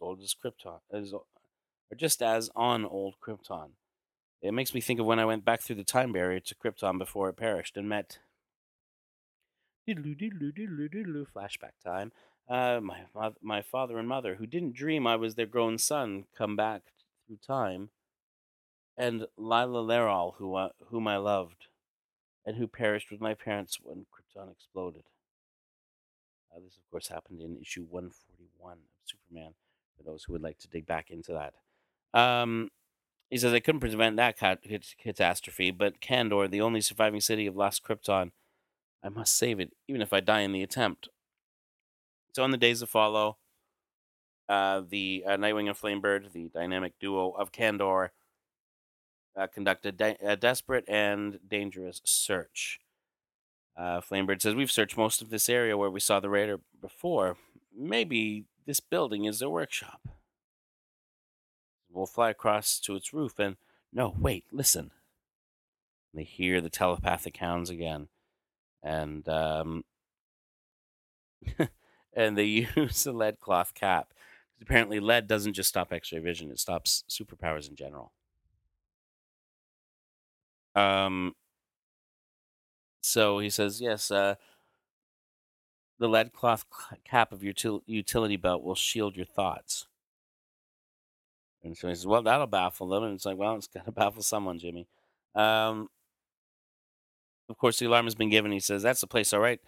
old 0.00 0.20
as 0.20 0.34
Krypton, 0.34 0.80
as, 0.92 1.12
are 1.12 1.96
just 1.96 2.22
as 2.22 2.50
on 2.54 2.84
old 2.84 3.14
Krypton. 3.20 3.70
It 4.42 4.52
makes 4.52 4.72
me 4.72 4.80
think 4.80 5.00
of 5.00 5.06
when 5.06 5.18
I 5.18 5.26
went 5.26 5.44
back 5.44 5.60
through 5.60 5.76
the 5.76 5.84
time 5.84 6.12
barrier 6.12 6.40
to 6.40 6.54
Krypton 6.54 6.98
before 6.98 7.28
it 7.28 7.36
perished 7.36 7.76
and 7.76 7.88
met. 7.88 8.18
Flashback 11.26 11.72
time 11.84 12.12
uh, 12.50 12.80
my 12.82 13.30
my 13.40 13.62
father 13.62 13.98
and 13.98 14.08
mother, 14.08 14.34
who 14.34 14.46
didn't 14.46 14.74
dream 14.74 15.06
I 15.06 15.16
was 15.16 15.36
their 15.36 15.46
grown 15.46 15.78
son, 15.78 16.24
come 16.36 16.56
back 16.56 16.82
through 17.26 17.38
time, 17.46 17.90
and 18.98 19.26
Lyla 19.38 19.84
Lerrol, 19.86 20.34
who 20.36 20.56
uh, 20.56 20.70
whom 20.88 21.06
I 21.06 21.16
loved, 21.16 21.68
and 22.44 22.56
who 22.56 22.66
perished 22.66 23.10
with 23.10 23.20
my 23.20 23.34
parents 23.34 23.78
when 23.80 24.06
Krypton 24.12 24.50
exploded. 24.50 25.04
Uh, 26.52 26.58
this, 26.64 26.76
of 26.76 26.90
course, 26.90 27.06
happened 27.06 27.40
in 27.40 27.56
issue 27.60 27.86
141 27.88 28.72
of 28.72 28.78
Superman. 29.04 29.54
For 30.00 30.10
those 30.10 30.24
who 30.24 30.32
would 30.32 30.42
like 30.42 30.58
to 30.60 30.68
dig 30.68 30.86
back 30.86 31.10
into 31.10 31.32
that, 31.32 32.18
um, 32.18 32.70
he 33.28 33.36
says 33.36 33.52
I 33.52 33.60
couldn't 33.60 33.80
prevent 33.80 34.16
that 34.16 34.38
catastrophe, 34.98 35.70
but 35.70 36.00
Kandor, 36.00 36.50
the 36.50 36.62
only 36.62 36.80
surviving 36.80 37.20
city 37.20 37.46
of 37.46 37.54
lost 37.54 37.84
Krypton, 37.84 38.30
I 39.04 39.08
must 39.10 39.36
save 39.36 39.60
it, 39.60 39.72
even 39.88 40.00
if 40.00 40.12
I 40.12 40.20
die 40.20 40.40
in 40.40 40.52
the 40.52 40.62
attempt. 40.62 41.08
So 42.34 42.44
in 42.44 42.50
the 42.50 42.56
days 42.56 42.80
that 42.80 42.86
follow, 42.86 43.36
uh, 44.48 44.82
the 44.88 45.24
uh, 45.26 45.36
Nightwing 45.36 45.68
and 45.68 45.76
Flamebird, 45.76 46.32
the 46.32 46.48
dynamic 46.48 46.94
duo 46.98 47.30
of 47.30 47.52
Kandor, 47.52 48.08
uh, 49.36 49.46
conducted 49.46 49.96
de- 49.96 50.16
a 50.22 50.36
desperate 50.36 50.84
and 50.88 51.38
dangerous 51.46 52.00
search. 52.04 52.80
Uh, 53.76 54.00
Flamebird 54.00 54.40
says, 54.40 54.54
We've 54.54 54.70
searched 54.70 54.96
most 54.96 55.22
of 55.22 55.30
this 55.30 55.48
area 55.48 55.76
where 55.76 55.90
we 55.90 56.00
saw 56.00 56.20
the 56.20 56.30
Raider 56.30 56.60
before. 56.80 57.36
Maybe 57.76 58.46
this 58.70 58.78
building 58.78 59.24
is 59.24 59.40
their 59.40 59.50
workshop. 59.50 60.00
We'll 61.90 62.06
fly 62.06 62.30
across 62.30 62.78
to 62.80 62.94
its 62.94 63.12
roof 63.12 63.36
and. 63.40 63.56
No, 63.92 64.14
wait, 64.16 64.44
listen. 64.52 64.92
They 66.14 66.22
hear 66.22 66.60
the 66.60 66.70
telepathic 66.70 67.36
hounds 67.38 67.68
again. 67.68 68.06
And 68.80 69.28
um, 69.28 69.82
and 72.14 72.38
they 72.38 72.44
use 72.76 73.04
a 73.06 73.10
lead 73.12 73.40
cloth 73.40 73.74
cap. 73.74 74.14
Because 74.54 74.62
apparently, 74.62 75.00
lead 75.00 75.26
doesn't 75.26 75.54
just 75.54 75.68
stop 75.68 75.92
X-ray 75.92 76.20
vision; 76.20 76.52
it 76.52 76.60
stops 76.60 77.02
superpowers 77.10 77.68
in 77.68 77.74
general. 77.74 78.12
Um. 80.76 81.34
So 83.02 83.40
he 83.40 83.50
says, 83.50 83.80
yes, 83.80 84.12
uh, 84.12 84.36
the 86.00 86.08
lead 86.08 86.32
cloth 86.32 86.64
cap 87.04 87.30
of 87.30 87.44
your 87.44 87.52
util- 87.52 87.82
utility 87.86 88.36
belt 88.36 88.64
will 88.64 88.74
shield 88.74 89.16
your 89.16 89.26
thoughts. 89.26 89.86
And 91.62 91.76
so 91.76 91.88
he 91.88 91.94
says, 91.94 92.06
well, 92.06 92.22
that'll 92.22 92.46
baffle 92.46 92.88
them. 92.88 93.04
And 93.04 93.14
it's 93.14 93.26
like, 93.26 93.36
well, 93.36 93.54
it's 93.54 93.66
got 93.66 93.84
to 93.84 93.92
baffle 93.92 94.22
someone, 94.22 94.58
Jimmy. 94.58 94.88
Um, 95.34 95.90
of 97.50 97.58
course, 97.58 97.78
the 97.78 97.86
alarm 97.86 98.06
has 98.06 98.14
been 98.14 98.30
given. 98.30 98.50
He 98.50 98.60
says, 98.60 98.82
that's 98.82 99.02
the 99.02 99.06
place, 99.06 99.32
all 99.32 99.40
right. 99.40 99.60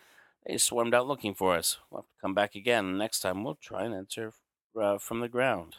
They 0.46 0.56
swarmed 0.56 0.94
out 0.94 1.06
looking 1.06 1.34
for 1.34 1.54
us. 1.54 1.78
We'll 1.90 2.00
have 2.00 2.06
to 2.06 2.20
come 2.20 2.34
back 2.34 2.54
again. 2.54 2.96
Next 2.96 3.20
time 3.20 3.44
we'll 3.44 3.54
try 3.54 3.84
and 3.84 3.94
enter 3.94 4.32
uh, 4.80 4.98
from 4.98 5.20
the 5.20 5.28
ground. 5.28 5.76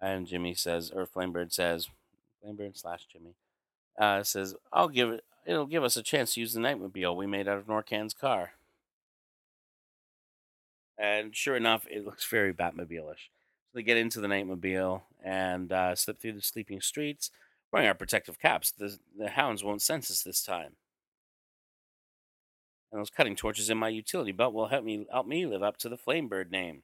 And 0.00 0.26
Jimmy 0.26 0.54
says, 0.54 0.90
or 0.90 1.06
Flamebird 1.06 1.52
says, 1.52 1.88
Flamebird 2.42 2.76
slash 2.76 3.06
Jimmy, 3.12 3.34
uh, 3.98 4.22
says, 4.22 4.54
I'll 4.72 4.88
give 4.88 5.10
it, 5.10 5.24
it'll 5.46 5.66
give 5.66 5.84
us 5.84 5.96
a 5.96 6.02
chance 6.02 6.34
to 6.34 6.40
use 6.40 6.52
the 6.52 6.60
Nightmobile 6.60 7.16
we 7.16 7.26
made 7.26 7.48
out 7.48 7.58
of 7.58 7.68
Nor-Kann's 7.68 8.14
car. 8.14 8.52
And 10.98 11.36
sure 11.36 11.56
enough, 11.56 11.86
it 11.90 12.04
looks 12.04 12.26
very 12.28 12.52
Batmobile-ish. 12.52 13.30
So 13.66 13.72
they 13.74 13.82
get 13.82 13.96
into 13.96 14.20
the 14.20 14.28
Nightmobile 14.28 15.02
and 15.22 15.72
uh, 15.72 15.94
slip 15.94 16.20
through 16.20 16.32
the 16.32 16.42
sleeping 16.42 16.80
streets, 16.80 17.30
wearing 17.72 17.88
our 17.88 17.94
protective 17.94 18.38
caps. 18.38 18.70
The, 18.70 18.98
the 19.16 19.30
hounds 19.30 19.62
won't 19.62 19.82
sense 19.82 20.10
us 20.10 20.22
this 20.22 20.42
time 20.42 20.72
and 22.96 23.00
those 23.00 23.10
cutting 23.10 23.36
torches 23.36 23.70
in 23.70 23.78
my 23.78 23.88
utility 23.88 24.32
belt 24.32 24.54
will 24.54 24.68
help 24.68 24.84
me 24.84 25.06
help 25.10 25.26
me 25.26 25.46
live 25.46 25.62
up 25.62 25.76
to 25.78 25.88
the 25.88 25.98
Flamebird 25.98 26.50
name. 26.50 26.82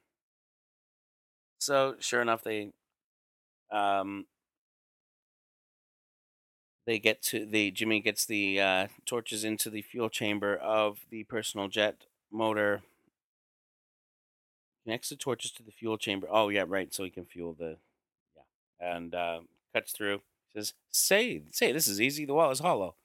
So 1.59 1.95
sure 1.99 2.21
enough, 2.21 2.43
they 2.43 2.71
um 3.71 4.25
they 6.85 6.99
get 6.99 7.21
to 7.23 7.45
the 7.45 7.71
Jimmy 7.71 7.99
gets 7.99 8.25
the 8.25 8.59
uh, 8.59 8.87
torches 9.05 9.43
into 9.43 9.69
the 9.69 9.81
fuel 9.81 10.09
chamber 10.09 10.55
of 10.55 11.05
the 11.09 11.23
personal 11.23 11.67
jet 11.67 12.05
motor. 12.31 12.81
Connects 14.83 15.09
the 15.09 15.15
torches 15.15 15.51
to 15.51 15.63
the 15.63 15.71
fuel 15.71 15.97
chamber. 15.97 16.27
Oh 16.29 16.49
yeah, 16.49 16.65
right. 16.67 16.93
So 16.93 17.03
he 17.03 17.09
can 17.09 17.25
fuel 17.25 17.55
the 17.57 17.77
yeah, 18.35 18.95
and 18.95 19.15
uh, 19.15 19.39
cuts 19.73 19.93
through. 19.93 20.21
Says, 20.55 20.73
"Say, 20.91 21.41
say, 21.51 21.71
this 21.71 21.87
is 21.87 22.01
easy. 22.01 22.25
The 22.25 22.33
wall 22.33 22.51
is 22.51 22.59
hollow." 22.59 22.95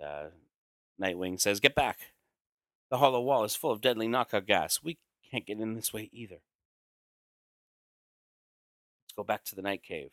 And 0.00 0.08
uh, 0.08 0.24
Nightwing 1.00 1.40
says, 1.40 1.60
Get 1.60 1.74
back. 1.74 2.12
The 2.90 2.98
hollow 2.98 3.20
wall 3.20 3.44
is 3.44 3.56
full 3.56 3.70
of 3.70 3.80
deadly 3.80 4.08
knockout 4.08 4.46
gas. 4.46 4.80
We 4.82 4.98
can't 5.30 5.46
get 5.46 5.60
in 5.60 5.74
this 5.74 5.92
way 5.92 6.10
either. 6.12 6.40
Let's 9.04 9.16
go 9.16 9.22
back 9.22 9.44
to 9.44 9.54
the 9.54 9.62
night 9.62 9.82
cave. 9.82 10.10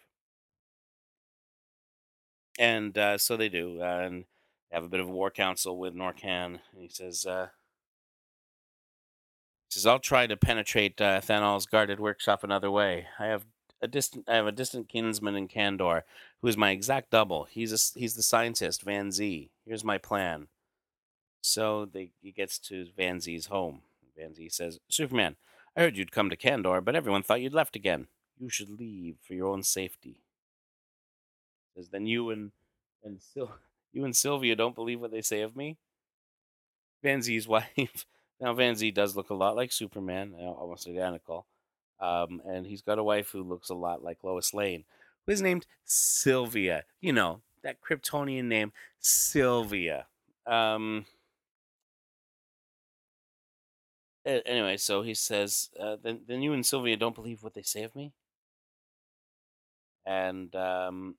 And 2.57 2.97
uh, 2.97 3.17
so 3.17 3.37
they 3.37 3.49
do. 3.49 3.81
Uh, 3.81 4.01
and 4.03 4.25
have 4.71 4.83
a 4.83 4.89
bit 4.89 4.99
of 4.99 5.07
a 5.07 5.11
war 5.11 5.31
council 5.31 5.77
with 5.77 5.93
Nor-Kann. 5.93 6.59
And 6.73 6.81
he 6.81 6.89
says, 6.89 7.25
uh, 7.25 7.47
he 9.69 9.73
says, 9.73 9.85
I'll 9.85 9.99
try 9.99 10.27
to 10.27 10.35
penetrate 10.35 10.99
uh, 10.99 11.21
Than-Ol's 11.25 11.65
guarded 11.65 11.99
workshop 11.99 12.43
another 12.43 12.71
way. 12.71 13.07
I 13.19 13.25
have 13.25 13.45
a 13.81 13.87
distant 13.87 14.27
I 14.27 14.35
have 14.35 14.47
a 14.47 14.51
distant 14.51 14.89
kinsman 14.89 15.35
in 15.35 15.47
Kandor 15.47 16.01
who 16.41 16.47
is 16.47 16.57
my 16.57 16.71
exact 16.71 17.11
double. 17.11 17.45
He's 17.45 17.71
a, 17.71 17.99
he's 17.99 18.15
the 18.15 18.23
scientist, 18.23 18.81
Van-Zee. 18.81 19.49
Here's 19.65 19.83
my 19.83 19.97
plan. 19.97 20.47
So 21.41 21.85
they, 21.85 22.09
he 22.21 22.31
gets 22.31 22.59
to 22.59 22.87
Van-Zee's 22.97 23.47
home. 23.47 23.81
Van-Zee 24.17 24.49
says, 24.49 24.79
Superman, 24.89 25.35
I 25.75 25.81
heard 25.81 25.95
you'd 25.95 26.11
come 26.11 26.29
to 26.29 26.35
Kandor, 26.35 26.83
but 26.83 26.95
everyone 26.95 27.23
thought 27.23 27.41
you'd 27.41 27.53
left 27.53 27.75
again. 27.75 28.07
You 28.39 28.49
should 28.49 28.69
leave 28.69 29.17
for 29.21 29.33
your 29.33 29.47
own 29.47 29.63
safety. 29.63 30.21
Says, 31.77 31.89
then 31.89 32.07
you 32.07 32.31
and 32.31 32.51
and 33.03 33.21
Sil- 33.21 33.53
you 33.93 34.03
and 34.03 34.15
Sylvia 34.15 34.55
don't 34.55 34.75
believe 34.75 34.99
what 34.99 35.11
they 35.11 35.21
say 35.21 35.41
of 35.41 35.55
me? 35.55 35.77
Van-Zee's 37.03 37.47
wife. 37.47 38.05
Now 38.39 38.53
Van-Zee 38.53 38.91
does 38.91 39.15
look 39.15 39.31
a 39.31 39.33
lot 39.33 39.55
like 39.55 39.71
Superman, 39.71 40.35
almost 40.39 40.87
identical. 40.87 41.47
Um, 41.99 42.39
and 42.45 42.67
he's 42.67 42.83
got 42.83 42.99
a 42.99 43.03
wife 43.03 43.31
who 43.31 43.41
looks 43.41 43.69
a 43.69 43.73
lot 43.73 44.03
like 44.03 44.23
Lois 44.23 44.53
Lane, 44.53 44.83
who 45.25 45.31
is 45.31 45.41
named 45.41 45.65
Sylvia. 45.85 46.83
You 47.01 47.13
know, 47.13 47.41
that 47.63 47.81
Kryptonian 47.81 48.43
name, 48.43 48.73
Sylvia. 48.99 50.05
Um, 50.45 51.07
anyway, 54.23 54.77
so 54.77 55.01
he 55.01 55.15
says, 55.15 55.71
uh, 55.79 55.97
then, 56.01 56.21
then 56.27 56.43
you 56.43 56.53
and 56.53 56.63
Sylvia 56.63 56.95
don't 56.95 57.15
believe 57.15 57.41
what 57.41 57.55
they 57.55 57.63
say 57.63 57.81
of 57.81 57.95
me? 57.95 58.13
And, 60.05 60.55
um, 60.55 61.15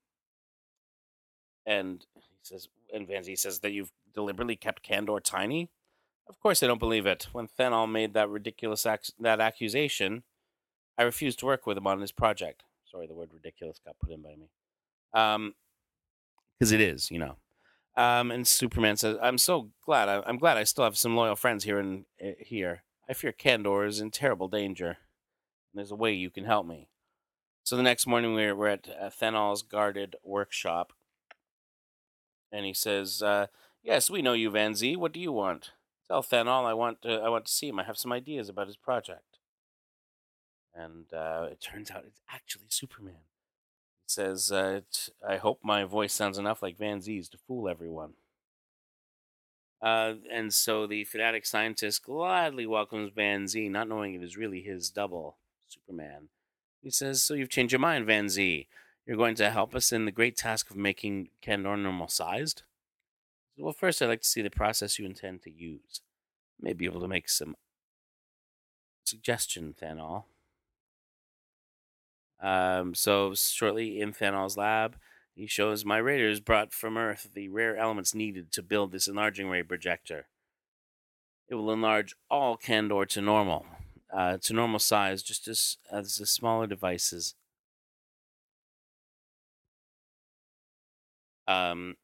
and 1.69 2.07
he 2.15 2.23
says, 2.43 2.69
and 2.93 3.07
Van-Zee 3.07 3.37
says 3.37 3.61
that 3.61 3.73
you've 3.73 3.93
deliberately 4.15 4.57
kept 4.57 4.83
Kandor 4.89 5.23
tiny? 5.23 5.71
Of 6.29 6.41
course 6.41 6.63
I 6.63 6.67
don't 6.67 6.81
believe 6.81 7.07
it. 7.07 7.29
When 7.33 7.49
Than-Ol 7.57 7.87
made 7.87 8.15
that 8.15 8.29
ridiculous 8.29 8.87
ac- 8.87 9.13
that 9.21 9.41
accusation, 9.41 10.23
I 10.97 11.03
refused 11.03 11.39
to 11.41 11.47
work 11.47 11.67
with 11.67 11.77
him 11.77 11.87
on 11.87 12.01
his 12.01 12.13
project. 12.13 12.65
Sorry, 12.91 13.07
the 13.07 13.15
word 13.15 13.31
ridiculous 13.33 13.81
got 13.85 13.99
put 13.99 14.11
in 14.11 14.23
by 14.23 14.35
me. 14.35 14.49
Um, 15.13 15.55
because 16.59 16.73
it 16.73 16.81
is, 16.81 17.11
you 17.11 17.19
know. 17.19 17.37
Um, 17.97 18.31
and 18.31 18.47
Superman 18.47 18.97
says, 18.97 19.17
"I'm 19.21 19.39
so 19.39 19.71
glad. 19.85 20.09
I, 20.09 20.23
I'm 20.27 20.39
glad 20.39 20.57
I 20.57 20.65
still 20.65 20.85
have 20.85 20.97
some 20.97 21.17
loyal 21.17 21.37
friends 21.37 21.65
here 21.65 21.79
and 21.79 22.05
uh, 22.23 22.33
here. 22.39 22.83
I 23.09 23.13
fear 23.13 23.33
Kandor 23.33 23.87
is 23.87 24.01
in 24.01 24.11
terrible 24.11 24.49
danger. 24.49 24.89
And 24.89 24.97
there's 25.75 25.91
a 25.91 25.97
way 25.97 26.13
you 26.13 26.31
can 26.31 26.45
help 26.45 26.67
me." 26.67 26.89
So 27.65 27.77
the 27.77 27.83
next 27.83 28.07
morning, 28.07 28.35
we're 28.35 28.57
we're 28.57 28.69
at 28.69 28.89
uh, 28.89 29.11
Than-Ol's 29.19 29.63
guarded 29.63 30.17
workshop, 30.25 30.93
and 32.53 32.65
he 32.65 32.75
says, 32.75 33.23
uh, 33.23 33.47
"Yes, 33.83 34.11
we 34.11 34.23
know 34.23 34.33
you, 34.33 34.51
Van-Zee. 34.51 34.97
What 34.97 35.13
do 35.13 35.21
you 35.21 35.33
want? 35.33 35.73
Tell 36.07 36.23
Than-Ol 36.23 36.67
I 36.67 36.73
want 36.73 37.03
to, 37.03 37.21
I 37.21 37.29
want 37.29 37.47
to 37.47 37.53
see 37.53 37.69
him. 37.69 37.79
I 37.79 37.85
have 37.85 37.99
some 37.99 38.13
ideas 38.13 38.49
about 38.49 38.67
his 38.67 38.77
project." 38.77 39.39
And 40.75 41.13
uh, 41.13 41.49
it 41.51 41.61
turns 41.61 41.91
out 41.91 42.05
it's 42.07 42.21
actually 42.31 42.67
Superman. 42.69 43.25
He 44.07 44.09
says, 44.09 44.53
uh, 44.53 44.81
"I 45.27 45.37
hope 45.37 45.61
my 45.63 45.85
voice 45.85 46.13
sounds 46.13 46.39
enough 46.39 46.63
like 46.63 46.79
Van-Zee's 46.79 47.29
to 47.31 47.39
fool 47.39 47.69
everyone." 47.69 48.15
Uh, 49.81 50.15
and 50.31 50.53
so 50.53 50.87
the 50.87 51.05
fanatic 51.05 51.47
scientist 51.47 52.03
gladly 52.03 52.67
welcomes 52.67 53.13
Van-Zee, 53.15 53.69
not 53.69 53.89
knowing 53.89 54.15
it 54.15 54.23
is 54.23 54.37
really 54.37 54.61
his 54.61 54.91
double, 54.91 55.37
Superman. 55.69 56.29
He 56.83 56.91
says, 56.91 57.23
So 57.23 57.35
you've 57.35 57.51
changed 57.51 57.73
your 57.73 57.81
mind, 57.81 58.07
Van-Zee. 58.07 58.67
You're 59.09 59.17
going 59.17 59.37
to 59.37 59.49
help 59.49 59.75
us 59.75 59.91
in 59.91 60.05
the 60.05 60.13
great 60.13 60.37
task 60.37 60.71
of 60.71 60.77
making 60.77 61.31
Kandor 61.43 61.81
normal 61.81 62.09
sized? 62.09 62.65
Well, 63.57 63.73
first, 63.73 64.03
I'd 64.03 64.09
like 64.09 64.21
to 64.21 64.29
see 64.29 64.43
the 64.43 64.51
process 64.51 64.99
you 64.99 65.07
intend 65.07 65.41
to 65.43 65.51
use. 65.51 66.03
I 66.61 66.67
May 66.67 66.73
be 66.75 66.85
able 66.85 67.01
to 67.01 67.09
make 67.09 67.31
some 67.31 67.57
suggestion, 69.05 69.75
Than-Ol. 69.81 70.27
Um, 72.43 72.95
so, 72.95 73.33
shortly 73.35 73.99
in 73.99 74.13
Than-Ol's 74.13 74.59
lab, 74.59 74.97
he 75.35 75.47
shows 75.47 75.87
my 75.87 75.97
raiders 75.97 76.41
brought 76.41 76.75
from 76.75 76.99
Earth 76.99 77.31
the 77.33 77.49
rare 77.49 77.79
elements 77.79 78.15
needed 78.15 78.53
to 78.53 78.63
build 78.63 78.93
this 78.93 79.09
enlarging 79.09 79.49
ray 79.49 79.63
projector. 79.63 80.27
It 81.49 81.55
will 81.55 81.73
enlarge 81.73 82.15
all 82.31 82.59
Kandor 82.59 83.09
to 83.09 83.23
normal, 83.23 83.65
uh, 84.13 84.37
to 84.37 84.53
normal 84.53 84.81
size, 84.81 85.23
just 85.23 85.49
as 85.49 85.79
as 85.91 86.17
the 86.17 86.27
smaller 86.27 86.67
devices. 86.67 87.35
Um, 91.49 91.97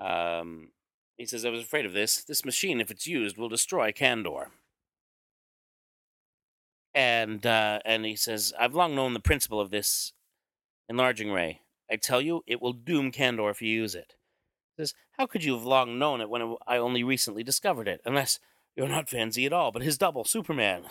um, 0.00 0.72
he 1.16 1.24
says, 1.24 1.44
"I 1.44 1.50
was 1.50 1.62
afraid 1.62 1.86
of 1.86 1.92
this. 1.92 2.24
This 2.24 2.44
machine, 2.44 2.80
if 2.80 2.90
it's 2.90 3.06
used, 3.06 3.38
will 3.38 3.48
destroy 3.48 3.92
Kandor." 3.92 4.48
And 6.94 7.46
uh, 7.46 7.80
and 7.84 8.04
he 8.04 8.16
says, 8.16 8.52
"I've 8.58 8.74
long 8.74 8.94
known 8.94 9.14
the 9.14 9.20
principle 9.20 9.60
of 9.60 9.70
this 9.70 10.12
enlarging 10.88 11.30
ray. 11.30 11.60
I 11.90 11.96
tell 11.96 12.20
you, 12.20 12.42
it 12.46 12.60
will 12.60 12.72
doom 12.72 13.12
Kandor 13.12 13.50
if 13.50 13.62
you 13.62 13.68
use 13.68 13.94
it." 13.94 14.16
He 14.76 14.82
says, 14.82 14.94
"How 15.12 15.26
could 15.26 15.44
you 15.44 15.54
have 15.54 15.64
long 15.64 15.98
known 15.98 16.20
it 16.20 16.28
when 16.28 16.42
it, 16.42 16.56
I 16.66 16.78
only 16.78 17.04
recently 17.04 17.44
discovered 17.44 17.86
it? 17.86 18.00
Unless 18.04 18.40
you're 18.74 18.88
not 18.88 19.08
Z 19.10 19.46
at 19.46 19.52
all, 19.52 19.70
but 19.70 19.82
his 19.82 19.96
double, 19.96 20.24
Superman." 20.24 20.86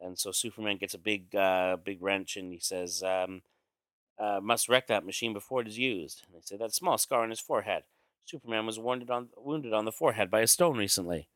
And 0.00 0.18
so 0.18 0.32
Superman 0.32 0.78
gets 0.78 0.94
a 0.94 0.98
big, 0.98 1.34
uh, 1.34 1.76
big 1.82 2.02
wrench, 2.02 2.36
and 2.36 2.52
he 2.52 2.58
says, 2.58 3.02
um, 3.02 3.42
uh, 4.18 4.40
"Must 4.42 4.68
wreck 4.68 4.86
that 4.86 5.04
machine 5.04 5.32
before 5.32 5.60
it 5.60 5.68
is 5.68 5.78
used." 5.78 6.24
And 6.24 6.34
they 6.34 6.40
say 6.42 6.56
that 6.56 6.74
small 6.74 6.98
scar 6.98 7.22
on 7.22 7.30
his 7.30 7.40
forehead. 7.40 7.84
Superman 8.24 8.66
was 8.66 8.78
wounded 8.78 9.10
on 9.10 9.30
wounded 9.36 9.72
on 9.72 9.84
the 9.84 9.92
forehead 9.92 10.30
by 10.30 10.40
a 10.40 10.46
stone 10.46 10.78
recently. 10.78 11.28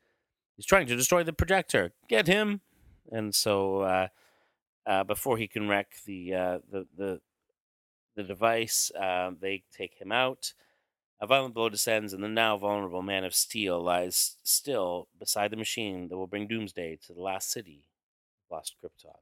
He's 0.57 0.67
trying 0.67 0.87
to 0.87 0.97
destroy 0.97 1.23
the 1.25 1.33
projector. 1.33 1.93
Get 2.09 2.27
him! 2.27 2.61
And 3.11 3.35
so, 3.35 3.81
uh, 3.81 4.09
uh, 4.87 5.05
before 5.05 5.37
he 5.37 5.49
can 5.49 5.69
wreck 5.69 5.97
the 6.07 6.35
uh, 6.35 6.59
the 6.71 6.87
the 6.97 7.21
the 8.17 8.23
device, 8.23 8.91
uh, 8.93 9.33
they 9.39 9.65
take 9.77 10.01
him 10.01 10.13
out. 10.13 10.55
A 11.21 11.27
violent 11.27 11.55
blow 11.55 11.69
descends, 11.69 12.13
and 12.13 12.23
the 12.23 12.29
now 12.29 12.57
vulnerable 12.57 13.03
Man 13.03 13.25
of 13.25 13.35
Steel 13.35 13.81
lies 13.81 14.37
still 14.43 15.09
beside 15.19 15.51
the 15.51 15.57
machine 15.57 16.09
that 16.09 16.17
will 16.17 16.27
bring 16.27 16.47
doomsday 16.47 16.97
to 17.07 17.13
the 17.13 17.23
last 17.23 17.51
city 17.51 17.85
Lost 18.55 18.77
Krypton. 18.81 19.17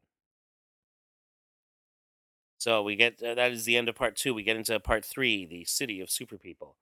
So 2.59 2.83
we 2.83 2.97
get 2.97 3.23
uh, 3.23 3.35
that 3.35 3.51
is 3.51 3.65
the 3.65 3.79
end 3.79 3.89
of 3.89 3.95
part 3.95 4.15
two. 4.15 4.35
We 4.35 4.43
get 4.43 4.57
into 4.57 4.79
part 4.79 5.07
three, 5.07 5.47
the 5.47 5.65
city 5.65 6.01
of 6.03 6.11
super 6.11 6.37
people. 6.37 6.77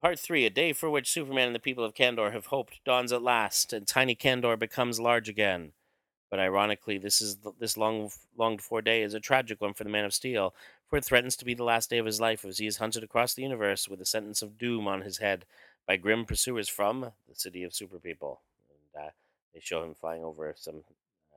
Part 0.00 0.20
three, 0.20 0.46
a 0.46 0.50
day 0.50 0.72
for 0.72 0.88
which 0.88 1.10
Superman 1.10 1.48
and 1.48 1.54
the 1.54 1.58
people 1.58 1.84
of 1.84 1.92
Kandor 1.94 2.32
have 2.32 2.46
hoped 2.46 2.84
dawns 2.84 3.12
at 3.12 3.20
last, 3.20 3.72
and 3.72 3.84
tiny 3.84 4.14
Kandor 4.14 4.56
becomes 4.56 5.00
large 5.00 5.28
again. 5.28 5.72
But 6.30 6.38
ironically, 6.38 6.98
this 6.98 7.20
is 7.20 7.38
the, 7.38 7.50
this 7.58 7.76
long 7.76 8.10
longed 8.38 8.62
for 8.62 8.80
day 8.80 9.02
is 9.02 9.12
a 9.12 9.20
tragic 9.20 9.60
one 9.60 9.74
for 9.74 9.82
the 9.82 9.90
Man 9.90 10.04
of 10.04 10.14
Steel, 10.14 10.54
for 10.88 10.98
it 10.98 11.04
threatens 11.04 11.34
to 11.36 11.44
be 11.44 11.54
the 11.54 11.64
last 11.64 11.90
day 11.90 11.98
of 11.98 12.06
his 12.06 12.20
life 12.20 12.44
as 12.44 12.58
he 12.58 12.66
is 12.68 12.76
hunted 12.76 13.02
across 13.02 13.34
the 13.34 13.42
universe 13.42 13.88
with 13.88 14.00
a 14.00 14.06
sentence 14.06 14.40
of 14.40 14.56
doom 14.56 14.86
on 14.86 15.02
his 15.02 15.18
head 15.18 15.46
by 15.86 15.96
grim 15.96 16.24
pursuers 16.24 16.68
from 16.68 17.00
the 17.28 17.34
city 17.34 17.64
of 17.64 17.74
super 17.74 17.98
people. 17.98 18.40
And 18.70 19.04
uh, 19.04 19.10
they 19.52 19.60
show 19.60 19.82
him 19.82 19.94
flying 19.94 20.22
over 20.22 20.54
some 20.56 20.84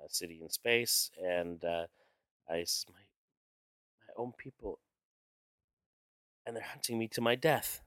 uh, 0.03 0.07
city 0.09 0.39
in 0.41 0.49
space, 0.49 1.09
and 1.23 1.63
uh, 1.63 1.85
I 2.49 2.65
my 2.89 3.03
my 4.07 4.13
own 4.17 4.33
people, 4.37 4.79
and 6.45 6.55
they're 6.55 6.63
hunting 6.63 6.97
me 6.99 7.07
to 7.09 7.21
my 7.21 7.35
death. 7.35 7.81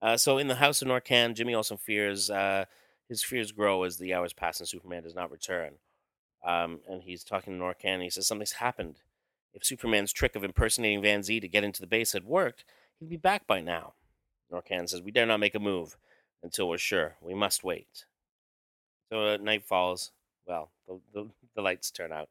Uh, 0.00 0.16
so 0.16 0.36
in 0.36 0.48
the 0.48 0.56
house 0.56 0.82
of 0.82 0.88
Nor-Kann, 0.88 1.34
Jimmy 1.34 1.54
also 1.54 1.76
fears 1.76 2.28
uh, 2.28 2.64
his 3.08 3.22
fears 3.22 3.52
grow 3.52 3.82
as 3.82 3.98
the 3.98 4.14
hours 4.14 4.32
pass 4.32 4.58
and 4.58 4.68
Superman 4.68 5.02
does 5.02 5.14
not 5.14 5.30
return. 5.30 5.74
Um, 6.44 6.80
and 6.88 7.02
he's 7.02 7.22
talking 7.22 7.52
to 7.52 7.58
Nor-Kann. 7.58 7.94
And 7.94 8.02
he 8.02 8.10
says 8.10 8.26
something's 8.26 8.52
happened. 8.52 9.00
If 9.54 9.64
Superman's 9.64 10.12
trick 10.12 10.34
of 10.34 10.42
impersonating 10.42 11.02
Van-Zee 11.02 11.38
to 11.40 11.48
get 11.48 11.62
into 11.62 11.82
the 11.82 11.86
base 11.86 12.14
had 12.14 12.24
worked, 12.24 12.64
he'd 12.98 13.10
be 13.10 13.18
back 13.18 13.46
by 13.46 13.60
now. 13.60 13.92
Nor-Kann 14.50 14.88
says, 14.88 15.02
"We 15.02 15.10
dare 15.10 15.26
not 15.26 15.40
make 15.40 15.54
a 15.54 15.60
move 15.60 15.98
until 16.42 16.68
we're 16.68 16.78
sure. 16.78 17.16
We 17.20 17.34
must 17.34 17.62
wait." 17.62 18.06
So 19.10 19.26
uh, 19.26 19.36
night 19.36 19.64
falls. 19.64 20.12
Well, 20.46 20.70
the, 20.86 21.00
the 21.12 21.30
the 21.54 21.62
lights 21.62 21.90
turn 21.90 22.12
out, 22.12 22.28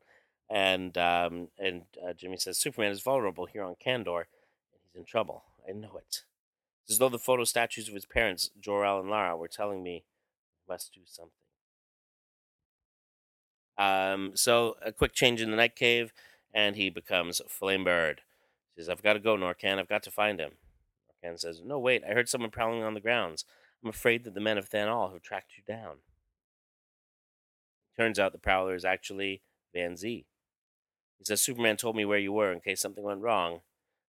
and 0.50 0.98
um, 0.98 1.48
and 1.58 1.84
uh, 2.06 2.14
Jimmy 2.14 2.38
says 2.38 2.58
Superman 2.58 2.92
is 2.92 3.02
vulnerable 3.02 3.46
here 3.46 3.64
on 3.64 3.76
Kandor, 3.76 4.26
and 4.74 4.82
he's 4.84 4.96
in 4.96 5.06
trouble. 5.06 5.44
I 5.68 5.72
know 5.72 5.98
it. 5.98 6.24
It's 6.84 6.92
as 6.92 6.98
though 6.98 7.10
the 7.10 7.20
photo 7.20 7.44
statues 7.44 7.88
of 7.88 7.94
his 7.94 8.06
parents, 8.06 8.50
Jor-El 8.60 9.00
and 9.00 9.10
Lara, 9.10 9.38
were 9.38 9.48
telling 9.48 9.84
me 9.84 10.04
I 10.68 10.74
must 10.74 10.94
do 10.94 11.02
something. 11.06 11.32
Um, 13.78 14.32
so 14.36 14.76
a 14.84 14.92
quick 14.92 15.14
change 15.14 15.42
in 15.42 15.52
the 15.52 15.58
night 15.58 15.76
cave, 15.76 16.12
and 16.54 16.76
he 16.76 16.90
becomes 16.90 17.42
Flamebird. 17.48 18.18
He 18.76 18.82
says, 18.82 18.90
"I've 18.90 19.04
got 19.04 19.14
to 19.14 19.20
go, 19.20 19.36
Nor-Kann. 19.36 19.80
I've 19.80 19.88
got 19.88 20.04
to 20.04 20.12
find 20.12 20.40
him." 20.40 20.52
Nor-Kann 21.24 21.38
says, 21.38 21.62
"No, 21.64 21.80
wait. 21.80 22.04
I 22.04 22.14
heard 22.14 22.28
someone 22.28 22.52
prowling 22.52 22.84
on 22.84 22.94
the 22.94 23.00
grounds. 23.00 23.46
I'm 23.84 23.90
afraid 23.90 24.24
that 24.26 24.34
the 24.34 24.42
men 24.42 24.58
of 24.58 24.70
Than-Ol 24.70 25.12
have 25.12 25.22
tracked 25.22 25.54
you 25.58 25.64
down." 25.66 25.98
Turns 28.02 28.18
out 28.18 28.32
the 28.32 28.40
prowler 28.40 28.74
is 28.74 28.84
actually 28.84 29.44
Van-Zee. 29.76 30.26
He 31.20 31.24
says, 31.24 31.40
Superman 31.40 31.78
told 31.78 31.96
me 31.96 32.04
where 32.04 32.18
you 32.18 32.34
were 32.34 32.52
in 32.52 32.60
case 32.60 32.82
something 32.82 33.04
went 33.04 33.22
wrong. 33.22 33.62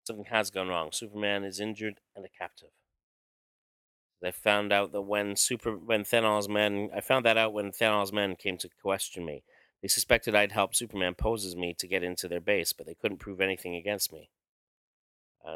Something 0.03 0.25
has 0.25 0.49
gone 0.49 0.67
wrong. 0.67 0.89
Superman 0.91 1.45
is 1.45 1.61
injured 1.61 2.01
and 2.13 2.25
a 2.25 2.27
captive. 2.27 2.71
I 4.21 4.31
found 4.31 4.73
out 4.73 4.91
that 4.91 5.03
when 5.03 5.37
Super 5.37 5.77
when 5.77 6.03
Than-Ol's 6.03 6.49
men 6.49 6.89
I 6.93 6.99
found 6.99 7.25
that 7.25 7.37
out 7.37 7.53
when 7.53 7.71
Than-Ol's 7.79 8.11
men 8.11 8.35
came 8.35 8.57
to 8.57 8.67
question 8.83 9.23
me. 9.23 9.43
They 9.81 9.87
suspected 9.87 10.35
I'd 10.35 10.51
helped 10.51 10.75
Superman 10.75 11.15
pose 11.15 11.45
as 11.45 11.55
me 11.55 11.73
to 11.79 11.87
get 11.87 12.03
into 12.03 12.27
their 12.27 12.41
base, 12.41 12.73
but 12.73 12.87
they 12.87 12.95
couldn't 12.95 13.19
prove 13.19 13.39
anything 13.39 13.73
against 13.73 14.11
me. 14.11 14.29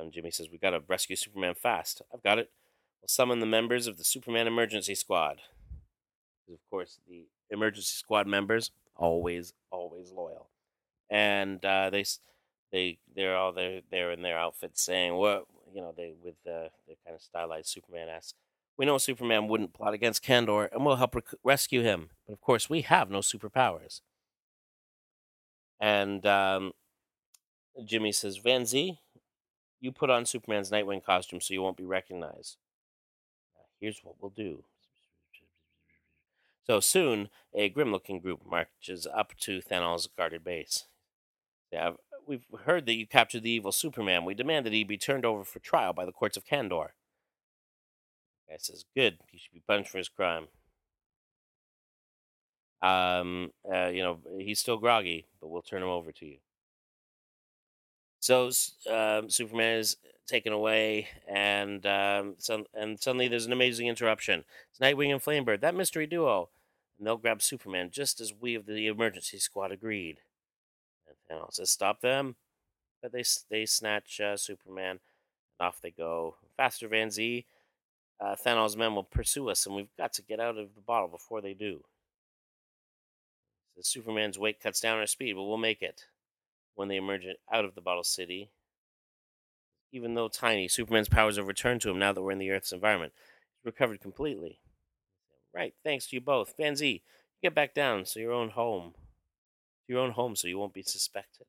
Jimmy 0.10 0.32
says, 0.32 0.48
We 0.50 0.58
gotta 0.58 0.82
rescue 0.88 1.18
Superman 1.18 1.56
fast. 1.56 2.02
I've 2.14 2.24
got 2.24 2.40
it. 2.40 2.50
We'll 3.02 3.10
summon 3.10 3.42
the 3.42 3.46
members 3.46 3.88
of 3.88 3.98
the 3.98 4.06
Superman 4.06 4.48
Emergency 4.48 4.96
Squad. 4.96 5.42
Of 6.50 6.60
course, 6.70 6.98
the 7.10 7.26
Emergency 7.52 7.94
Squad 7.96 8.28
members, 8.28 8.72
always, 8.96 9.54
always 9.72 10.12
loyal. 10.12 10.50
And 11.10 11.64
uh, 11.64 11.90
they 11.90 12.06
they 12.72 12.98
they're 13.16 13.36
all 13.36 13.52
there 13.52 13.82
there 13.92 14.12
in 14.12 14.22
their 14.22 14.40
outfits 14.40 14.82
saying 14.82 15.14
what 15.16 15.46
you 15.74 15.82
know 15.82 15.94
they 15.96 16.14
with 16.24 16.36
their 16.46 16.70
kind 17.06 17.16
of 17.16 17.22
stylized 17.22 17.68
Superman 17.68 18.10
esque. 18.10 18.36
We 18.78 18.86
know 18.86 18.98
Superman 18.98 19.48
wouldn't 19.48 19.74
plot 19.74 19.94
against 19.94 20.24
Kandor, 20.24 20.70
and 20.72 20.86
we'll 20.86 20.96
help 20.96 21.14
rec- 21.14 21.36
rescue 21.44 21.82
him. 21.82 22.10
But 22.26 22.34
of 22.34 22.42
course, 22.42 22.70
we 22.70 22.82
have 22.82 23.12
no 23.12 23.20
superpowers. 23.20 24.02
And 25.80 26.26
um, 26.26 26.72
Jimmy 27.86 28.12
says, 28.12 28.38
Van-Zee, 28.38 29.00
you 29.80 29.92
put 29.92 30.10
on 30.10 30.26
Superman's 30.26 30.72
Nightwing 30.72 31.04
costume 31.04 31.42
so 31.42 31.54
you 31.54 31.62
won't 31.62 31.78
be 31.78 31.84
recognized. 31.84 32.58
Uh, 33.58 33.66
here's 33.80 34.00
what 34.04 34.16
we'll 34.20 34.30
do. 34.30 34.64
So 36.72 36.80
soon, 36.80 37.28
a 37.54 37.68
grim 37.68 37.92
looking 37.92 38.22
group 38.22 38.50
marches 38.50 39.06
up 39.06 39.38
to 39.40 39.60
Thanos' 39.60 40.08
guarded 40.16 40.46
base. 40.46 40.86
Yeah, 41.70 41.96
we've 42.26 42.46
heard 42.64 42.86
that 42.86 42.94
you 42.94 43.06
captured 43.06 43.44
the 43.44 43.52
evil 43.52 43.74
Superman. 43.74 44.24
We 44.24 44.36
demand 44.36 44.66
that 44.66 44.72
he 44.72 44.86
be 44.86 44.98
turned 44.98 45.26
over 45.26 45.44
for 45.44 45.60
trial 45.60 45.92
by 45.92 46.06
the 46.06 46.14
courts 46.14 46.38
of 46.38 46.46
Kandor. 46.46 46.92
Guy 48.50 48.56
says, 48.58 48.86
Good, 48.96 49.18
he 49.28 49.38
should 49.38 49.52
be 49.52 49.62
punished 49.68 49.90
for 49.90 49.98
his 49.98 50.08
crime. 50.08 50.48
Um, 52.82 53.52
uh, 53.70 53.88
you 53.88 54.02
know, 54.02 54.20
he's 54.38 54.62
still 54.62 54.78
groggy, 54.78 55.26
but 55.42 55.50
we'll 55.50 55.62
turn 55.62 55.84
him 55.84 55.90
over 55.90 56.14
to 56.14 56.26
you. 56.26 56.38
So 58.22 58.50
um, 58.90 59.30
Superman 59.30 59.80
is 59.80 59.98
taken 60.26 60.54
away, 60.54 61.10
and 61.28 61.86
um, 61.86 62.38
and 62.74 62.98
suddenly 62.98 63.28
there's 63.28 63.46
an 63.46 63.52
amazing 63.52 63.88
interruption. 63.88 64.46
It's 64.70 64.80
Nightwing 64.80 65.12
and 65.12 65.22
Flamebird, 65.22 65.60
that 65.60 65.76
mystery 65.76 66.08
duo, 66.08 66.48
and 67.02 67.08
they'll 67.08 67.18
grab 67.18 67.42
Superman 67.42 67.90
just 67.92 68.22
as 68.22 68.32
we 68.32 68.54
of 68.54 68.68
the 68.68 68.86
emergency 68.86 69.40
squad 69.40 69.72
agreed. 69.72 70.20
And 71.08 71.18
Thanos 71.42 71.56
says, 71.56 71.72
"Stop 71.72 72.02
them!" 72.02 72.36
But 73.02 73.12
they 73.12 73.24
they 73.50 73.66
snatch 73.66 74.22
uh, 74.22 74.38
Superman, 74.38 75.00
and 75.60 75.68
off 75.68 75.82
they 75.82 75.90
go. 75.90 76.36
Faster, 76.56 76.88
Van-Zee. 76.88 77.48
Uh, 78.20 78.36
Thanos' 78.36 78.78
men 78.78 78.94
will 78.94 79.04
pursue 79.04 79.50
us, 79.50 79.66
and 79.66 79.76
we've 79.76 79.98
got 79.98 80.14
to 80.14 80.22
get 80.22 80.40
out 80.40 80.60
of 80.60 80.76
the 80.76 80.82
bottle 80.82 81.08
before 81.08 81.42
they 81.42 81.56
do. 81.56 81.84
The 83.76 83.84
Superman's 83.84 84.38
weight 84.38 84.60
cuts 84.62 84.80
down 84.80 85.00
our 85.00 85.08
speed, 85.08 85.34
but 85.34 85.46
we'll 85.46 85.58
make 85.58 85.82
it. 85.82 86.06
When 86.76 86.88
they 86.88 86.98
emerge 86.98 87.26
out 87.52 87.66
of 87.66 87.74
the 87.74 87.82
bottle 87.82 88.04
city, 88.04 88.52
even 89.92 90.14
though 90.14 90.28
tiny, 90.28 90.68
Superman's 90.68 91.10
powers 91.10 91.38
have 91.38 91.48
returned 91.48 91.82
to 91.82 91.90
him 91.90 91.98
now 91.98 92.14
that 92.14 92.22
we're 92.22 92.32
in 92.32 92.38
the 92.38 92.52
Earth's 92.52 92.72
environment. 92.72 93.14
He's 93.58 93.66
recovered 93.66 94.02
completely. 94.02 94.60
Right, 95.54 95.74
thanks 95.84 96.08
to 96.08 96.16
you 96.16 96.22
both. 96.22 96.56
Van-Zee, 96.58 97.04
get 97.42 97.54
back 97.54 97.74
down 97.74 98.06
to 98.06 98.20
your 98.20 98.32
own 98.32 98.50
home. 98.52 98.94
To 99.86 99.94
your 99.94 100.00
own 100.00 100.12
home 100.12 100.36
so 100.36 100.48
you 100.48 100.58
won't 100.58 100.74
be 100.74 100.84
suspected. 100.84 101.48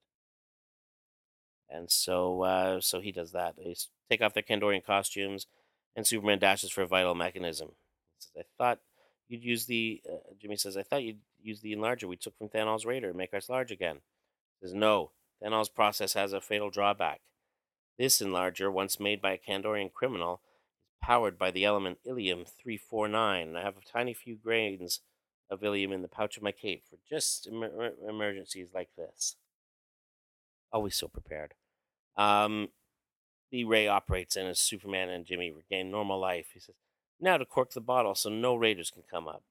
And 1.71 1.91
so 1.91 2.43
uh, 2.43 2.81
so 2.81 3.01
he 3.01 3.13
does 3.13 3.33
that. 3.33 3.57
They 3.57 3.75
take 4.11 4.21
off 4.21 4.35
their 4.35 4.43
Kandorian 4.43 4.85
costumes, 4.85 5.47
and 5.97 6.07
Superman 6.07 6.39
dashes 6.39 6.71
for 6.71 6.83
a 6.83 6.87
vital 6.87 7.15
mechanism. 7.15 7.71
Says, 8.19 8.31
I 8.39 8.45
thought 8.59 8.81
you'd 9.29 9.45
use 9.45 9.67
the, 9.67 10.03
uh, 10.07 10.35
Jimmy 10.39 10.57
says, 10.57 10.77
I 10.77 10.83
thought 10.83 11.03
you'd 11.03 11.21
use 11.43 11.61
the 11.61 11.75
enlarger 11.75 12.05
we 12.05 12.17
took 12.17 12.37
from 12.37 12.49
Thanos' 12.49 12.85
Raider 12.85 13.09
and 13.09 13.17
make 13.17 13.33
us 13.33 13.49
large 13.49 13.71
again. 13.71 14.01
He 14.61 14.67
says, 14.67 14.75
no, 14.75 15.13
Thanos' 15.43 15.73
process 15.73 16.13
has 16.13 16.33
a 16.33 16.41
fatal 16.41 16.71
drawback. 16.71 17.21
This 17.99 18.21
enlarger, 18.21 18.71
once 18.71 19.01
made 19.01 19.23
by 19.23 19.33
a 19.33 19.39
Kandorian 19.39 19.93
criminal, 19.93 20.41
powered 21.03 21.37
by 21.39 21.51
the 21.51 21.65
element 21.65 21.99
Illium 22.09 22.47
349. 22.49 23.57
I 23.57 23.61
have 23.61 23.77
a 23.77 23.93
tiny 23.93 24.15
few 24.15 24.37
grains 24.37 25.01
of 25.51 25.61
Illium 25.61 25.93
in 25.93 26.01
the 26.01 26.09
pouch 26.09 26.37
of 26.37 26.43
my 26.43 26.53
cape 26.53 26.85
for 26.89 26.97
just 27.09 27.47
emer- 27.47 27.93
emergencies 28.09 28.69
like 28.73 28.89
this. 28.97 29.37
Always 30.73 30.97
so 30.97 31.09
prepared. 31.09 31.55
Um, 32.17 32.69
the 33.51 33.65
ray 33.65 33.87
operates 33.87 34.37
and 34.37 34.49
as 34.49 34.59
Superman 34.59 35.11
and 35.11 35.27
Jimmy 35.27 35.51
regain 35.51 35.91
normal 35.91 36.19
life. 36.19 36.47
He 36.55 36.61
says, 36.61 36.77
Now 37.21 37.37
to 37.37 37.45
cork 37.45 37.73
the 37.73 37.81
bottle 37.81 38.15
so 38.15 38.31
no 38.31 38.55
raiders 38.55 38.91
can 38.91 39.03
come 39.11 39.29
up. 39.29 39.43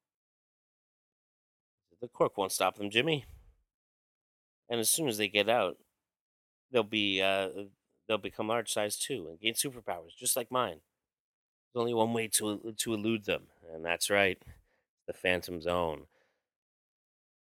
The 2.02 2.08
cork 2.08 2.36
won't 2.36 2.52
stop 2.52 2.78
them, 2.78 2.90
Jimmy. 2.90 3.26
And 4.68 4.80
as 4.80 4.90
soon 4.90 5.08
as 5.08 5.18
they 5.18 5.28
get 5.28 5.50
out, 5.50 5.78
they'll 6.72 6.82
be 6.84 7.22
uh, 7.22 7.50
they'll 8.08 8.18
become 8.18 8.48
large 8.48 8.72
size 8.72 8.98
too 8.98 9.28
and 9.30 9.40
gain 9.40 9.54
superpowers 9.54 10.16
just 10.18 10.36
like 10.36 10.50
mine. 10.50 10.80
There's 11.74 11.82
only 11.82 11.94
one 11.94 12.14
way 12.14 12.28
to 12.30 12.74
to 12.78 12.94
elude 12.94 13.26
them, 13.26 13.44
and 13.74 13.86
that's 13.86 14.10
right, 14.10 14.42
the 15.08 15.14
Phantom 15.14 15.62
Zone. 15.62 16.04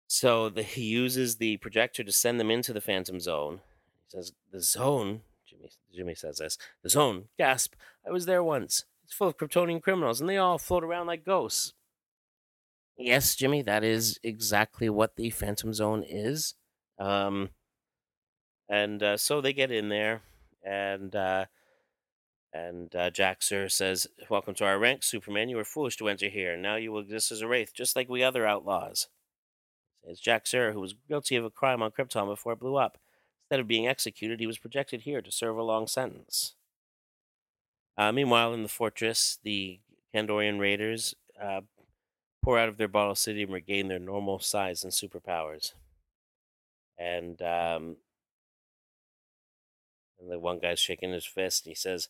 So 0.07 0.49
the, 0.49 0.63
he 0.63 0.83
uses 0.83 1.37
the 1.37 1.57
projector 1.57 2.03
to 2.03 2.11
send 2.11 2.39
them 2.39 2.51
into 2.51 2.71
the 2.73 2.81
Phantom 2.81 3.19
Zone. 3.19 3.61
He 4.07 4.17
says, 4.17 4.33
"The 4.51 4.61
zone." 4.61 5.21
Jimmy 5.45 5.69
Jimmy 5.93 6.15
says 6.15 6.37
this. 6.37 6.57
The 6.83 6.89
zone. 6.89 7.25
Gasp! 7.37 7.73
I 8.07 8.11
was 8.11 8.25
there 8.25 8.43
once. 8.43 8.85
It's 9.03 9.13
full 9.13 9.27
of 9.27 9.37
Kryptonian 9.37 9.81
criminals, 9.81 10.21
and 10.21 10.29
they 10.29 10.37
all 10.37 10.57
float 10.57 10.83
around 10.83 11.07
like 11.07 11.25
ghosts. 11.25 11.73
Yes, 12.97 13.35
Jimmy, 13.35 13.61
that 13.63 13.83
is 13.83 14.19
exactly 14.23 14.89
what 14.89 15.15
the 15.15 15.29
Phantom 15.29 15.73
Zone 15.73 16.03
is. 16.07 16.55
Um, 16.97 17.49
and 18.69 19.03
uh, 19.03 19.17
so 19.17 19.41
they 19.41 19.53
get 19.53 19.71
in 19.71 19.89
there, 19.89 20.21
and 20.63 21.13
uh, 21.15 21.45
and 22.55 22.95
uh, 22.95 23.09
Jax-Ur 23.09 23.67
says, 23.67 24.07
"Welcome 24.29 24.53
to 24.55 24.65
our 24.65 24.79
ranks, 24.79 25.07
Superman. 25.07 25.49
You 25.49 25.57
were 25.57 25.65
foolish 25.65 25.97
to 25.97 26.07
enter 26.07 26.29
here. 26.29 26.55
Now 26.55 26.75
you 26.75 26.91
will 26.91 27.01
exist 27.01 27.31
as 27.31 27.41
a 27.41 27.47
wraith, 27.47 27.73
just 27.73 27.95
like 27.95 28.07
we 28.07 28.23
other 28.23 28.47
outlaws." 28.47 29.07
It's 30.03 30.19
Jax-Ur, 30.19 30.71
who 30.71 30.79
was 30.79 30.95
guilty 31.09 31.35
of 31.35 31.43
a 31.43 31.49
crime 31.49 31.81
on 31.81 31.91
Krypton 31.91 32.27
before 32.27 32.53
it 32.53 32.59
blew 32.59 32.75
up. 32.75 32.97
Instead 33.43 33.59
of 33.59 33.67
being 33.67 33.87
executed, 33.87 34.39
he 34.39 34.47
was 34.47 34.57
projected 34.57 35.01
here 35.01 35.21
to 35.21 35.31
serve 35.31 35.57
a 35.57 35.63
long 35.63 35.87
sentence. 35.87 36.55
Uh, 37.97 38.11
meanwhile, 38.11 38.53
in 38.53 38.63
the 38.63 38.69
fortress, 38.69 39.39
the 39.43 39.79
Kandorian 40.13 40.59
raiders 40.59 41.15
uh, 41.41 41.61
pour 42.43 42.59
out 42.59 42.69
of 42.69 42.77
their 42.77 42.87
bottle 42.87 43.15
city 43.15 43.43
and 43.43 43.51
regain 43.51 43.87
their 43.87 43.99
normal 43.99 44.39
size 44.39 44.83
and 44.83 44.93
superpowers. 44.93 45.73
And 46.97 47.41
um, 47.41 47.97
and 50.19 50.31
the 50.31 50.39
one 50.39 50.59
guy's 50.59 50.79
shaking 50.79 51.11
his 51.11 51.25
fist. 51.25 51.65
He 51.65 51.75
says, 51.75 52.07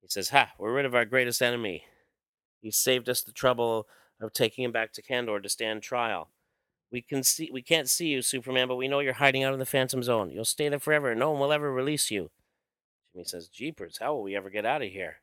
"He 0.00 0.08
says, 0.08 0.30
ha! 0.30 0.52
We're 0.58 0.72
rid 0.72 0.86
of 0.86 0.94
our 0.94 1.04
greatest 1.04 1.42
enemy. 1.42 1.84
He 2.60 2.70
saved 2.70 3.08
us 3.08 3.22
the 3.22 3.32
trouble 3.32 3.86
of 4.20 4.32
taking 4.32 4.64
him 4.64 4.72
back 4.72 4.92
to 4.92 5.02
Kandor 5.02 5.42
to 5.42 5.48
stand 5.48 5.82
trial. 5.82 6.30
We 6.90 7.02
can 7.02 7.22
see, 7.22 7.50
we 7.52 7.62
can't 7.62 7.88
see 7.88 8.08
you, 8.08 8.22
Superman, 8.22 8.68
but 8.68 8.76
we 8.76 8.88
know 8.88 9.00
you're 9.00 9.12
hiding 9.14 9.44
out 9.44 9.52
in 9.52 9.58
the 9.58 9.66
Phantom 9.66 10.02
Zone. 10.02 10.30
You'll 10.30 10.44
stay 10.44 10.68
there 10.68 10.78
forever. 10.78 11.14
No 11.14 11.30
one 11.30 11.40
will 11.40 11.52
ever 11.52 11.72
release 11.72 12.10
you." 12.10 12.30
Jimmy 13.12 13.24
says, 13.24 13.48
"Jeepers! 13.48 13.98
How 13.98 14.14
will 14.14 14.22
we 14.22 14.36
ever 14.36 14.50
get 14.50 14.64
out 14.64 14.82
of 14.82 14.90
here?" 14.90 15.18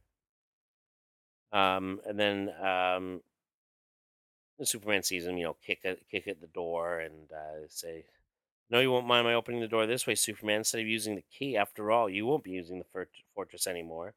Um, 1.51 2.01
and 2.05 2.19
then 2.19 2.53
um, 2.61 3.21
Superman 4.61 5.03
sees 5.03 5.25
him, 5.25 5.37
you 5.37 5.45
know, 5.45 5.57
kick 5.65 5.79
at 5.83 6.07
kick 6.09 6.27
at 6.27 6.41
the 6.41 6.47
door 6.47 6.99
and 6.99 7.31
uh, 7.31 7.67
say, 7.67 8.05
"No, 8.69 8.79
you 8.79 8.91
won't 8.91 9.07
mind 9.07 9.25
my 9.25 9.33
opening 9.33 9.61
the 9.61 9.67
door 9.67 9.85
this 9.87 10.05
way, 10.05 10.15
Superman. 10.15 10.57
Instead 10.57 10.81
of 10.81 10.87
using 10.87 11.15
the 11.15 11.23
key, 11.23 11.57
after 11.57 11.91
all, 11.91 12.09
you 12.09 12.25
won't 12.25 12.43
be 12.43 12.51
using 12.51 12.79
the 12.79 12.85
fort- 12.85 13.09
fortress 13.33 13.67
anymore." 13.67 14.13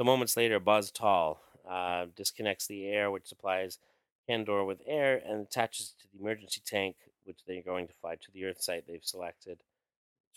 So 0.00 0.04
moments 0.04 0.34
later, 0.34 0.58
Buzz 0.58 0.90
Tall 0.90 1.42
uh, 1.70 2.06
disconnects 2.16 2.66
the 2.66 2.86
air, 2.86 3.10
which 3.10 3.26
supplies 3.26 3.78
Kandor 4.26 4.66
with 4.66 4.80
air, 4.86 5.20
and 5.22 5.42
attaches 5.42 5.92
it 5.92 6.00
to 6.00 6.08
the 6.10 6.18
emergency 6.22 6.62
tank, 6.64 6.96
which 7.24 7.40
they're 7.46 7.60
going 7.60 7.86
to 7.86 7.92
fly 8.00 8.14
to 8.14 8.32
the 8.32 8.46
Earth 8.46 8.62
site 8.62 8.86
they've 8.86 9.04
selected 9.04 9.58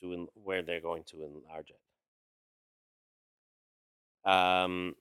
to 0.02 0.12
en- 0.12 0.28
where 0.34 0.64
they're 0.64 0.82
going 0.82 1.06
to 1.06 1.24
enlarge 1.24 1.72
it. 4.26 4.30
Um, 4.30 4.96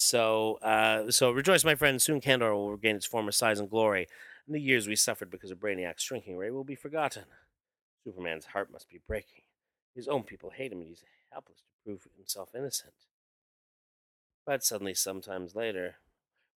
so, 0.00 0.54
uh, 0.54 1.12
so 1.12 1.30
rejoice, 1.30 1.64
my 1.64 1.76
friends. 1.76 2.02
Soon 2.02 2.20
Kandor 2.20 2.54
will 2.54 2.72
regain 2.72 2.96
its 2.96 3.06
former 3.06 3.30
size 3.30 3.60
and 3.60 3.70
glory, 3.70 4.08
and 4.48 4.54
the 4.56 4.60
years 4.60 4.88
we 4.88 4.96
suffered 4.96 5.30
because 5.30 5.52
of 5.52 5.60
Brainiac's 5.60 6.02
shrinking 6.02 6.36
ray 6.36 6.50
will 6.50 6.64
be 6.64 6.74
forgotten. 6.74 7.26
Superman's 8.02 8.46
heart 8.46 8.72
must 8.72 8.88
be 8.88 9.00
breaking. 9.06 9.42
His 9.94 10.08
own 10.08 10.24
people 10.24 10.50
hate 10.50 10.72
him, 10.72 10.78
and 10.78 10.88
he's 10.88 11.04
helpless 11.30 11.58
to 11.58 11.73
prove 11.84 12.06
himself 12.16 12.50
innocent. 12.54 12.94
But 14.46 14.64
suddenly, 14.64 14.94
sometimes 14.94 15.54
later, 15.54 15.96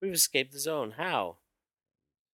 we've 0.02 0.14
escaped 0.14 0.54
the 0.54 0.60
zone. 0.60 0.96
How? 0.98 1.38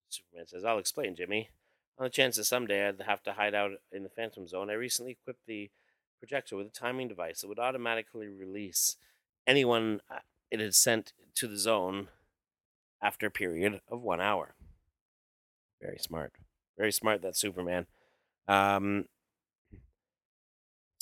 Superman 0.09 0.47
says, 0.47 0.63
I'll 0.63 0.79
explain, 0.79 1.15
Jimmy. 1.15 1.49
On 1.97 2.05
the 2.05 2.09
chance 2.09 2.37
that 2.37 2.45
someday 2.45 2.87
I'd 2.87 3.01
have 3.01 3.23
to 3.23 3.33
hide 3.33 3.53
out 3.53 3.71
in 3.91 4.03
the 4.03 4.09
Phantom 4.09 4.47
Zone, 4.47 4.69
I 4.69 4.73
recently 4.73 5.11
equipped 5.11 5.45
the 5.45 5.69
projector 6.19 6.55
with 6.55 6.67
a 6.67 6.71
timing 6.71 7.07
device 7.07 7.41
that 7.41 7.47
would 7.47 7.59
automatically 7.59 8.27
release 8.27 8.97
anyone 9.45 10.01
uh, 10.09 10.19
it 10.49 10.59
had 10.59 10.73
sent 10.73 11.13
to 11.35 11.47
the 11.47 11.57
zone 11.57 12.07
after 13.01 13.27
a 13.27 13.31
period 13.31 13.81
of 13.89 14.01
one 14.01 14.21
hour. 14.21 14.55
Very 15.81 15.97
smart. 15.99 16.33
Very 16.77 16.91
smart, 16.91 17.21
that 17.21 17.35
Superman. 17.35 17.85
Um, 18.47 19.05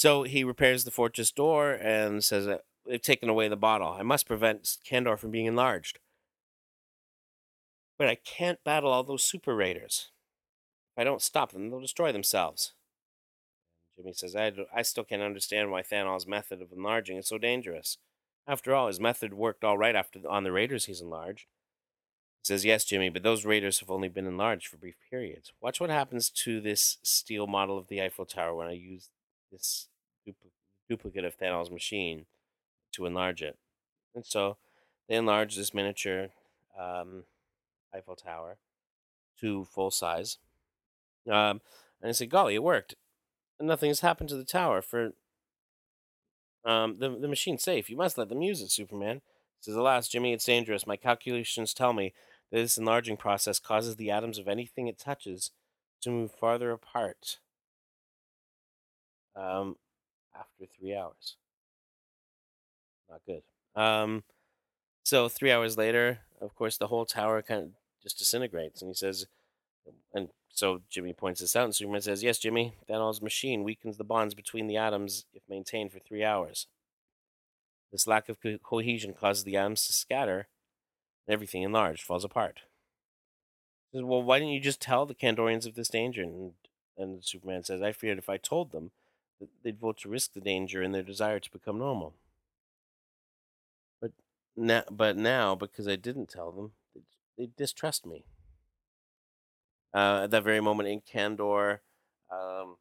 so 0.01 0.23
he 0.23 0.43
repairs 0.43 0.83
the 0.83 0.89
fortress 0.89 1.31
door 1.31 1.73
and 1.73 2.23
says 2.23 2.47
that 2.47 2.63
they've 2.87 2.99
taken 2.99 3.29
away 3.29 3.47
the 3.47 3.55
bottle. 3.55 3.89
I 3.89 4.01
must 4.01 4.25
prevent 4.25 4.79
Kandor 4.83 5.15
from 5.15 5.29
being 5.29 5.45
enlarged. 5.45 5.99
But 7.99 8.07
I 8.07 8.15
can't 8.15 8.63
battle 8.63 8.91
all 8.91 9.03
those 9.03 9.23
super 9.23 9.55
raiders. 9.55 10.09
If 10.91 11.01
I 11.01 11.03
don't 11.03 11.21
stop 11.21 11.51
them, 11.51 11.69
they'll 11.69 11.79
destroy 11.79 12.11
themselves. 12.11 12.73
Jimmy 13.95 14.13
says, 14.13 14.35
I, 14.35 14.51
I 14.75 14.81
still 14.81 15.03
can't 15.03 15.21
understand 15.21 15.69
why 15.69 15.83
Thanos' 15.83 16.25
method 16.25 16.63
of 16.63 16.71
enlarging 16.71 17.17
is 17.17 17.27
so 17.27 17.37
dangerous. 17.37 17.99
After 18.47 18.73
all, 18.73 18.87
his 18.87 18.99
method 18.99 19.35
worked 19.35 19.63
all 19.63 19.77
right 19.77 19.95
after 19.95 20.19
on 20.27 20.43
the 20.43 20.51
Raiders 20.51 20.85
he's 20.85 21.01
enlarged. 21.01 21.45
He 22.41 22.47
says, 22.47 22.65
Yes, 22.65 22.85
Jimmy, 22.85 23.09
but 23.09 23.21
those 23.21 23.45
Raiders 23.45 23.81
have 23.81 23.91
only 23.91 24.09
been 24.09 24.25
enlarged 24.25 24.65
for 24.65 24.77
brief 24.77 24.95
periods. 25.11 25.53
Watch 25.61 25.79
what 25.79 25.91
happens 25.91 26.31
to 26.31 26.59
this 26.59 26.97
steel 27.03 27.45
model 27.45 27.77
of 27.77 27.87
the 27.87 28.01
Eiffel 28.01 28.25
Tower 28.25 28.55
when 28.55 28.67
I 28.67 28.71
use 28.71 29.09
this 29.51 29.89
dupl- 30.27 30.51
duplicate 30.89 31.25
of 31.25 31.37
Thanos' 31.37 31.71
machine 31.71 32.25
to 32.93 33.05
enlarge 33.05 33.41
it. 33.41 33.57
And 34.13 34.25
so 34.25 34.57
they 35.07 35.15
enlarge 35.15 35.55
this 35.55 35.73
miniature 35.73 36.29
um, 36.79 37.23
Eiffel 37.93 38.15
Tower 38.15 38.57
to 39.39 39.65
full 39.65 39.91
size. 39.91 40.37
Um, 41.27 41.61
and 42.01 42.09
I 42.09 42.11
said, 42.11 42.29
"Golly, 42.29 42.55
it 42.55 42.63
worked. 42.63 42.95
And 43.59 43.67
nothing 43.67 43.89
has 43.89 43.99
happened 43.99 44.29
to 44.29 44.37
the 44.37 44.43
tower 44.43 44.81
for 44.81 45.11
um, 46.65 46.97
the 46.99 47.09
the 47.09 47.27
machine's 47.27 47.63
safe. 47.63 47.89
You 47.89 47.97
must 47.97 48.17
let 48.17 48.29
them 48.29 48.41
use 48.41 48.61
it, 48.61 48.71
Superman." 48.71 49.21
Says, 49.59 49.75
"Alas, 49.75 50.07
Jimmy, 50.07 50.33
it's 50.33 50.45
dangerous. 50.45 50.87
My 50.87 50.97
calculations 50.97 51.73
tell 51.73 51.93
me 51.93 52.13
that 52.51 52.57
this 52.57 52.77
enlarging 52.77 53.17
process 53.17 53.59
causes 53.59 53.95
the 53.95 54.09
atoms 54.09 54.37
of 54.39 54.47
anything 54.47 54.87
it 54.87 54.97
touches 54.97 55.51
to 56.01 56.09
move 56.09 56.31
farther 56.31 56.71
apart." 56.71 57.39
Um, 59.35 59.77
after 60.41 60.65
three 60.65 60.95
hours. 60.95 61.37
Not 63.09 63.21
good. 63.25 63.43
Um, 63.75 64.23
so 65.03 65.29
three 65.29 65.51
hours 65.51 65.77
later, 65.77 66.19
of 66.39 66.55
course, 66.55 66.77
the 66.77 66.87
whole 66.87 67.05
tower 67.05 67.41
kind 67.41 67.61
of 67.63 67.69
just 68.01 68.17
disintegrates, 68.17 68.81
and 68.81 68.89
he 68.89 68.95
says, 68.95 69.27
and 70.13 70.29
so 70.49 70.81
Jimmy 70.89 71.13
points 71.13 71.41
this 71.41 71.55
out, 71.55 71.65
and 71.65 71.75
Superman 71.75 72.01
says, 72.01 72.23
"Yes, 72.23 72.37
Jimmy, 72.37 72.75
Thanos' 72.89 73.21
machine 73.21 73.63
weakens 73.63 73.97
the 73.97 74.03
bonds 74.03 74.33
between 74.33 74.67
the 74.67 74.77
atoms 74.77 75.25
if 75.33 75.43
maintained 75.49 75.91
for 75.91 75.99
three 75.99 76.23
hours. 76.23 76.67
This 77.91 78.07
lack 78.07 78.29
of 78.29 78.41
co- 78.41 78.57
cohesion 78.57 79.13
causes 79.13 79.43
the 79.43 79.57
atoms 79.57 79.85
to 79.87 79.93
scatter, 79.93 80.47
and 81.25 81.33
everything 81.33 81.63
enlarged 81.63 82.03
falls 82.03 82.23
apart." 82.23 82.61
He 83.91 83.97
says, 83.97 84.05
well, 84.05 84.23
why 84.23 84.39
didn't 84.39 84.53
you 84.53 84.59
just 84.59 84.81
tell 84.81 85.05
the 85.05 85.15
Kandorians 85.15 85.65
of 85.65 85.75
this 85.75 85.89
danger? 85.89 86.23
And 86.23 86.53
and 86.97 87.23
Superman 87.23 87.63
says, 87.63 87.81
"I 87.81 87.91
feared 87.91 88.17
if 88.17 88.29
I 88.29 88.37
told 88.37 88.71
them, 88.71 88.91
they'd 89.63 89.79
vote 89.79 89.97
to 89.99 90.09
risk 90.09 90.33
the 90.33 90.41
danger 90.41 90.81
in 90.81 90.91
their 90.91 91.03
desire 91.03 91.39
to 91.39 91.51
become 91.51 91.77
normal." 91.77 92.15
But 94.01 94.11
now, 94.55 94.83
but 94.89 95.17
now, 95.17 95.55
because 95.55 95.87
I 95.87 95.95
didn't 95.95 96.29
tell 96.29 96.51
them, 96.51 96.71
they, 97.37 97.49
distrust 97.57 98.05
me. 98.05 98.25
Uh, 99.93 100.21
at 100.23 100.31
that 100.31 100.43
very 100.43 100.61
moment 100.61 100.87
in 100.87 101.01
Kandor, 101.01 101.79
um, 102.31 102.77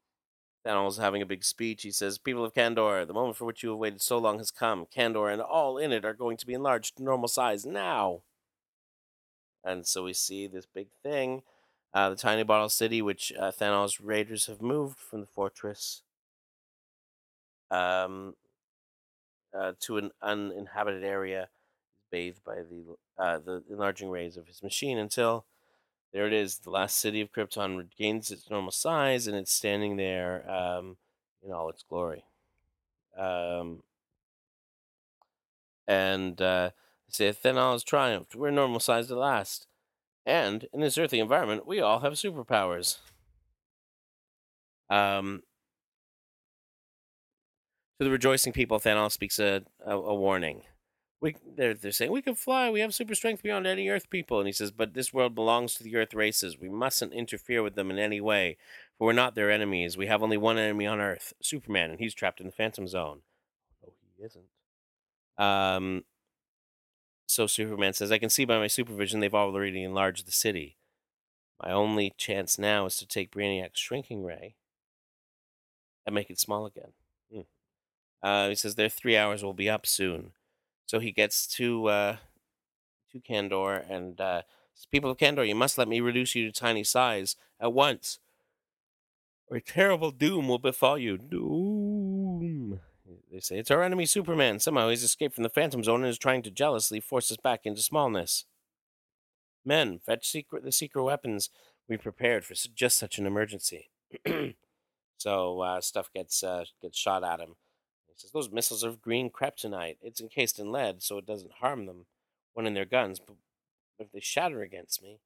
having 0.64 1.22
a 1.22 1.26
big 1.26 1.44
speech. 1.44 1.82
He 1.82 1.90
says, 1.90 2.18
People 2.18 2.44
of 2.44 2.54
Kandor, 2.54 3.06
the 3.06 3.14
moment 3.14 3.36
for 3.36 3.44
which 3.44 3.62
you 3.62 3.70
have 3.70 3.78
waited 3.78 4.02
so 4.02 4.18
long 4.18 4.38
has 4.38 4.50
come. 4.50 4.86
Kandor 4.86 5.32
and 5.32 5.42
all 5.42 5.78
in 5.78 5.92
it 5.92 6.04
are 6.04 6.14
going 6.14 6.36
to 6.36 6.46
be 6.46 6.54
enlarged 6.54 6.96
to 6.96 7.02
normal 7.02 7.28
size 7.28 7.64
now. 7.64 8.22
And 9.64 9.86
so 9.86 10.04
we 10.04 10.12
see 10.12 10.46
this 10.46 10.66
big 10.66 10.88
thing. 11.02 11.42
Uh, 11.92 12.10
the 12.10 12.16
tiny 12.16 12.44
bottle 12.44 12.68
city, 12.68 13.02
which 13.02 13.32
uh, 13.38 13.50
Thanos' 13.50 14.00
raiders 14.02 14.46
have 14.46 14.62
moved 14.62 14.98
from 14.98 15.20
the 15.20 15.26
fortress 15.26 16.02
um, 17.70 18.34
uh, 19.56 19.72
to 19.80 19.98
an 19.98 20.10
uninhabited 20.22 21.04
area, 21.04 21.48
bathed 22.10 22.42
by 22.44 22.56
the 22.56 22.96
uh, 23.18 23.38
the 23.38 23.62
enlarging 23.70 24.10
rays 24.10 24.36
of 24.36 24.46
his 24.46 24.62
machine 24.62 24.98
until 24.98 25.44
there 26.12 26.26
it 26.26 26.32
is. 26.32 26.58
The 26.58 26.70
last 26.70 26.96
city 26.96 27.20
of 27.20 27.32
Krypton 27.32 27.76
regains 27.76 28.30
its 28.30 28.50
normal 28.50 28.72
size, 28.72 29.26
and 29.26 29.36
it's 29.36 29.52
standing 29.52 29.96
there 29.96 30.48
um, 30.50 30.96
in 31.42 31.52
all 31.52 31.68
its 31.68 31.84
glory. 31.88 32.24
Um, 33.16 33.82
and 35.86 36.40
uh, 36.40 36.70
they 37.08 37.32
say, 37.32 37.32
Thanos 37.32 37.72
has 37.72 37.84
triumphed. 37.84 38.34
We're 38.34 38.50
normal 38.50 38.80
sized 38.80 39.10
at 39.10 39.16
last. 39.16 39.66
And 40.24 40.68
in 40.72 40.80
this 40.80 40.98
earthly 40.98 41.18
environment, 41.18 41.66
we 41.66 41.80
all 41.80 42.00
have 42.00 42.12
superpowers. 42.12 42.98
Um, 44.88 45.42
to 48.00 48.04
the 48.04 48.10
rejoicing 48.10 48.54
people, 48.54 48.80
Thanos 48.80 49.12
speaks 49.12 49.38
a, 49.38 49.62
a, 49.84 49.94
a 49.94 50.14
warning. 50.14 50.62
We, 51.20 51.36
they're, 51.54 51.74
they're 51.74 51.92
saying, 51.92 52.10
we 52.10 52.22
can 52.22 52.34
fly, 52.34 52.70
we 52.70 52.80
have 52.80 52.94
super 52.94 53.14
strength 53.14 53.42
beyond 53.42 53.66
any 53.66 53.90
Earth 53.90 54.08
people. 54.08 54.38
And 54.38 54.46
he 54.46 54.54
says, 54.54 54.70
but 54.70 54.94
this 54.94 55.12
world 55.12 55.34
belongs 55.34 55.74
to 55.74 55.84
the 55.84 55.94
Earth 55.96 56.14
races. 56.14 56.58
We 56.58 56.70
mustn't 56.70 57.12
interfere 57.12 57.62
with 57.62 57.74
them 57.74 57.90
in 57.90 57.98
any 57.98 58.18
way, 58.18 58.56
for 58.96 59.08
we're 59.08 59.12
not 59.12 59.34
their 59.34 59.50
enemies. 59.50 59.98
We 59.98 60.06
have 60.06 60.22
only 60.22 60.38
one 60.38 60.56
enemy 60.56 60.86
on 60.86 60.98
Earth, 60.98 61.34
Superman, 61.42 61.90
and 61.90 62.00
he's 62.00 62.14
trapped 62.14 62.40
in 62.40 62.46
the 62.46 62.52
Phantom 62.52 62.88
Zone. 62.88 63.20
Oh, 63.86 63.92
he 64.16 64.24
isn't. 64.24 64.46
Um, 65.36 66.04
so 67.26 67.46
Superman 67.46 67.92
says, 67.92 68.10
I 68.10 68.16
can 68.16 68.30
see 68.30 68.46
by 68.46 68.56
my 68.56 68.66
supervision 68.66 69.20
they've 69.20 69.34
already 69.34 69.84
enlarged 69.84 70.26
the 70.26 70.32
city. 70.32 70.78
My 71.62 71.70
only 71.70 72.14
chance 72.16 72.58
now 72.58 72.86
is 72.86 72.96
to 72.96 73.06
take 73.06 73.30
Brainiac's 73.30 73.78
shrinking 73.78 74.24
ray 74.24 74.54
and 76.06 76.14
make 76.14 76.30
it 76.30 76.40
small 76.40 76.64
again. 76.64 76.92
Uh, 78.22 78.48
he 78.48 78.54
says 78.54 78.74
their 78.74 78.88
three 78.88 79.16
hours 79.16 79.42
will 79.42 79.54
be 79.54 79.70
up 79.70 79.86
soon. 79.86 80.32
So 80.86 80.98
he 80.98 81.12
gets 81.12 81.46
to 81.56 81.86
uh, 81.86 82.16
to 83.12 83.20
Kandor 83.20 83.88
and 83.90 84.20
uh, 84.20 84.42
people 84.90 85.10
of 85.10 85.18
Kandor, 85.18 85.46
you 85.46 85.54
must 85.54 85.78
let 85.78 85.88
me 85.88 86.00
reduce 86.00 86.34
you 86.34 86.46
to 86.46 86.52
tiny 86.52 86.84
size 86.84 87.36
at 87.60 87.72
once, 87.72 88.18
or 89.48 89.58
a 89.58 89.60
terrible 89.60 90.10
doom 90.10 90.48
will 90.48 90.58
befall 90.58 90.98
you. 90.98 91.18
Doom. 91.18 92.80
They 93.30 93.40
say 93.40 93.58
it's 93.58 93.70
our 93.70 93.82
enemy 93.82 94.06
Superman. 94.06 94.60
Somehow 94.60 94.88
he's 94.88 95.02
escaped 95.02 95.34
from 95.34 95.42
the 95.42 95.48
Phantom 95.48 95.82
Zone 95.82 96.02
and 96.02 96.10
is 96.10 96.18
trying 96.18 96.42
to 96.42 96.50
jealously 96.50 97.00
force 97.00 97.30
us 97.30 97.36
back 97.36 97.60
into 97.64 97.82
smallness. 97.82 98.44
Men, 99.64 99.98
fetch 99.98 100.28
secret 100.28 100.64
the 100.64 100.72
secret 100.72 101.02
weapons 101.02 101.50
we 101.88 101.96
prepared 101.96 102.44
for 102.44 102.54
just 102.54 102.98
such 102.98 103.18
an 103.18 103.26
emergency. 103.26 103.90
so 105.18 105.60
uh, 105.60 105.80
stuff 105.80 106.10
gets 106.14 106.42
uh, 106.42 106.64
gets 106.80 106.98
shot 106.98 107.24
at 107.24 107.40
him. 107.40 107.56
Says 108.20 108.32
those 108.32 108.50
missiles 108.50 108.84
are 108.84 108.90
of 108.90 109.00
green 109.00 109.30
kryptonite. 109.30 109.96
It's 110.02 110.20
encased 110.20 110.58
in 110.58 110.70
lead, 110.70 111.02
so 111.02 111.16
it 111.16 111.24
doesn't 111.24 111.52
harm 111.52 111.86
them 111.86 112.04
when 112.52 112.66
in 112.66 112.74
their 112.74 112.84
guns. 112.84 113.18
But 113.18 113.36
if 113.98 114.12
they 114.12 114.20
shatter 114.20 114.60
against 114.60 115.02
me, 115.02 115.20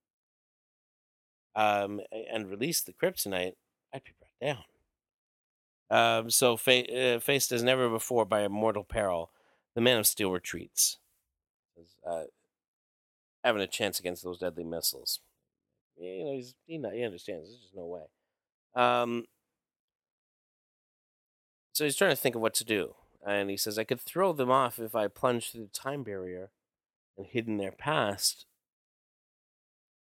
um, 1.56 2.00
and 2.32 2.48
release 2.48 2.80
the 2.80 2.92
kryptonite, 2.92 3.54
I'd 3.92 4.04
be 4.04 4.12
brought 4.16 4.40
down. 4.40 4.64
Um, 5.90 6.30
so, 6.30 6.56
fa- 6.56 7.16
uh, 7.16 7.18
faced 7.18 7.50
as 7.50 7.64
never 7.64 7.88
before 7.88 8.24
by 8.24 8.42
a 8.42 8.48
mortal 8.48 8.84
peril, 8.84 9.32
the 9.74 9.80
Man 9.80 9.98
of 9.98 10.06
Steel 10.06 10.30
retreats, 10.30 10.98
uh, 12.08 12.24
having 13.42 13.60
a 13.62 13.66
chance 13.66 13.98
against 13.98 14.22
those 14.22 14.38
deadly 14.38 14.64
missiles. 14.64 15.18
You 15.96 16.24
know, 16.24 16.32
he's, 16.32 16.54
he, 16.64 16.78
he 16.78 17.02
understands. 17.02 17.48
There's 17.48 17.60
just 17.60 17.74
no 17.74 17.86
way. 17.86 18.02
Um, 18.76 19.24
so 21.74 21.84
he's 21.84 21.96
trying 21.96 22.12
to 22.12 22.16
think 22.16 22.36
of 22.36 22.40
what 22.40 22.54
to 22.54 22.64
do, 22.64 22.94
and 23.26 23.50
he 23.50 23.56
says, 23.56 23.78
"I 23.78 23.84
could 23.84 24.00
throw 24.00 24.32
them 24.32 24.50
off 24.50 24.78
if 24.78 24.94
I 24.94 25.08
plunged 25.08 25.52
through 25.52 25.64
the 25.64 25.68
time 25.68 26.04
barrier 26.04 26.50
and 27.18 27.26
hid 27.26 27.48
in 27.48 27.58
their 27.58 27.72
past." 27.72 28.46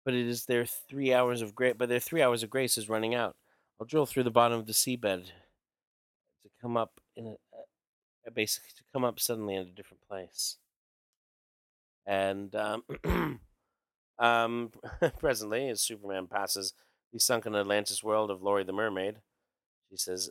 But 0.06 0.14
it 0.14 0.28
is 0.28 0.46
their 0.46 0.66
three 0.66 1.12
hours 1.12 1.42
of 1.42 1.56
grace. 1.56 1.74
But 1.78 1.90
their 1.90 2.00
three 2.00 2.22
hours 2.22 2.44
of 2.44 2.52
grace 2.52 2.78
is 2.78 2.88
running 2.88 3.16
out. 3.16 3.36
I'll 3.80 3.88
drill 3.88 4.06
through 4.06 4.24
the 4.24 4.32
bottom 4.32 4.60
of 4.60 4.68
the 4.68 4.74
seabed 4.74 5.26
to 5.26 6.50
come 6.62 6.78
up 6.78 7.02
in 7.16 7.26
a, 7.26 7.36
a 8.28 8.32
basically 8.32 8.70
to 8.78 8.84
come 8.94 9.04
up 9.04 9.20
suddenly 9.20 9.56
in 9.56 9.64
a 9.64 9.72
different 9.72 10.08
place. 10.08 10.58
And 12.06 12.56
um, 12.56 12.84
um, 14.20 14.72
presently, 15.20 15.70
as 15.70 15.82
Superman 15.82 16.28
passes 16.28 16.74
the 17.12 17.20
sunken 17.20 17.56
Atlantis 17.56 18.04
world 18.04 18.30
of 18.30 18.44
Lori 18.44 18.64
the 18.64 18.72
Mermaid, 18.72 19.18
she 19.90 19.98
says, 19.98 20.30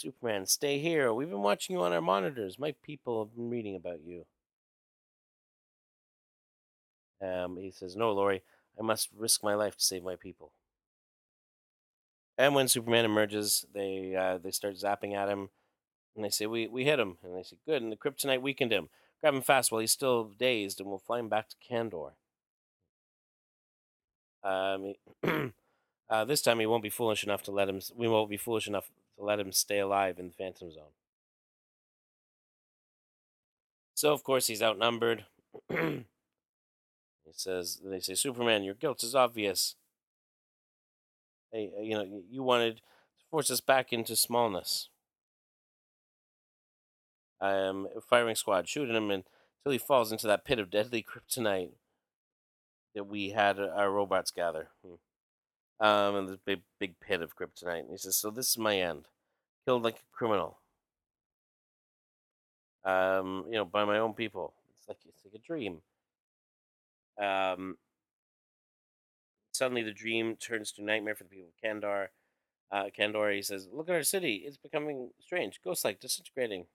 "Superman, 0.00 0.46
stay 0.46 0.78
here. 0.78 1.12
We've 1.12 1.30
been 1.30 1.42
watching 1.42 1.76
you 1.76 1.82
on 1.82 1.92
our 1.92 2.00
monitors. 2.00 2.58
My 2.58 2.74
people 2.82 3.24
have 3.24 3.34
been 3.34 3.50
reading 3.50 3.76
about 3.76 4.00
you." 4.04 4.26
Um, 7.20 7.56
he 7.56 7.70
says, 7.70 7.96
"No, 7.96 8.12
Lori, 8.12 8.42
I 8.78 8.82
must 8.82 9.10
risk 9.16 9.42
my 9.42 9.54
life 9.54 9.76
to 9.76 9.84
save 9.84 10.02
my 10.04 10.16
people." 10.16 10.52
And 12.36 12.54
when 12.54 12.68
Superman 12.68 13.04
emerges, 13.04 13.66
they 13.72 14.14
uh, 14.14 14.38
they 14.38 14.52
start 14.52 14.76
zapping 14.76 15.14
at 15.14 15.28
him, 15.28 15.50
and 16.14 16.24
they 16.24 16.30
say, 16.30 16.46
"We 16.46 16.68
we 16.68 16.84
hit 16.84 17.00
him." 17.00 17.18
And 17.22 17.36
they 17.36 17.42
say, 17.42 17.56
"Good." 17.66 17.82
And 17.82 17.92
the 17.92 17.96
kryptonite 17.96 18.42
weakened 18.42 18.72
him. 18.72 18.88
Grab 19.20 19.34
him 19.34 19.42
fast 19.42 19.72
while 19.72 19.80
he's 19.80 19.92
still 19.92 20.24
dazed, 20.24 20.80
and 20.80 20.88
we'll 20.88 20.98
fly 20.98 21.18
him 21.18 21.28
back 21.28 21.48
to 21.48 21.56
Kandor. 21.56 22.12
Um, 24.44 24.94
uh, 26.10 26.24
this 26.24 26.42
time 26.42 26.58
he 26.58 26.66
won't 26.66 26.82
be 26.82 26.90
foolish 26.90 27.24
enough 27.24 27.42
to 27.44 27.50
let 27.50 27.68
him. 27.68 27.80
We 27.94 28.08
won't 28.08 28.30
be 28.30 28.36
foolish 28.36 28.66
enough 28.66 28.90
to 29.16 29.24
let 29.24 29.40
him 29.40 29.52
stay 29.52 29.78
alive 29.78 30.18
in 30.18 30.28
the 30.28 30.34
Phantom 30.34 30.70
Zone. 30.72 30.94
So 33.94 34.12
of 34.12 34.22
course 34.22 34.46
he's 34.46 34.62
outnumbered. 34.62 35.26
he 35.68 36.04
says, 37.32 37.80
"They 37.84 38.00
say, 38.00 38.14
Superman, 38.14 38.62
your 38.64 38.74
guilt 38.74 39.02
is 39.02 39.14
obvious. 39.14 39.74
Hey, 41.52 41.70
you 41.82 41.94
know, 41.94 42.22
you 42.30 42.42
wanted 42.42 42.76
to 42.76 42.82
force 43.30 43.50
us 43.50 43.60
back 43.60 43.92
into 43.92 44.16
smallness." 44.16 44.88
I 47.40 47.52
um, 47.66 47.88
firing 48.08 48.34
squad 48.34 48.68
shooting 48.68 48.96
him 48.96 49.10
until 49.10 49.72
he 49.72 49.78
falls 49.78 50.10
into 50.10 50.26
that 50.26 50.44
pit 50.44 50.58
of 50.58 50.70
deadly 50.70 51.04
kryptonite 51.08 51.70
that 52.94 53.04
we 53.04 53.30
had 53.30 53.60
our 53.60 53.90
robots 53.90 54.30
gather. 54.30 54.68
Hmm. 54.84 54.94
Um, 55.80 56.16
and 56.16 56.28
this 56.28 56.38
big, 56.44 56.62
big 56.78 56.98
pit 57.00 57.22
of 57.22 57.36
kryptonite. 57.36 57.80
And 57.80 57.90
he 57.90 57.98
says, 57.98 58.16
"So 58.16 58.30
this 58.30 58.50
is 58.50 58.58
my 58.58 58.78
end, 58.80 59.08
killed 59.64 59.82
like 59.84 59.98
a 60.00 60.16
criminal. 60.16 60.60
Um, 62.84 63.44
you 63.48 63.54
know, 63.54 63.64
by 63.64 63.84
my 63.84 63.98
own 63.98 64.14
people. 64.14 64.54
It's 64.70 64.88
like 64.88 64.98
it's 65.06 65.24
like 65.24 65.34
a 65.34 65.38
dream. 65.46 65.82
um, 67.18 67.76
suddenly 69.52 69.82
the 69.82 69.92
dream 69.92 70.36
turns 70.36 70.72
to 70.72 70.82
nightmare 70.84 71.14
for 71.14 71.24
the 71.24 71.30
people 71.30 71.48
of 71.48 71.54
Kandor. 71.62 72.08
Uh, 72.70 72.90
Kandor, 72.96 73.34
he 73.34 73.42
says, 73.42 73.68
"Look 73.72 73.88
at 73.88 73.94
our 73.94 74.02
city; 74.02 74.44
it's 74.46 74.56
becoming 74.56 75.12
strange, 75.20 75.60
ghost-like, 75.62 76.00
disintegrating. 76.00 76.66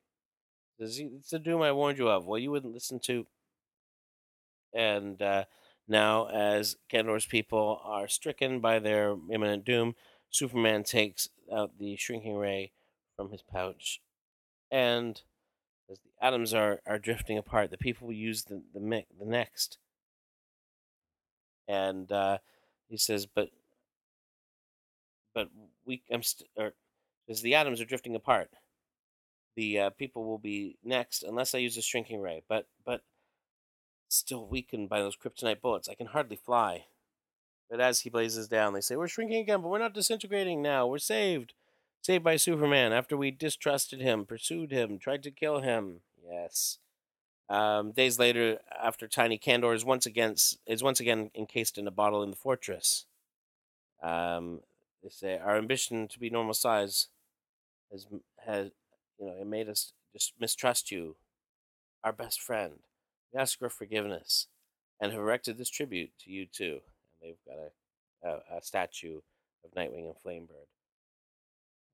This 0.79 0.91
is- 0.99 1.13
It's 1.13 1.29
the 1.31 1.39
doom 1.39 1.61
I 1.63 1.71
warned 1.71 1.97
you 1.99 2.09
of. 2.09 2.25
Well, 2.27 2.39
you 2.39 2.51
wouldn't 2.51 2.73
listen 2.73 2.99
to." 3.01 3.27
And 4.73 5.21
uh, 5.21 5.45
now, 5.87 6.27
as 6.27 6.77
Kandor's 6.89 7.25
people 7.25 7.81
are 7.83 8.07
stricken 8.07 8.59
by 8.59 8.79
their 8.79 9.15
imminent 9.31 9.65
doom, 9.65 9.95
Superman 10.29 10.83
takes 10.83 11.29
out 11.53 11.77
the 11.77 11.95
shrinking 11.97 12.37
ray 12.37 12.71
from 13.15 13.31
his 13.31 13.41
pouch, 13.41 14.01
and 14.71 15.21
as 15.89 15.99
the 15.99 16.25
atoms 16.25 16.53
are, 16.53 16.81
are 16.85 16.99
drifting 16.99 17.37
apart, 17.37 17.71
the 17.71 17.77
people 17.77 18.07
will 18.07 18.15
use 18.15 18.45
the 18.45 18.61
the, 18.73 19.05
the 19.19 19.25
next. 19.25 19.77
And 21.67 22.11
uh, 22.11 22.39
he 22.89 22.97
says, 22.97 23.25
"But, 23.25 23.49
but 25.33 25.49
we, 25.85 26.03
I'm 26.11 26.23
st- 26.23 26.49
or 26.57 26.73
as 27.29 27.41
the 27.41 27.55
atoms 27.55 27.81
are 27.81 27.85
drifting 27.85 28.15
apart, 28.15 28.51
the 29.55 29.79
uh, 29.79 29.89
people 29.91 30.25
will 30.25 30.37
be 30.39 30.77
next 30.83 31.23
unless 31.23 31.53
I 31.53 31.59
use 31.59 31.77
a 31.77 31.81
shrinking 31.81 32.21
ray. 32.21 32.43
But, 32.47 32.67
but 32.85 33.01
still 34.15 34.45
weakened 34.45 34.89
by 34.89 34.99
those 34.99 35.17
kryptonite 35.17 35.61
bullets. 35.61 35.89
I 35.89 35.95
can 35.95 36.07
hardly 36.07 36.35
fly." 36.35 36.85
But 37.73 37.81
as 37.81 38.01
he 38.01 38.11
blazes 38.11 38.47
down, 38.47 38.73
they 38.73 38.81
say, 38.81 38.95
We're 38.95 39.07
shrinking 39.07 39.39
again, 39.41 39.61
but 39.61 39.69
we're 39.69 39.79
not 39.79 39.95
disintegrating 39.95 40.61
now. 40.61 40.85
We're 40.85 40.99
saved. 40.99 41.55
Saved 42.03 42.23
by 42.23 42.35
Superman 42.35 42.93
after 42.93 43.17
we 43.17 43.31
distrusted 43.31 43.99
him, 43.99 44.27
pursued 44.27 44.71
him, 44.71 44.99
tried 44.99 45.23
to 45.23 45.31
kill 45.31 45.61
him. 45.61 46.01
Yes. 46.29 46.77
Um, 47.49 47.91
days 47.91 48.19
later, 48.19 48.59
after 48.79 49.07
Tiny 49.07 49.39
Kandor 49.39 49.73
is 49.73 49.83
once 49.83 50.05
again 50.05 50.35
is 50.67 50.83
once 50.83 50.99
again 50.99 51.31
encased 51.33 51.79
in 51.79 51.87
a 51.87 51.91
bottle 51.91 52.21
in 52.21 52.29
the 52.29 52.35
fortress. 52.35 53.05
Um, 54.03 54.59
they 55.01 55.09
say 55.09 55.39
our 55.39 55.57
ambition 55.57 56.07
to 56.09 56.19
be 56.19 56.29
normal 56.29 56.53
size 56.53 57.07
has 57.91 58.05
has 58.45 58.69
you 59.19 59.25
know 59.25 59.35
it 59.39 59.47
made 59.47 59.67
us 59.67 59.93
just 60.11 60.33
mistrust 60.39 60.91
you, 60.91 61.15
our 62.03 62.13
best 62.13 62.39
friend. 62.39 62.79
We 63.33 63.39
ask 63.39 63.57
for 63.57 63.69
forgiveness, 63.69 64.47
and 64.99 65.11
have 65.11 65.21
erected 65.21 65.57
this 65.57 65.69
tribute 65.69 66.11
to 66.19 66.31
you 66.31 66.45
too. 66.45 66.79
And 67.21 67.31
they've 67.31 67.45
got 67.47 67.57
a 67.57 67.71
a, 68.23 68.57
a 68.57 68.61
statue 68.61 69.19
of 69.63 69.71
Nightwing 69.71 70.05
and 70.05 70.15
Flamebird. 70.25 70.67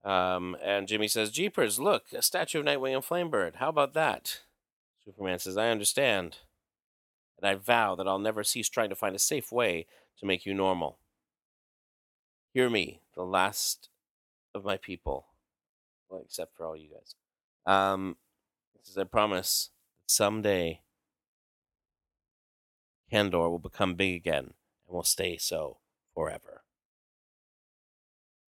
Um, 0.09 0.55
and 0.63 0.87
Jimmy 0.87 1.07
says, 1.07 1.31
Jeepers, 1.31 1.79
look, 1.79 2.05
a 2.13 2.21
statue 2.21 2.59
of 2.59 2.65
Nightwing 2.65 2.93
and 2.93 3.03
Flamebird. 3.03 3.55
How 3.55 3.69
about 3.69 3.93
that? 3.93 4.41
Superman 5.03 5.39
says, 5.39 5.57
I 5.57 5.69
understand. 5.69 6.37
And 7.37 7.49
I 7.49 7.55
vow 7.55 7.95
that 7.95 8.07
I'll 8.07 8.19
never 8.19 8.43
cease 8.43 8.69
trying 8.69 8.89
to 8.89 8.95
find 8.95 9.15
a 9.15 9.19
safe 9.19 9.51
way 9.51 9.87
to 10.19 10.25
make 10.25 10.45
you 10.45 10.53
normal. 10.53 10.99
Hear 12.53 12.69
me, 12.69 13.01
the 13.15 13.23
last 13.23 13.89
of 14.53 14.63
my 14.63 14.77
people. 14.77 15.25
Well, 16.09 16.21
except 16.25 16.55
for 16.55 16.65
all 16.65 16.75
you 16.75 16.89
guys. 16.89 17.15
Um, 17.65 18.17
he 18.73 18.79
says, 18.83 18.97
I 18.97 19.03
promise 19.03 19.69
that 19.97 20.11
someday 20.11 20.81
Kandor 23.11 23.49
will 23.49 23.59
become 23.59 23.95
big 23.95 24.15
again 24.15 24.53
and 24.87 24.95
will 24.95 25.03
stay 25.03 25.37
so 25.37 25.79
forever. 26.13 26.63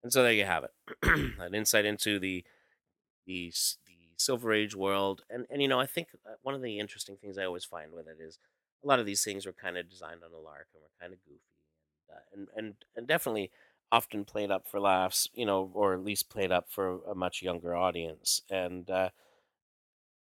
And 0.03 0.13
so 0.13 0.23
there 0.23 0.33
you 0.33 0.45
have 0.45 0.65
it. 0.65 0.73
An 1.39 1.55
insight 1.55 1.85
into 1.85 2.19
the 2.19 2.45
the 3.27 3.53
the 3.87 4.15
Silver 4.17 4.53
Age 4.53 4.75
world, 4.77 5.25
and 5.31 5.47
and 5.51 5.63
you 5.63 5.69
know 5.69 5.81
I 5.81 5.87
think 5.87 6.09
uh, 6.27 6.35
one 6.43 6.55
of 6.55 6.63
the 6.63 6.79
interesting 6.79 7.17
things 7.17 7.39
I 7.39 7.45
always 7.45 7.65
find 7.65 7.93
with 7.93 8.09
it 8.09 8.19
is 8.21 8.39
a 8.85 8.87
lot 8.87 9.01
of 9.01 9.07
these 9.07 9.25
things 9.25 9.47
were 9.47 9.53
kind 9.53 9.79
of 9.79 9.91
designed 9.91 10.25
on 10.25 10.33
a 10.33 10.39
lark 10.39 10.69
and 10.75 10.83
were 10.83 10.91
kind 11.01 11.13
of 11.13 11.25
goofy, 11.25 11.43
uh, 12.13 12.21
and 12.35 12.49
and 12.57 12.75
and 12.97 13.07
definitely 13.07 13.51
often 13.93 14.25
played 14.25 14.51
up 14.51 14.69
for 14.69 14.81
laughs, 14.81 15.29
you 15.35 15.47
know, 15.47 15.71
or 15.75 15.95
at 15.95 16.05
least 16.05 16.31
played 16.31 16.53
up 16.53 16.71
for 16.71 17.03
a 17.05 17.15
much 17.15 17.43
younger 17.43 17.75
audience, 17.77 18.43
and 18.51 18.91
uh, 18.91 19.11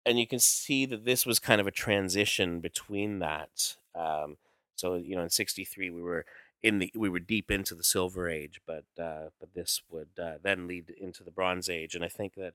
and 0.04 0.18
you 0.18 0.26
can 0.26 0.38
see 0.38 0.86
that 0.86 1.04
this 1.04 1.24
was 1.26 1.38
kind 1.38 1.60
of 1.60 1.66
a 1.66 1.72
transition 1.72 2.60
between 2.60 3.18
that. 3.20 3.76
Um, 3.94 4.36
so 4.74 4.94
you 4.94 5.16
know, 5.16 5.22
in 5.22 5.30
'63 5.30 5.90
we 5.90 6.02
were 6.02 6.24
in 6.62 6.78
the 6.78 6.92
we 6.94 7.08
were 7.08 7.20
deep 7.20 7.50
into 7.50 7.74
the 7.74 7.84
Silver 7.84 8.28
Age, 8.28 8.60
but 8.66 8.84
uh, 8.98 9.28
but 9.38 9.54
this 9.54 9.82
would 9.90 10.10
uh, 10.20 10.34
then 10.42 10.66
lead 10.66 10.90
into 10.90 11.24
the 11.24 11.30
Bronze 11.30 11.68
Age, 11.68 11.94
and 11.94 12.04
I 12.04 12.08
think 12.08 12.34
that 12.34 12.54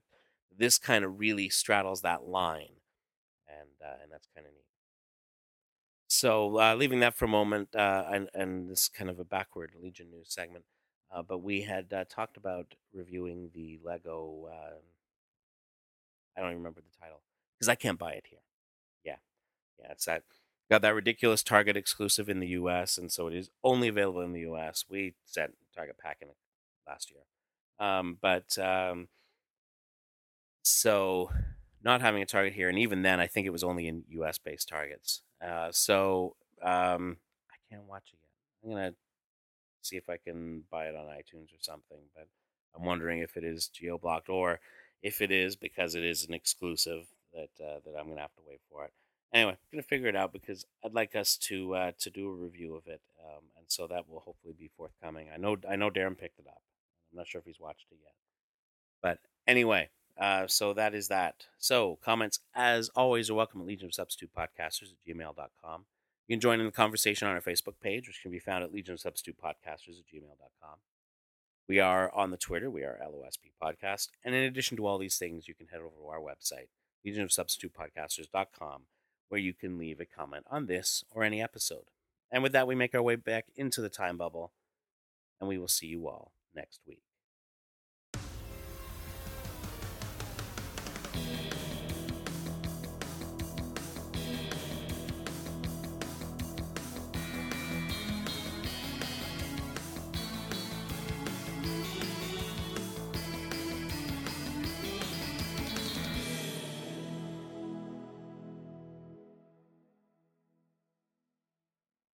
this 0.56 0.78
kind 0.78 1.04
of 1.04 1.20
really 1.20 1.48
straddles 1.48 2.02
that 2.02 2.24
line, 2.24 2.80
and 3.48 3.70
uh, 3.84 3.96
and 4.02 4.12
that's 4.12 4.28
kind 4.34 4.46
of 4.46 4.52
neat. 4.52 4.64
So 6.08 6.58
uh, 6.58 6.74
leaving 6.74 7.00
that 7.00 7.14
for 7.14 7.26
a 7.26 7.28
moment, 7.28 7.74
uh, 7.74 8.04
and 8.10 8.30
and 8.34 8.68
this 8.68 8.82
is 8.84 8.88
kind 8.88 9.10
of 9.10 9.18
a 9.18 9.24
backward 9.24 9.72
Legion 9.80 10.10
news 10.10 10.28
segment, 10.30 10.64
uh, 11.10 11.22
but 11.22 11.38
we 11.38 11.62
had 11.62 11.92
uh, 11.92 12.04
talked 12.08 12.36
about 12.36 12.74
reviewing 12.92 13.50
the 13.54 13.78
Lego. 13.84 14.48
Uh, 14.50 14.78
I 16.36 16.40
don't 16.40 16.50
even 16.50 16.58
remember 16.58 16.80
the 16.80 16.98
title 16.98 17.20
because 17.58 17.68
I 17.68 17.74
can't 17.74 17.98
buy 17.98 18.12
it 18.12 18.24
here. 18.28 18.40
Yeah, 19.04 19.16
yeah, 19.78 19.92
it's 19.92 20.04
that 20.04 20.22
got 20.70 20.82
that 20.82 20.94
ridiculous 20.94 21.42
Target 21.42 21.76
exclusive 21.76 22.28
in 22.28 22.40
the 22.40 22.48
U.S. 22.48 22.98
and 22.98 23.10
so 23.10 23.26
it 23.26 23.34
is 23.34 23.50
only 23.64 23.88
available 23.88 24.20
in 24.20 24.32
the 24.32 24.40
U.S. 24.40 24.84
We 24.88 25.14
sent 25.24 25.54
Target 25.74 25.96
packing 25.98 26.28
last 26.86 27.10
year, 27.10 27.22
um, 27.86 28.18
but 28.20 28.58
um, 28.58 29.08
so 30.62 31.30
not 31.82 32.00
having 32.00 32.22
a 32.22 32.26
Target 32.26 32.54
here, 32.54 32.68
and 32.68 32.78
even 32.78 33.02
then, 33.02 33.20
I 33.20 33.26
think 33.26 33.46
it 33.46 33.50
was 33.50 33.64
only 33.64 33.86
in 33.88 34.04
U.S. 34.10 34.38
based 34.38 34.68
Targets. 34.68 35.22
Uh, 35.44 35.68
so 35.70 36.36
um, 36.62 37.18
I 37.50 37.56
can't 37.70 37.84
watch 37.84 38.10
it 38.12 38.18
yet. 38.22 38.30
I'm 38.64 38.76
gonna 38.76 38.94
see 39.82 39.96
if 39.96 40.08
I 40.08 40.16
can 40.16 40.64
buy 40.70 40.86
it 40.86 40.96
on 40.96 41.06
iTunes 41.06 41.52
or 41.52 41.60
something, 41.60 41.98
but 42.14 42.28
I'm 42.76 42.84
wondering 42.84 43.20
if 43.20 43.36
it 43.36 43.44
is 43.44 43.68
geo 43.68 43.98
blocked 43.98 44.28
or 44.28 44.60
if 45.02 45.20
it 45.20 45.30
is 45.30 45.56
because 45.56 45.94
it 45.94 46.04
is 46.04 46.26
an 46.26 46.34
exclusive 46.34 47.06
that 47.32 47.64
uh, 47.64 47.80
that 47.84 47.98
I'm 47.98 48.08
gonna 48.08 48.20
have 48.20 48.34
to 48.34 48.42
wait 48.46 48.60
for 48.70 48.84
it. 48.84 48.92
Anyway, 49.32 49.52
I'm 49.52 49.58
gonna 49.72 49.82
figure 49.82 50.08
it 50.08 50.16
out 50.16 50.32
because 50.32 50.64
I'd 50.84 50.94
like 50.94 51.14
us 51.14 51.36
to 51.48 51.74
uh, 51.74 51.92
to 52.00 52.10
do 52.10 52.28
a 52.28 52.34
review 52.34 52.74
of 52.74 52.86
it, 52.86 53.00
um, 53.24 53.44
and 53.56 53.66
so 53.68 53.86
that 53.86 54.08
will 54.08 54.20
hopefully 54.20 54.54
be 54.58 54.70
forthcoming. 54.76 55.28
I 55.32 55.36
know 55.36 55.56
I 55.68 55.76
know 55.76 55.90
Darren 55.90 56.18
picked 56.18 56.38
it 56.38 56.46
up. 56.46 56.62
I'm 57.12 57.18
not 57.18 57.26
sure 57.26 57.40
if 57.40 57.46
he's 57.46 57.60
watched 57.60 57.86
it 57.90 57.98
yet, 58.02 58.14
but 59.02 59.18
anyway, 59.46 59.90
uh, 60.18 60.46
so 60.46 60.72
that 60.74 60.94
is 60.94 61.08
that. 61.08 61.46
So 61.58 61.98
comments, 62.02 62.40
as 62.54 62.88
always, 62.90 63.30
are 63.30 63.34
welcome 63.34 63.60
at 63.60 63.66
Legion 63.66 63.86
of 63.86 63.94
Substitute 63.94 64.30
Podcasters 64.36 64.92
at 64.92 65.06
gmail.com. 65.06 65.84
You 66.26 66.36
can 66.36 66.40
join 66.40 66.60
in 66.60 66.66
the 66.66 66.72
conversation 66.72 67.26
on 67.26 67.34
our 67.34 67.40
Facebook 67.40 67.80
page, 67.82 68.06
which 68.06 68.20
can 68.20 68.30
be 68.30 68.38
found 68.38 68.62
at 68.62 68.72
Legion 68.72 68.94
of 68.94 69.00
Substitute 69.00 69.36
Podcasters 69.42 69.98
at 69.98 70.06
gmail.com. 70.12 70.76
We 71.68 71.80
are 71.80 72.10
on 72.14 72.30
the 72.30 72.36
Twitter. 72.36 72.70
We 72.70 72.82
are 72.82 72.98
LOSP 73.02 73.52
Podcast. 73.62 74.08
And 74.24 74.34
in 74.34 74.44
addition 74.44 74.76
to 74.78 74.86
all 74.86 74.96
these 74.98 75.18
things, 75.18 75.46
you 75.46 75.54
can 75.54 75.66
head 75.66 75.80
over 75.80 75.96
to 76.00 76.08
our 76.08 76.18
website, 76.18 76.68
Legion 77.04 77.22
of 77.22 77.32
Substitute 77.32 77.72
Podcasters.com, 77.74 78.82
where 79.28 79.40
you 79.40 79.54
can 79.54 79.78
leave 79.78 80.00
a 80.00 80.06
comment 80.06 80.44
on 80.50 80.66
this 80.66 81.04
or 81.10 81.22
any 81.22 81.42
episode. 81.42 81.84
And 82.30 82.42
with 82.42 82.52
that, 82.52 82.66
we 82.66 82.74
make 82.74 82.94
our 82.94 83.02
way 83.02 83.16
back 83.16 83.46
into 83.56 83.80
the 83.80 83.88
time 83.88 84.16
bubble, 84.16 84.52
and 85.40 85.48
we 85.48 85.58
will 85.58 85.68
see 85.68 85.86
you 85.86 86.08
all 86.08 86.32
next 86.54 86.80
week. 86.86 87.02